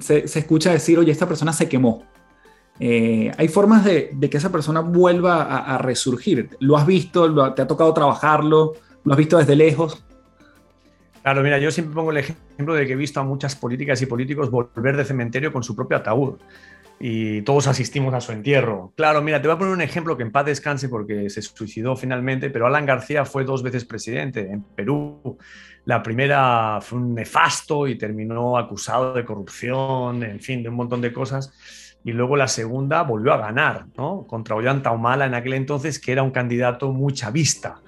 se, 0.00 0.28
se 0.28 0.38
escucha 0.38 0.72
decir, 0.72 0.98
oye, 0.98 1.12
esta 1.12 1.26
persona 1.26 1.52
se 1.52 1.68
quemó, 1.68 2.04
eh, 2.80 3.32
hay 3.36 3.48
formas 3.48 3.84
de, 3.84 4.10
de, 4.14 4.30
que 4.30 4.36
esa 4.36 4.52
persona 4.52 4.80
vuelva 4.80 5.42
a, 5.42 5.74
a 5.74 5.78
resurgir. 5.78 6.50
¿Lo 6.60 6.76
has 6.76 6.86
visto? 6.86 7.52
¿Te 7.54 7.62
ha 7.62 7.66
tocado 7.66 7.92
trabajarlo? 7.92 8.74
¿Lo 9.08 9.14
has 9.14 9.18
visto 9.18 9.38
desde 9.38 9.56
lejos? 9.56 10.04
Claro, 11.22 11.42
mira, 11.42 11.56
yo 11.58 11.70
siempre 11.70 11.94
pongo 11.94 12.10
el 12.10 12.18
ejemplo 12.18 12.74
de 12.74 12.86
que 12.86 12.92
he 12.92 12.96
visto 12.96 13.18
a 13.20 13.22
muchas 13.22 13.56
políticas 13.56 14.02
y 14.02 14.06
políticos 14.06 14.50
volver 14.50 14.98
de 14.98 15.04
cementerio 15.06 15.50
con 15.50 15.62
su 15.62 15.74
propio 15.74 15.96
ataúd 15.96 16.34
y 17.00 17.40
todos 17.40 17.68
asistimos 17.68 18.12
a 18.12 18.20
su 18.20 18.32
entierro. 18.32 18.92
Claro, 18.96 19.22
mira, 19.22 19.40
te 19.40 19.48
voy 19.48 19.54
a 19.54 19.58
poner 19.58 19.72
un 19.72 19.80
ejemplo 19.80 20.14
que 20.14 20.24
en 20.24 20.30
paz 20.30 20.44
descanse 20.44 20.90
porque 20.90 21.30
se 21.30 21.40
suicidó 21.40 21.96
finalmente, 21.96 22.50
pero 22.50 22.66
Alan 22.66 22.84
García 22.84 23.24
fue 23.24 23.44
dos 23.44 23.62
veces 23.62 23.86
presidente 23.86 24.40
en 24.40 24.62
Perú. 24.62 25.38
La 25.86 26.02
primera 26.02 26.78
fue 26.82 26.98
un 26.98 27.14
nefasto 27.14 27.88
y 27.88 27.96
terminó 27.96 28.58
acusado 28.58 29.14
de 29.14 29.24
corrupción, 29.24 30.22
en 30.22 30.40
fin, 30.40 30.62
de 30.62 30.68
un 30.68 30.74
montón 30.74 31.00
de 31.00 31.14
cosas. 31.14 31.96
Y 32.04 32.12
luego 32.12 32.36
la 32.36 32.46
segunda 32.46 33.04
volvió 33.04 33.32
a 33.32 33.38
ganar, 33.38 33.86
¿no? 33.96 34.26
Contra 34.26 34.54
Ollanta 34.54 34.90
Humala 34.90 35.24
en 35.24 35.32
aquel 35.32 35.54
entonces, 35.54 35.98
que 35.98 36.12
era 36.12 36.22
un 36.22 36.30
candidato 36.30 36.92
muy 36.92 37.14
chavista. 37.14 37.80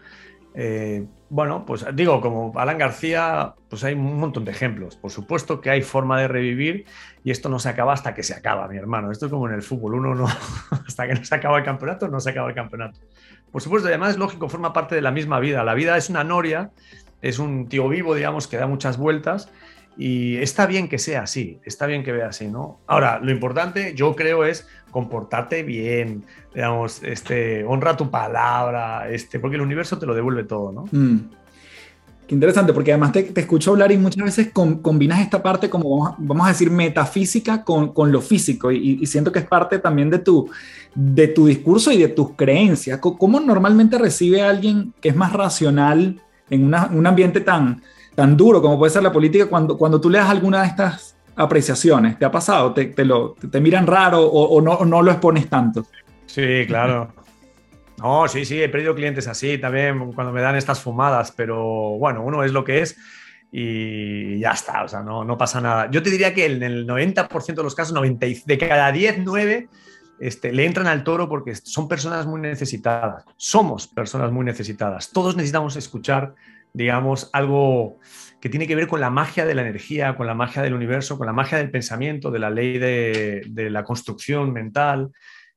Eh, 0.54 1.06
bueno, 1.28 1.64
pues 1.64 1.86
digo, 1.94 2.20
como 2.20 2.52
Alan 2.58 2.76
García, 2.76 3.54
pues 3.68 3.84
hay 3.84 3.94
un 3.94 4.18
montón 4.18 4.44
de 4.44 4.50
ejemplos. 4.50 4.96
Por 4.96 5.10
supuesto 5.10 5.60
que 5.60 5.70
hay 5.70 5.82
forma 5.82 6.20
de 6.20 6.28
revivir 6.28 6.86
y 7.22 7.30
esto 7.30 7.48
no 7.48 7.58
se 7.58 7.68
acaba 7.68 7.92
hasta 7.92 8.14
que 8.14 8.22
se 8.22 8.34
acaba, 8.34 8.66
mi 8.66 8.76
hermano. 8.76 9.12
Esto 9.12 9.26
es 9.26 9.32
como 9.32 9.48
en 9.48 9.54
el 9.54 9.62
fútbol, 9.62 9.94
uno 9.94 10.14
no, 10.14 10.26
hasta 10.86 11.06
que 11.06 11.14
no 11.14 11.24
se 11.24 11.34
acaba 11.34 11.58
el 11.58 11.64
campeonato, 11.64 12.08
no 12.08 12.20
se 12.20 12.30
acaba 12.30 12.48
el 12.48 12.54
campeonato. 12.54 12.98
Por 13.52 13.62
supuesto, 13.62 13.88
además 13.88 14.10
es 14.10 14.16
lógico, 14.16 14.48
forma 14.48 14.72
parte 14.72 14.94
de 14.94 15.02
la 15.02 15.12
misma 15.12 15.38
vida. 15.38 15.62
La 15.62 15.74
vida 15.74 15.96
es 15.96 16.10
una 16.10 16.24
noria, 16.24 16.70
es 17.22 17.38
un 17.38 17.68
tío 17.68 17.88
vivo, 17.88 18.14
digamos, 18.14 18.48
que 18.48 18.56
da 18.56 18.66
muchas 18.66 18.96
vueltas 18.96 19.50
y 20.00 20.38
está 20.38 20.64
bien 20.64 20.88
que 20.88 20.98
sea 20.98 21.24
así, 21.24 21.60
está 21.62 21.84
bien 21.84 22.02
que 22.02 22.10
vea 22.10 22.28
así, 22.28 22.48
¿no? 22.48 22.80
Ahora, 22.86 23.20
lo 23.22 23.30
importante, 23.30 23.92
yo 23.94 24.16
creo, 24.16 24.46
es 24.46 24.66
comportarte 24.90 25.62
bien, 25.62 26.24
digamos, 26.54 27.02
este, 27.02 27.64
honra 27.64 27.98
tu 27.98 28.10
palabra, 28.10 29.10
este, 29.10 29.38
porque 29.38 29.56
el 29.56 29.60
universo 29.60 29.98
te 29.98 30.06
lo 30.06 30.14
devuelve 30.14 30.44
todo, 30.44 30.72
¿no? 30.72 30.88
Mm. 30.90 31.28
Qué 32.26 32.34
interesante, 32.34 32.72
porque 32.72 32.92
además 32.92 33.12
te, 33.12 33.30
escucho 33.38 33.72
hablar 33.72 33.92
y 33.92 33.98
muchas 33.98 34.24
veces 34.24 34.50
combinas 34.54 35.20
esta 35.20 35.42
parte 35.42 35.68
como, 35.68 36.16
vamos, 36.16 36.46
a 36.46 36.48
decir, 36.48 36.70
metafísica 36.70 37.62
con, 37.62 37.92
con 37.92 38.10
lo 38.10 38.22
físico 38.22 38.72
y, 38.72 39.04
siento 39.04 39.30
que 39.30 39.40
es 39.40 39.46
parte 39.46 39.80
también 39.80 40.08
de 40.08 40.20
tu, 40.20 40.48
de 40.94 41.28
tu 41.28 41.46
discurso 41.46 41.92
y 41.92 41.98
de 41.98 42.08
tus 42.08 42.30
creencias. 42.36 43.00
¿Cómo 43.00 43.38
normalmente 43.38 43.98
recibe 43.98 44.40
alguien 44.40 44.94
que 45.02 45.10
es 45.10 45.16
más 45.16 45.34
racional 45.34 46.22
en 46.48 46.64
un 46.64 47.06
ambiente 47.06 47.42
tan, 47.42 47.82
tan 48.20 48.36
duro 48.36 48.60
como 48.60 48.78
puede 48.78 48.92
ser 48.92 49.02
la 49.02 49.10
política 49.10 49.46
cuando, 49.46 49.78
cuando 49.78 49.98
tú 49.98 50.10
le 50.10 50.18
das 50.18 50.28
alguna 50.28 50.60
de 50.60 50.68
estas 50.68 51.16
apreciaciones? 51.36 52.18
¿Te 52.18 52.26
ha 52.26 52.30
pasado? 52.30 52.74
¿Te, 52.74 52.84
te, 52.84 53.06
lo, 53.06 53.34
te 53.50 53.62
miran 53.62 53.86
raro 53.86 54.20
o, 54.26 54.60
no, 54.60 54.84
no 54.84 55.00
lo 55.00 55.10
expones 55.10 55.48
tanto? 55.48 55.86
Sí, 56.26 56.66
claro. 56.66 57.14
No, 57.96 58.28
sí, 58.28 58.44
sí, 58.44 58.62
he 58.62 58.68
perdido 58.68 58.94
clientes 58.94 59.26
así 59.26 59.56
también 59.56 60.12
cuando 60.12 60.34
me 60.34 60.42
dan 60.42 60.54
estas 60.54 60.80
fumadas, 60.82 61.32
pero 61.34 61.96
bueno, 61.96 62.22
uno 62.22 62.44
es 62.44 62.52
lo 62.52 62.62
que 62.62 62.82
es 62.82 62.98
y 63.50 64.38
ya 64.38 64.50
está, 64.50 64.84
o 64.84 64.88
sea, 64.88 65.00
no, 65.00 65.24
no 65.24 65.38
pasa 65.38 65.62
nada. 65.62 65.90
Yo 65.90 66.02
te 66.02 66.10
diría 66.10 66.34
que 66.34 66.44
en 66.44 66.62
el 66.62 66.86
90% 66.86 67.54
de 67.54 67.62
los 67.62 67.74
casos, 67.74 67.94
90, 67.94 68.26
de 68.44 68.58
cada 68.58 68.92
10, 68.92 69.20
9 69.24 69.68
este, 70.20 70.52
le 70.52 70.66
entran 70.66 70.88
al 70.88 71.04
toro 71.04 71.26
porque 71.26 71.54
son 71.54 71.88
personas 71.88 72.26
muy 72.26 72.42
necesitadas. 72.42 73.24
Somos 73.38 73.86
personas 73.86 74.30
muy 74.30 74.44
necesitadas. 74.44 75.10
Todos 75.10 75.36
necesitamos 75.36 75.74
escuchar, 75.76 76.34
digamos, 76.72 77.30
algo 77.32 77.98
que 78.40 78.48
tiene 78.48 78.66
que 78.66 78.74
ver 78.74 78.86
con 78.86 79.00
la 79.00 79.10
magia 79.10 79.44
de 79.44 79.54
la 79.54 79.62
energía, 79.62 80.16
con 80.16 80.26
la 80.26 80.34
magia 80.34 80.62
del 80.62 80.74
universo, 80.74 81.18
con 81.18 81.26
la 81.26 81.32
magia 81.32 81.58
del 81.58 81.70
pensamiento, 81.70 82.30
de 82.30 82.38
la 82.38 82.50
ley 82.50 82.78
de, 82.78 83.70
la 83.70 83.84
construcción 83.84 84.52
mental. 84.52 85.10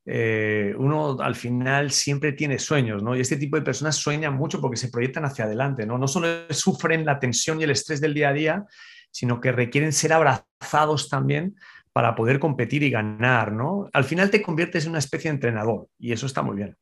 Eh, 0.05 0.73
uno 0.77 1.17
al 1.21 1.35
final 1.35 1.91
siempre 1.91 2.33
tiene 2.33 2.59
sueños, 2.59 3.01
¿no? 3.01 3.15
Y 3.15 3.21
este 3.21 3.37
tipo 3.37 3.55
de 3.55 3.61
personas 3.61 3.95
sueñan 3.95 4.33
mucho 4.33 4.59
porque 4.59 4.75
se 4.75 4.89
proyectan 4.89 5.23
hacia 5.23 5.45
adelante, 5.45 5.85
¿no? 5.85 5.97
No 5.97 6.07
solo 6.09 6.27
sufren 6.49 7.05
la 7.05 7.19
tensión 7.19 7.61
y 7.61 7.63
el 7.63 7.71
estrés 7.71 8.01
del 8.01 8.13
día 8.13 8.29
a 8.29 8.33
día, 8.33 8.65
sino 9.11 9.39
que 9.39 9.53
requieren 9.53 9.93
ser 9.93 10.11
abrazados 10.11 11.07
también 11.07 11.55
para 11.93 12.15
poder 12.15 12.39
competir 12.39 12.83
y 12.83 12.89
ganar, 12.89 13.53
¿no? 13.53 13.87
Al 13.93 14.03
final 14.03 14.29
te 14.29 14.41
conviertes 14.41 14.83
en 14.83 14.89
una 14.89 14.99
especie 14.99 15.29
de 15.29 15.35
entrenador 15.35 15.87
y 15.97 16.11
eso 16.11 16.25
está 16.25 16.41
muy 16.41 16.57
bien. 16.57 16.75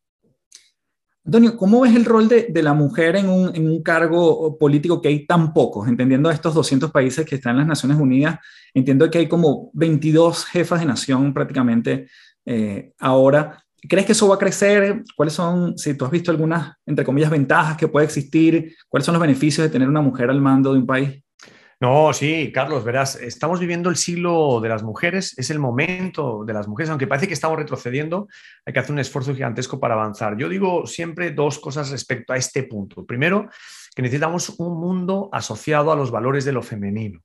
Antonio, 1.23 1.55
¿cómo 1.55 1.81
ves 1.81 1.95
el 1.95 2.05
rol 2.05 2.27
de, 2.27 2.63
la 2.63 2.73
mujer 2.73 3.15
en 3.15 3.29
un, 3.29 3.83
cargo 3.83 4.57
político 4.57 5.01
que 5.01 5.09
hay 5.09 5.25
tan 5.27 5.53
pocos? 5.53 5.87
Entendiendo 5.87 6.31
estos 6.31 6.55
200 6.55 6.91
países 6.91 7.25
que 7.25 7.35
están 7.35 7.53
en 7.53 7.59
las 7.59 7.67
Naciones 7.67 7.99
Unidas, 7.99 8.39
entiendo 8.73 9.09
que 9.09 9.19
hay 9.19 9.27
como 9.27 9.69
22 9.73 10.45
jefas 10.45 10.79
de 10.79 10.87
nación 10.87 11.33
prácticamente 11.33 12.07
eh, 12.45 12.93
ahora, 12.99 13.63
¿crees 13.87 14.05
que 14.05 14.13
eso 14.13 14.27
va 14.27 14.35
a 14.35 14.39
crecer? 14.39 15.03
¿Cuáles 15.15 15.33
son, 15.33 15.77
si 15.77 15.93
tú 15.93 16.05
has 16.05 16.11
visto 16.11 16.31
algunas, 16.31 16.73
entre 16.87 17.05
comillas, 17.05 17.29
ventajas 17.29 17.77
que 17.77 17.87
puede 17.87 18.07
existir? 18.07 18.75
¿Cuáles 18.89 19.05
son 19.05 19.13
los 19.13 19.21
beneficios 19.21 19.65
de 19.65 19.71
tener 19.71 19.87
una 19.87 20.01
mujer 20.01 20.29
al 20.29 20.41
mando 20.41 20.73
de 20.73 20.79
un 20.79 20.87
país? 20.87 21.23
No, 21.81 22.13
sí, 22.13 22.51
Carlos, 22.53 22.83
verás, 22.83 23.15
estamos 23.15 23.59
viviendo 23.59 23.89
el 23.89 23.95
siglo 23.95 24.59
de 24.61 24.69
las 24.69 24.83
mujeres, 24.83 25.33
es 25.39 25.49
el 25.49 25.57
momento 25.57 26.45
de 26.45 26.53
las 26.53 26.67
mujeres, 26.67 26.91
aunque 26.91 27.07
parece 27.07 27.27
que 27.27 27.33
estamos 27.33 27.57
retrocediendo, 27.57 28.27
hay 28.63 28.71
que 28.71 28.79
hacer 28.79 28.91
un 28.91 28.99
esfuerzo 28.99 29.33
gigantesco 29.33 29.79
para 29.79 29.95
avanzar. 29.95 30.37
Yo 30.37 30.47
digo 30.47 30.85
siempre 30.85 31.31
dos 31.31 31.57
cosas 31.57 31.89
respecto 31.89 32.33
a 32.33 32.37
este 32.37 32.61
punto. 32.61 33.03
Primero, 33.03 33.49
que 33.95 34.03
necesitamos 34.03 34.49
un 34.59 34.79
mundo 34.79 35.29
asociado 35.33 35.91
a 35.91 35.95
los 35.95 36.11
valores 36.11 36.45
de 36.45 36.51
lo 36.51 36.61
femenino. 36.61 37.21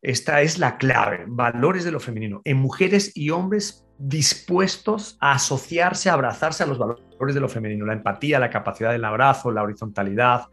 Esta 0.00 0.40
es 0.40 0.58
la 0.58 0.78
clave, 0.78 1.26
valores 1.28 1.84
de 1.84 1.92
lo 1.92 2.00
femenino, 2.00 2.40
en 2.44 2.56
mujeres 2.56 3.12
y 3.14 3.28
hombres 3.28 3.86
dispuestos 3.98 5.18
a 5.20 5.32
asociarse, 5.32 6.08
a 6.08 6.14
abrazarse 6.14 6.62
a 6.62 6.66
los 6.66 6.78
valores 6.78 7.34
de 7.34 7.40
lo 7.42 7.50
femenino, 7.50 7.84
la 7.84 7.92
empatía, 7.92 8.38
la 8.38 8.48
capacidad 8.48 8.92
del 8.92 9.04
abrazo, 9.04 9.50
la 9.50 9.62
horizontalidad, 9.62 10.46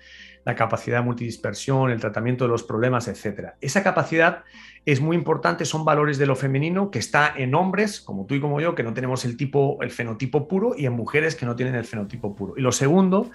la 0.48 0.56
capacidad 0.56 1.00
de 1.00 1.04
multidispersión, 1.04 1.92
el 1.92 2.00
tratamiento 2.00 2.46
de 2.46 2.48
los 2.50 2.64
problemas, 2.64 3.10
etc. 3.10 3.50
Esa 3.60 3.84
capacidad 3.84 4.46
es 4.86 5.02
muy 5.02 5.18
importante, 5.18 5.66
son 5.66 5.84
valores 5.84 6.18
de 6.18 6.26
lo 6.26 6.38
femenino 6.38 6.90
que 6.90 7.00
está 7.00 7.34
en 7.36 7.54
hombres, 7.54 8.00
como 8.00 8.26
tú 8.26 8.36
y 8.36 8.40
como 8.40 8.62
yo, 8.62 8.74
que 8.74 8.82
no 8.82 8.94
tenemos 8.94 9.26
el 9.26 9.36
tipo, 9.36 9.78
el 9.82 9.92
fenotipo 9.92 10.48
puro, 10.48 10.74
y 10.78 10.86
en 10.86 10.94
mujeres 10.94 11.36
que 11.36 11.46
no 11.46 11.58
tienen 11.58 11.76
el 11.76 11.84
fenotipo 11.84 12.34
puro. 12.34 12.54
Y 12.56 12.62
lo 12.62 12.72
segundo 12.72 13.30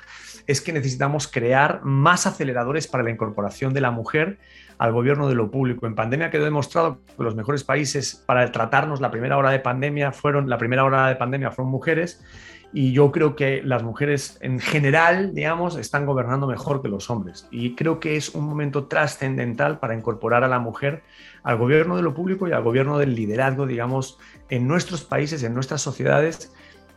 es 0.46 0.62
que 0.62 0.72
necesitamos 0.72 1.28
crear 1.28 1.82
más 1.84 2.26
aceleradores 2.26 2.86
para 2.86 3.04
la 3.04 3.10
incorporación 3.10 3.74
de 3.74 3.82
la 3.82 3.90
mujer 3.90 4.38
al 4.78 4.92
gobierno 4.92 5.28
de 5.28 5.34
lo 5.34 5.50
público. 5.50 5.86
En 5.86 5.94
pandemia 5.94 6.30
quedó 6.30 6.44
demostrado 6.44 7.00
que 7.14 7.22
los 7.22 7.36
mejores 7.36 7.62
países 7.62 8.24
para 8.24 8.50
tratarnos 8.50 9.02
la 9.02 9.10
primera 9.10 9.36
hora 9.36 9.50
de 9.50 9.58
pandemia 9.58 10.12
fueron 10.12 10.48
la 10.48 10.56
primera 10.56 10.82
hora 10.82 11.08
de 11.08 11.16
pandemia 11.16 11.50
fueron 11.50 11.70
mujeres 11.70 12.24
y 12.72 12.92
yo 12.92 13.12
creo 13.12 13.36
que 13.36 13.62
las 13.62 13.82
mujeres 13.82 14.38
en 14.40 14.58
general, 14.58 15.34
digamos, 15.34 15.76
están 15.76 16.06
gobernando 16.06 16.46
mejor 16.46 16.82
que 16.82 16.88
los 16.88 17.10
hombres 17.10 17.46
y 17.50 17.74
creo 17.74 18.00
que 18.00 18.16
es 18.16 18.34
un 18.34 18.44
momento 18.44 18.86
trascendental 18.86 19.78
para 19.78 19.94
incorporar 19.94 20.44
a 20.44 20.48
la 20.48 20.58
mujer 20.58 21.02
al 21.42 21.58
gobierno 21.58 21.96
de 21.96 22.02
lo 22.02 22.14
público 22.14 22.48
y 22.48 22.52
al 22.52 22.62
gobierno 22.62 22.98
del 22.98 23.14
liderazgo, 23.14 23.66
digamos, 23.66 24.18
en 24.48 24.66
nuestros 24.66 25.04
países, 25.04 25.42
en 25.42 25.54
nuestras 25.54 25.82
sociedades 25.82 26.52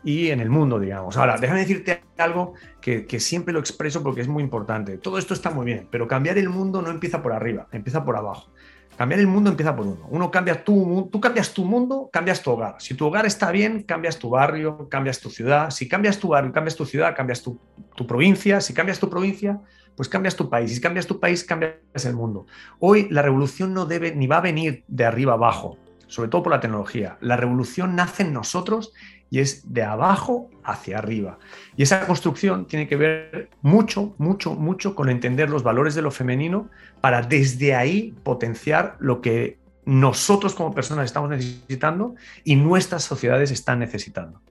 y 0.05 0.29
en 0.29 0.39
el 0.39 0.49
mundo, 0.49 0.79
digamos. 0.79 1.17
Ahora, 1.17 1.37
déjame 1.37 1.61
decirte 1.61 2.03
algo 2.17 2.53
que, 2.79 3.19
siempre 3.19 3.53
lo 3.53 3.59
expreso 3.59 4.03
porque 4.03 4.21
es 4.21 4.27
muy 4.27 4.43
importante. 4.43 4.97
Todo 4.97 5.17
esto 5.17 5.33
está 5.33 5.49
muy 5.49 5.65
bien, 5.65 5.87
pero 5.89 6.07
cambiar 6.07 6.37
el 6.37 6.47
mundo 6.47 6.81
no 6.81 6.91
empieza 6.91 7.23
por 7.23 7.33
arriba, 7.33 7.67
empieza 7.71 8.05
por 8.05 8.15
abajo. 8.15 8.51
Cambiar 8.97 9.19
el 9.19 9.27
mundo 9.27 9.49
empieza 9.49 9.75
por 9.75 9.85
uno. 9.85 10.07
Uno 10.09 10.31
cambia 10.31 10.63
tu, 10.63 11.09
tú 11.11 11.19
cambias 11.19 11.53
tu 11.53 11.65
mundo, 11.65 12.09
cambias 12.13 12.41
tu 12.41 12.51
hogar. 12.51 12.75
Si 12.79 12.93
tu 12.93 13.05
hogar 13.05 13.25
está 13.25 13.51
bien, 13.51 13.83
cambias 13.83 14.17
tu 14.17 14.29
barrio, 14.29 14.87
cambias 14.89 15.19
tu 15.19 15.29
ciudad. 15.29 15.69
Si 15.69 15.87
cambias 15.89 16.17
tu 16.17 16.29
barrio, 16.29 16.53
cambias 16.53 16.75
tu 16.77 16.85
ciudad, 16.85 17.13
cambias 17.15 17.41
tu, 17.41 17.59
tu 17.95 18.07
provincia. 18.07 18.61
Si 18.61 18.73
cambias 18.73 18.97
tu 18.97 19.09
provincia, 19.09 19.59
pues 19.97 20.07
cambias 20.07 20.37
tu 20.37 20.49
país. 20.49 20.73
Si 20.73 20.79
cambias 20.79 21.07
tu 21.07 21.19
país, 21.19 21.43
cambias 21.43 22.05
el 22.05 22.15
mundo. 22.15 22.45
Hoy 22.79 23.07
la 23.11 23.21
revolución 23.21 23.73
no 23.73 23.85
debe 23.85 24.15
ni 24.15 24.27
va 24.27 24.37
a 24.37 24.41
venir 24.41 24.85
de 24.87 25.03
arriba 25.03 25.33
abajo, 25.33 25.77
sobre 26.07 26.29
todo 26.29 26.43
por 26.43 26.53
la 26.53 26.61
tecnología. 26.61 27.17
La 27.19 27.35
revolución 27.35 27.95
nace 27.95 28.23
en 28.23 28.31
nosotros 28.31 28.93
y 29.29 29.39
es 29.39 29.73
de 29.73 29.83
abajo 29.83 30.49
hacia 30.63 30.97
arriba. 30.97 31.39
Y 31.75 31.83
esa 31.83 32.05
construcción 32.05 32.65
tiene 32.65 32.87
que 32.87 32.95
ver 32.95 33.49
mucho, 33.61 34.15
mucho, 34.17 34.53
mucho 34.53 34.95
con 34.95 35.09
entender 35.09 35.49
los 35.49 35.63
valores 35.63 35.95
de 35.95 36.01
lo 36.01 36.11
femenino 36.11 36.69
para 37.01 37.21
desde 37.21 37.75
ahí 37.75 38.15
potenciar 38.23 38.95
lo 38.99 39.21
que 39.21 39.59
nosotros 39.85 40.55
como 40.55 40.73
personas 40.73 41.05
estamos 41.05 41.29
necesitando 41.29 42.15
y 42.43 42.55
nuestras 42.55 43.03
sociedades 43.03 43.51
están 43.51 43.79
necesitando. 43.79 44.41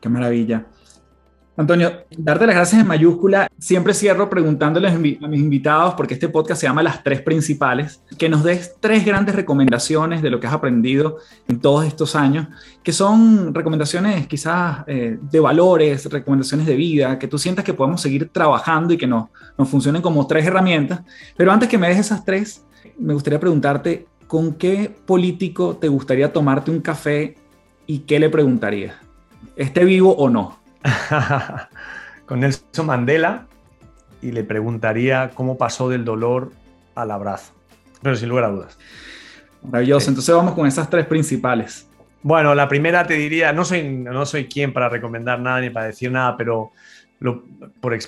Qué 0.00 0.08
maravilla. 0.08 0.66
Antonio, 1.56 2.04
darte 2.10 2.46
las 2.46 2.56
gracias 2.56 2.80
en 2.80 2.88
mayúscula. 2.88 3.48
Siempre 3.58 3.94
cierro 3.94 4.28
preguntándoles 4.28 4.92
a 4.92 4.98
mis 4.98 5.20
invitados, 5.20 5.94
porque 5.94 6.14
este 6.14 6.28
podcast 6.28 6.60
se 6.60 6.66
llama 6.66 6.82
Las 6.82 7.04
Tres 7.04 7.22
Principales, 7.22 8.02
que 8.18 8.28
nos 8.28 8.42
des 8.42 8.74
tres 8.80 9.04
grandes 9.04 9.36
recomendaciones 9.36 10.20
de 10.20 10.30
lo 10.30 10.40
que 10.40 10.48
has 10.48 10.52
aprendido 10.52 11.18
en 11.46 11.60
todos 11.60 11.86
estos 11.86 12.16
años, 12.16 12.48
que 12.82 12.92
son 12.92 13.54
recomendaciones 13.54 14.26
quizás 14.26 14.78
eh, 14.88 15.16
de 15.20 15.40
valores, 15.40 16.06
recomendaciones 16.06 16.66
de 16.66 16.74
vida, 16.74 17.20
que 17.20 17.28
tú 17.28 17.38
sientas 17.38 17.64
que 17.64 17.72
podemos 17.72 18.00
seguir 18.00 18.30
trabajando 18.30 18.92
y 18.92 18.96
que 18.96 19.06
nos, 19.06 19.28
nos 19.56 19.68
funcionen 19.68 20.02
como 20.02 20.26
tres 20.26 20.44
herramientas. 20.46 21.02
Pero 21.36 21.52
antes 21.52 21.68
que 21.68 21.78
me 21.78 21.88
des 21.88 21.98
esas 21.98 22.24
tres, 22.24 22.64
me 22.98 23.14
gustaría 23.14 23.38
preguntarte, 23.38 24.08
¿con 24.26 24.54
qué 24.54 24.92
político 25.06 25.76
te 25.76 25.86
gustaría 25.86 26.32
tomarte 26.32 26.72
un 26.72 26.80
café 26.80 27.36
y 27.86 28.00
qué 28.00 28.18
le 28.18 28.28
preguntarías? 28.28 28.96
¿Esté 29.54 29.84
vivo 29.84 30.16
o 30.16 30.28
no? 30.28 30.63
con 32.26 32.40
Nelson 32.40 32.86
Mandela 32.86 33.46
y 34.22 34.32
le 34.32 34.44
preguntaría 34.44 35.30
cómo 35.34 35.58
pasó 35.58 35.88
del 35.88 36.04
dolor 36.04 36.52
al 36.94 37.10
abrazo. 37.10 37.52
Pero 38.02 38.16
sin 38.16 38.28
lugar 38.28 38.44
a 38.44 38.48
dudas. 38.48 38.78
Maravilloso. 39.62 40.10
Entonces 40.10 40.34
vamos 40.34 40.54
con 40.54 40.66
esas 40.66 40.88
tres 40.90 41.06
principales. 41.06 41.88
Bueno, 42.22 42.54
la 42.54 42.68
primera 42.68 43.06
te 43.06 43.14
diría, 43.14 43.52
no 43.52 43.64
soy, 43.64 43.86
no 43.86 44.24
soy 44.24 44.46
quien 44.46 44.72
para 44.72 44.88
recomendar 44.88 45.40
nada 45.40 45.60
ni 45.60 45.70
para 45.70 45.86
decir 45.86 46.10
nada, 46.10 46.36
pero 46.36 46.72
por, 47.80 47.98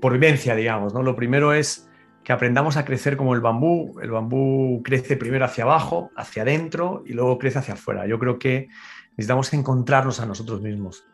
por, 0.00 0.12
vivencia, 0.12 0.54
digamos, 0.54 0.94
¿no? 0.94 1.02
Lo 1.02 1.16
primero 1.16 1.52
es 1.52 1.88
que 2.22 2.32
aprendamos 2.32 2.76
a 2.76 2.84
crecer 2.84 3.16
como 3.16 3.34
el 3.34 3.40
bambú. 3.40 3.98
El 4.00 4.10
bambú 4.10 4.80
crece 4.84 5.16
primero 5.16 5.44
hacia 5.44 5.64
abajo, 5.64 6.10
hacia 6.16 6.42
adentro 6.42 7.02
y 7.06 7.12
luego 7.12 7.38
crece 7.38 7.58
hacia 7.58 7.74
afuera. 7.74 8.06
Yo 8.06 8.18
creo 8.18 8.38
que 8.38 8.68
necesitamos 9.12 9.52
encontrarnos 9.54 10.20
a 10.20 10.26
nosotros 10.26 10.60
mismos. 10.60 11.04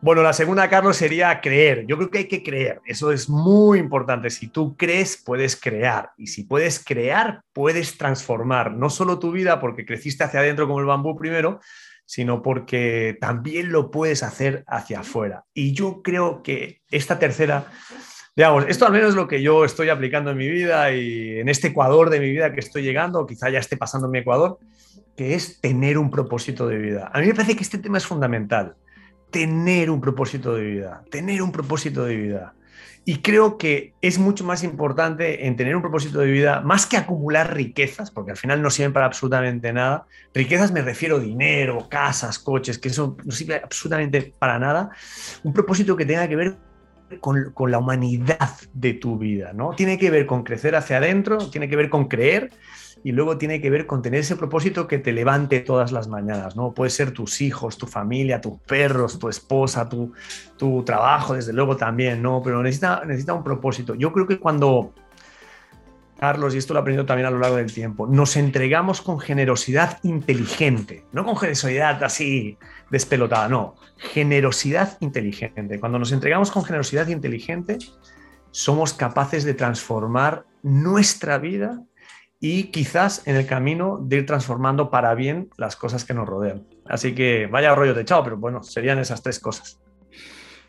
Bueno, 0.00 0.22
la 0.22 0.32
segunda, 0.32 0.68
Carlos, 0.68 0.96
sería 0.96 1.40
creer. 1.40 1.84
Yo 1.86 1.96
creo 1.96 2.08
que 2.08 2.18
hay 2.18 2.28
que 2.28 2.44
creer. 2.44 2.80
Eso 2.86 3.10
es 3.10 3.28
muy 3.28 3.80
importante. 3.80 4.30
Si 4.30 4.46
tú 4.46 4.76
crees, 4.76 5.20
puedes 5.24 5.56
crear. 5.56 6.12
Y 6.16 6.28
si 6.28 6.44
puedes 6.44 6.78
crear, 6.84 7.42
puedes 7.52 7.98
transformar 7.98 8.72
no 8.72 8.90
solo 8.90 9.18
tu 9.18 9.32
vida 9.32 9.60
porque 9.60 9.84
creciste 9.84 10.22
hacia 10.22 10.38
adentro 10.38 10.68
como 10.68 10.78
el 10.78 10.86
bambú 10.86 11.16
primero, 11.16 11.58
sino 12.04 12.42
porque 12.42 13.18
también 13.20 13.72
lo 13.72 13.90
puedes 13.90 14.22
hacer 14.22 14.62
hacia 14.68 15.00
afuera. 15.00 15.44
Y 15.52 15.72
yo 15.72 16.00
creo 16.00 16.44
que 16.44 16.80
esta 16.92 17.18
tercera, 17.18 17.66
digamos, 18.36 18.66
esto 18.68 18.86
al 18.86 18.92
menos 18.92 19.10
es 19.10 19.14
lo 19.16 19.26
que 19.26 19.42
yo 19.42 19.64
estoy 19.64 19.88
aplicando 19.88 20.30
en 20.30 20.36
mi 20.36 20.48
vida 20.48 20.92
y 20.92 21.40
en 21.40 21.48
este 21.48 21.68
Ecuador 21.68 22.08
de 22.08 22.20
mi 22.20 22.30
vida 22.30 22.52
que 22.52 22.60
estoy 22.60 22.84
llegando, 22.84 23.26
quizá 23.26 23.50
ya 23.50 23.58
esté 23.58 23.76
pasando 23.76 24.06
en 24.06 24.12
mi 24.12 24.18
Ecuador, 24.20 24.60
que 25.16 25.34
es 25.34 25.60
tener 25.60 25.98
un 25.98 26.08
propósito 26.08 26.68
de 26.68 26.78
vida. 26.78 27.10
A 27.12 27.20
mí 27.20 27.26
me 27.26 27.34
parece 27.34 27.56
que 27.56 27.64
este 27.64 27.78
tema 27.78 27.98
es 27.98 28.06
fundamental 28.06 28.76
tener 29.30 29.90
un 29.90 30.00
propósito 30.00 30.54
de 30.54 30.62
vida, 30.62 31.02
tener 31.10 31.42
un 31.42 31.52
propósito 31.52 32.04
de 32.04 32.16
vida. 32.16 32.54
Y 33.04 33.22
creo 33.22 33.56
que 33.56 33.94
es 34.02 34.18
mucho 34.18 34.44
más 34.44 34.62
importante 34.62 35.46
en 35.46 35.56
tener 35.56 35.74
un 35.74 35.80
propósito 35.80 36.18
de 36.18 36.30
vida, 36.30 36.60
más 36.60 36.84
que 36.84 36.98
acumular 36.98 37.54
riquezas, 37.54 38.10
porque 38.10 38.32
al 38.32 38.36
final 38.36 38.60
no 38.60 38.68
sirven 38.68 38.92
para 38.92 39.06
absolutamente 39.06 39.72
nada. 39.72 40.06
Riquezas 40.34 40.72
me 40.72 40.82
refiero 40.82 41.16
a 41.16 41.20
dinero, 41.20 41.88
casas, 41.88 42.38
coches, 42.38 42.78
que 42.78 42.88
eso 42.88 43.16
no 43.24 43.32
sirve 43.32 43.62
absolutamente 43.64 44.34
para 44.38 44.58
nada. 44.58 44.90
Un 45.42 45.54
propósito 45.54 45.96
que 45.96 46.04
tenga 46.04 46.28
que 46.28 46.36
ver 46.36 46.56
con, 47.20 47.52
con, 47.52 47.70
la 47.70 47.78
humanidad 47.78 48.50
de 48.74 48.92
tu 48.92 49.16
vida, 49.16 49.54
¿no? 49.54 49.70
Tiene 49.70 49.96
que 49.96 50.10
ver 50.10 50.26
con 50.26 50.42
crecer 50.42 50.76
hacia 50.76 50.98
adentro, 50.98 51.38
tiene 51.48 51.66
que 51.70 51.76
ver 51.76 51.88
con 51.88 52.08
creer 52.08 52.50
y 53.04 53.12
luego 53.12 53.38
tiene 53.38 53.60
que 53.60 53.70
ver 53.70 53.86
con 53.86 54.02
tener 54.02 54.20
ese 54.20 54.36
propósito 54.36 54.86
que 54.86 54.98
te 54.98 55.12
levante 55.12 55.60
todas 55.60 55.92
las 55.92 56.08
mañanas, 56.08 56.56
¿no? 56.56 56.72
Puede 56.72 56.90
ser 56.90 57.12
tus 57.12 57.40
hijos, 57.40 57.78
tu 57.78 57.86
familia, 57.86 58.40
tus 58.40 58.58
perros, 58.60 59.18
tu 59.18 59.28
esposa, 59.28 59.88
tu, 59.88 60.12
tu 60.56 60.82
trabajo, 60.82 61.34
desde 61.34 61.52
luego 61.52 61.76
también, 61.76 62.20
¿no? 62.22 62.42
Pero 62.42 62.62
necesita, 62.62 63.04
necesita 63.04 63.34
un 63.34 63.44
propósito. 63.44 63.94
Yo 63.94 64.12
creo 64.12 64.26
que 64.26 64.38
cuando, 64.38 64.92
Carlos, 66.18 66.54
y 66.54 66.58
esto 66.58 66.74
lo 66.74 66.80
he 66.80 66.82
aprendido 66.82 67.06
también 67.06 67.26
a 67.26 67.30
lo 67.30 67.38
largo 67.38 67.56
del 67.56 67.72
tiempo, 67.72 68.06
nos 68.06 68.36
entregamos 68.36 69.00
con 69.00 69.20
generosidad 69.20 69.98
inteligente, 70.02 71.04
no 71.12 71.24
con 71.24 71.36
generosidad 71.36 72.02
así 72.02 72.58
despelotada, 72.90 73.48
no, 73.48 73.76
generosidad 73.96 74.98
inteligente. 75.00 75.78
Cuando 75.78 75.98
nos 75.98 76.10
entregamos 76.10 76.50
con 76.50 76.64
generosidad 76.64 77.06
inteligente, 77.08 77.78
somos 78.50 78.92
capaces 78.92 79.44
de 79.44 79.54
transformar 79.54 80.46
nuestra 80.62 81.38
vida 81.38 81.84
y 82.40 82.64
quizás 82.64 83.26
en 83.26 83.36
el 83.36 83.46
camino 83.46 83.98
de 84.00 84.18
ir 84.18 84.26
transformando 84.26 84.90
para 84.90 85.14
bien 85.14 85.50
las 85.56 85.76
cosas 85.76 86.04
que 86.04 86.14
nos 86.14 86.28
rodean. 86.28 86.64
Así 86.86 87.14
que 87.14 87.46
vaya 87.46 87.74
rollo 87.74 87.94
de 87.94 88.04
chao, 88.04 88.22
pero 88.22 88.36
bueno, 88.36 88.62
serían 88.62 88.98
esas 88.98 89.22
tres 89.22 89.40
cosas. 89.40 89.78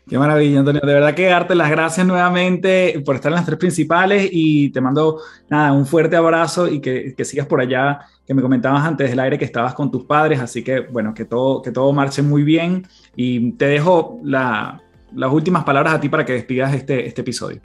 Qué 0.08 0.18
maravilla, 0.18 0.58
Antonio. 0.58 0.80
De 0.84 0.92
verdad 0.92 1.14
que 1.14 1.26
darte 1.26 1.54
las 1.54 1.70
gracias 1.70 2.04
nuevamente 2.04 3.00
por 3.06 3.14
estar 3.14 3.30
en 3.30 3.36
las 3.36 3.46
tres 3.46 3.58
principales 3.58 4.28
y 4.32 4.70
te 4.70 4.80
mando 4.80 5.20
nada, 5.48 5.72
un 5.72 5.86
fuerte 5.86 6.16
abrazo 6.16 6.66
y 6.66 6.80
que, 6.80 7.14
que 7.16 7.24
sigas 7.24 7.46
por 7.46 7.60
allá, 7.60 8.00
que 8.26 8.34
me 8.34 8.42
comentabas 8.42 8.84
antes 8.84 9.08
del 9.08 9.20
aire 9.20 9.38
que 9.38 9.44
estabas 9.44 9.72
con 9.74 9.90
tus 9.90 10.04
padres, 10.04 10.40
así 10.40 10.64
que 10.64 10.80
bueno, 10.80 11.14
que 11.14 11.26
todo, 11.26 11.62
que 11.62 11.70
todo 11.70 11.92
marche 11.92 12.22
muy 12.22 12.42
bien 12.42 12.88
y 13.14 13.52
te 13.52 13.66
dejo 13.66 14.18
la, 14.24 14.82
las 15.14 15.32
últimas 15.32 15.62
palabras 15.62 15.94
a 15.94 16.00
ti 16.00 16.08
para 16.08 16.24
que 16.24 16.32
despidas 16.32 16.74
este, 16.74 17.06
este 17.06 17.20
episodio. 17.20 17.60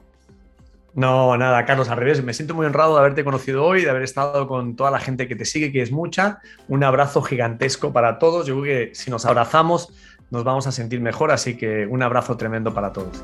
No, 0.95 1.35
nada, 1.35 1.65
Carlos, 1.65 1.89
al 1.89 1.97
revés. 1.97 2.23
Me 2.23 2.33
siento 2.33 2.55
muy 2.55 2.65
honrado 2.65 2.93
de 2.93 2.99
haberte 2.99 3.25
conocido 3.25 3.65
hoy, 3.65 3.83
de 3.83 3.89
haber 3.89 4.03
estado 4.03 4.47
con 4.47 4.77
toda 4.77 4.91
la 4.91 4.99
gente 4.99 5.27
que 5.27 5.35
te 5.35 5.43
sigue, 5.43 5.71
que 5.71 5.81
es 5.81 5.91
mucha. 5.91 6.39
Un 6.69 6.85
abrazo 6.85 7.21
gigantesco 7.21 7.91
para 7.91 8.17
todos. 8.17 8.47
Yo 8.47 8.59
creo 8.61 8.63
que 8.89 8.95
si 8.95 9.11
nos 9.11 9.25
abrazamos 9.25 9.93
nos 10.31 10.43
vamos 10.43 10.67
a 10.67 10.71
sentir 10.71 11.01
mejor, 11.01 11.31
así 11.31 11.55
que 11.55 11.85
un 11.85 12.01
abrazo 12.01 12.35
tremendo 12.35 12.73
para 12.73 12.91
todos. 12.91 13.23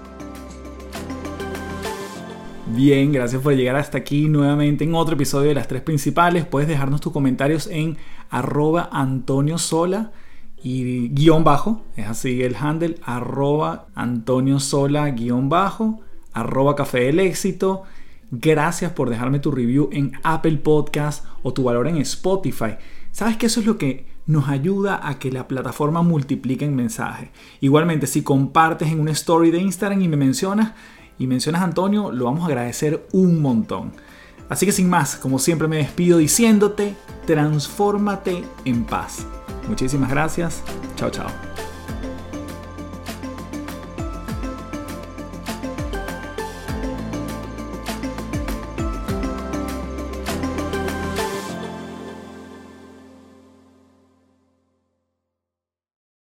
Bien, 2.68 3.12
gracias 3.12 3.42
por 3.42 3.54
llegar 3.54 3.76
hasta 3.76 3.98
aquí 3.98 4.30
nuevamente 4.30 4.84
en 4.84 4.96
otro 4.96 5.16
episodio 5.16 5.50
de 5.50 5.56
las 5.56 5.68
tres 5.68 5.82
principales. 5.82 6.46
Puedes 6.46 6.70
dejarnos 6.70 7.02
tus 7.02 7.12
comentarios 7.12 7.68
en 7.68 7.98
arroba 8.30 8.90
Antonio 8.92 9.58
Sola 9.58 10.12
y 10.64 11.10
guion 11.10 11.44
bajo, 11.44 11.84
es 11.96 12.08
así 12.08 12.44
el 12.44 12.56
handle, 12.56 12.96
arroba 13.04 13.88
Antonio 13.96 14.60
Sola 14.60 15.10
arroba 16.34 16.76
café 16.76 17.02
del 17.02 17.20
éxito. 17.20 17.84
Gracias 18.32 18.92
por 18.94 19.10
dejarme 19.10 19.40
tu 19.40 19.52
review 19.52 19.90
en 19.92 20.14
Apple 20.24 20.58
Podcast 20.58 21.26
o 21.44 21.54
tu 21.54 21.64
valor 21.64 21.88
en 21.88 21.98
Spotify. 21.98 22.78
Sabes 23.12 23.38
que 23.38 23.48
eso 23.48 23.60
es 23.60 23.66
lo 23.66 23.78
que 23.78 24.06
nos 24.26 24.48
ayuda 24.48 25.06
a 25.08 25.20
que 25.20 25.32
la 25.32 25.48
plataforma 25.48 26.02
multiplique 26.02 26.66
en 26.66 26.76
mensajes. 26.76 27.30
Igualmente, 27.60 28.08
si 28.08 28.22
compartes 28.22 28.90
en 28.90 29.00
una 29.00 29.12
story 29.12 29.52
de 29.52 29.60
Instagram 29.60 30.02
y 30.02 30.08
me 30.08 30.18
mencionas 30.18 30.74
y 31.20 31.28
mencionas 31.28 31.62
a 31.62 31.66
Antonio, 31.66 32.12
lo 32.12 32.26
vamos 32.26 32.44
a 32.44 32.48
agradecer 32.48 33.06
un 33.12 33.42
montón. 33.42 33.92
Así 34.50 34.66
que 34.66 34.72
sin 34.72 34.90
más, 34.90 35.16
como 35.16 35.40
siempre 35.40 35.68
me 35.68 35.78
despido 35.78 36.18
diciéndote, 36.18 36.96
transfórmate 37.26 38.44
en 38.66 38.84
paz. 38.84 39.26
Muchísimas 39.68 40.10
gracias. 40.10 40.62
Chao, 40.96 41.10
chao. 41.10 41.51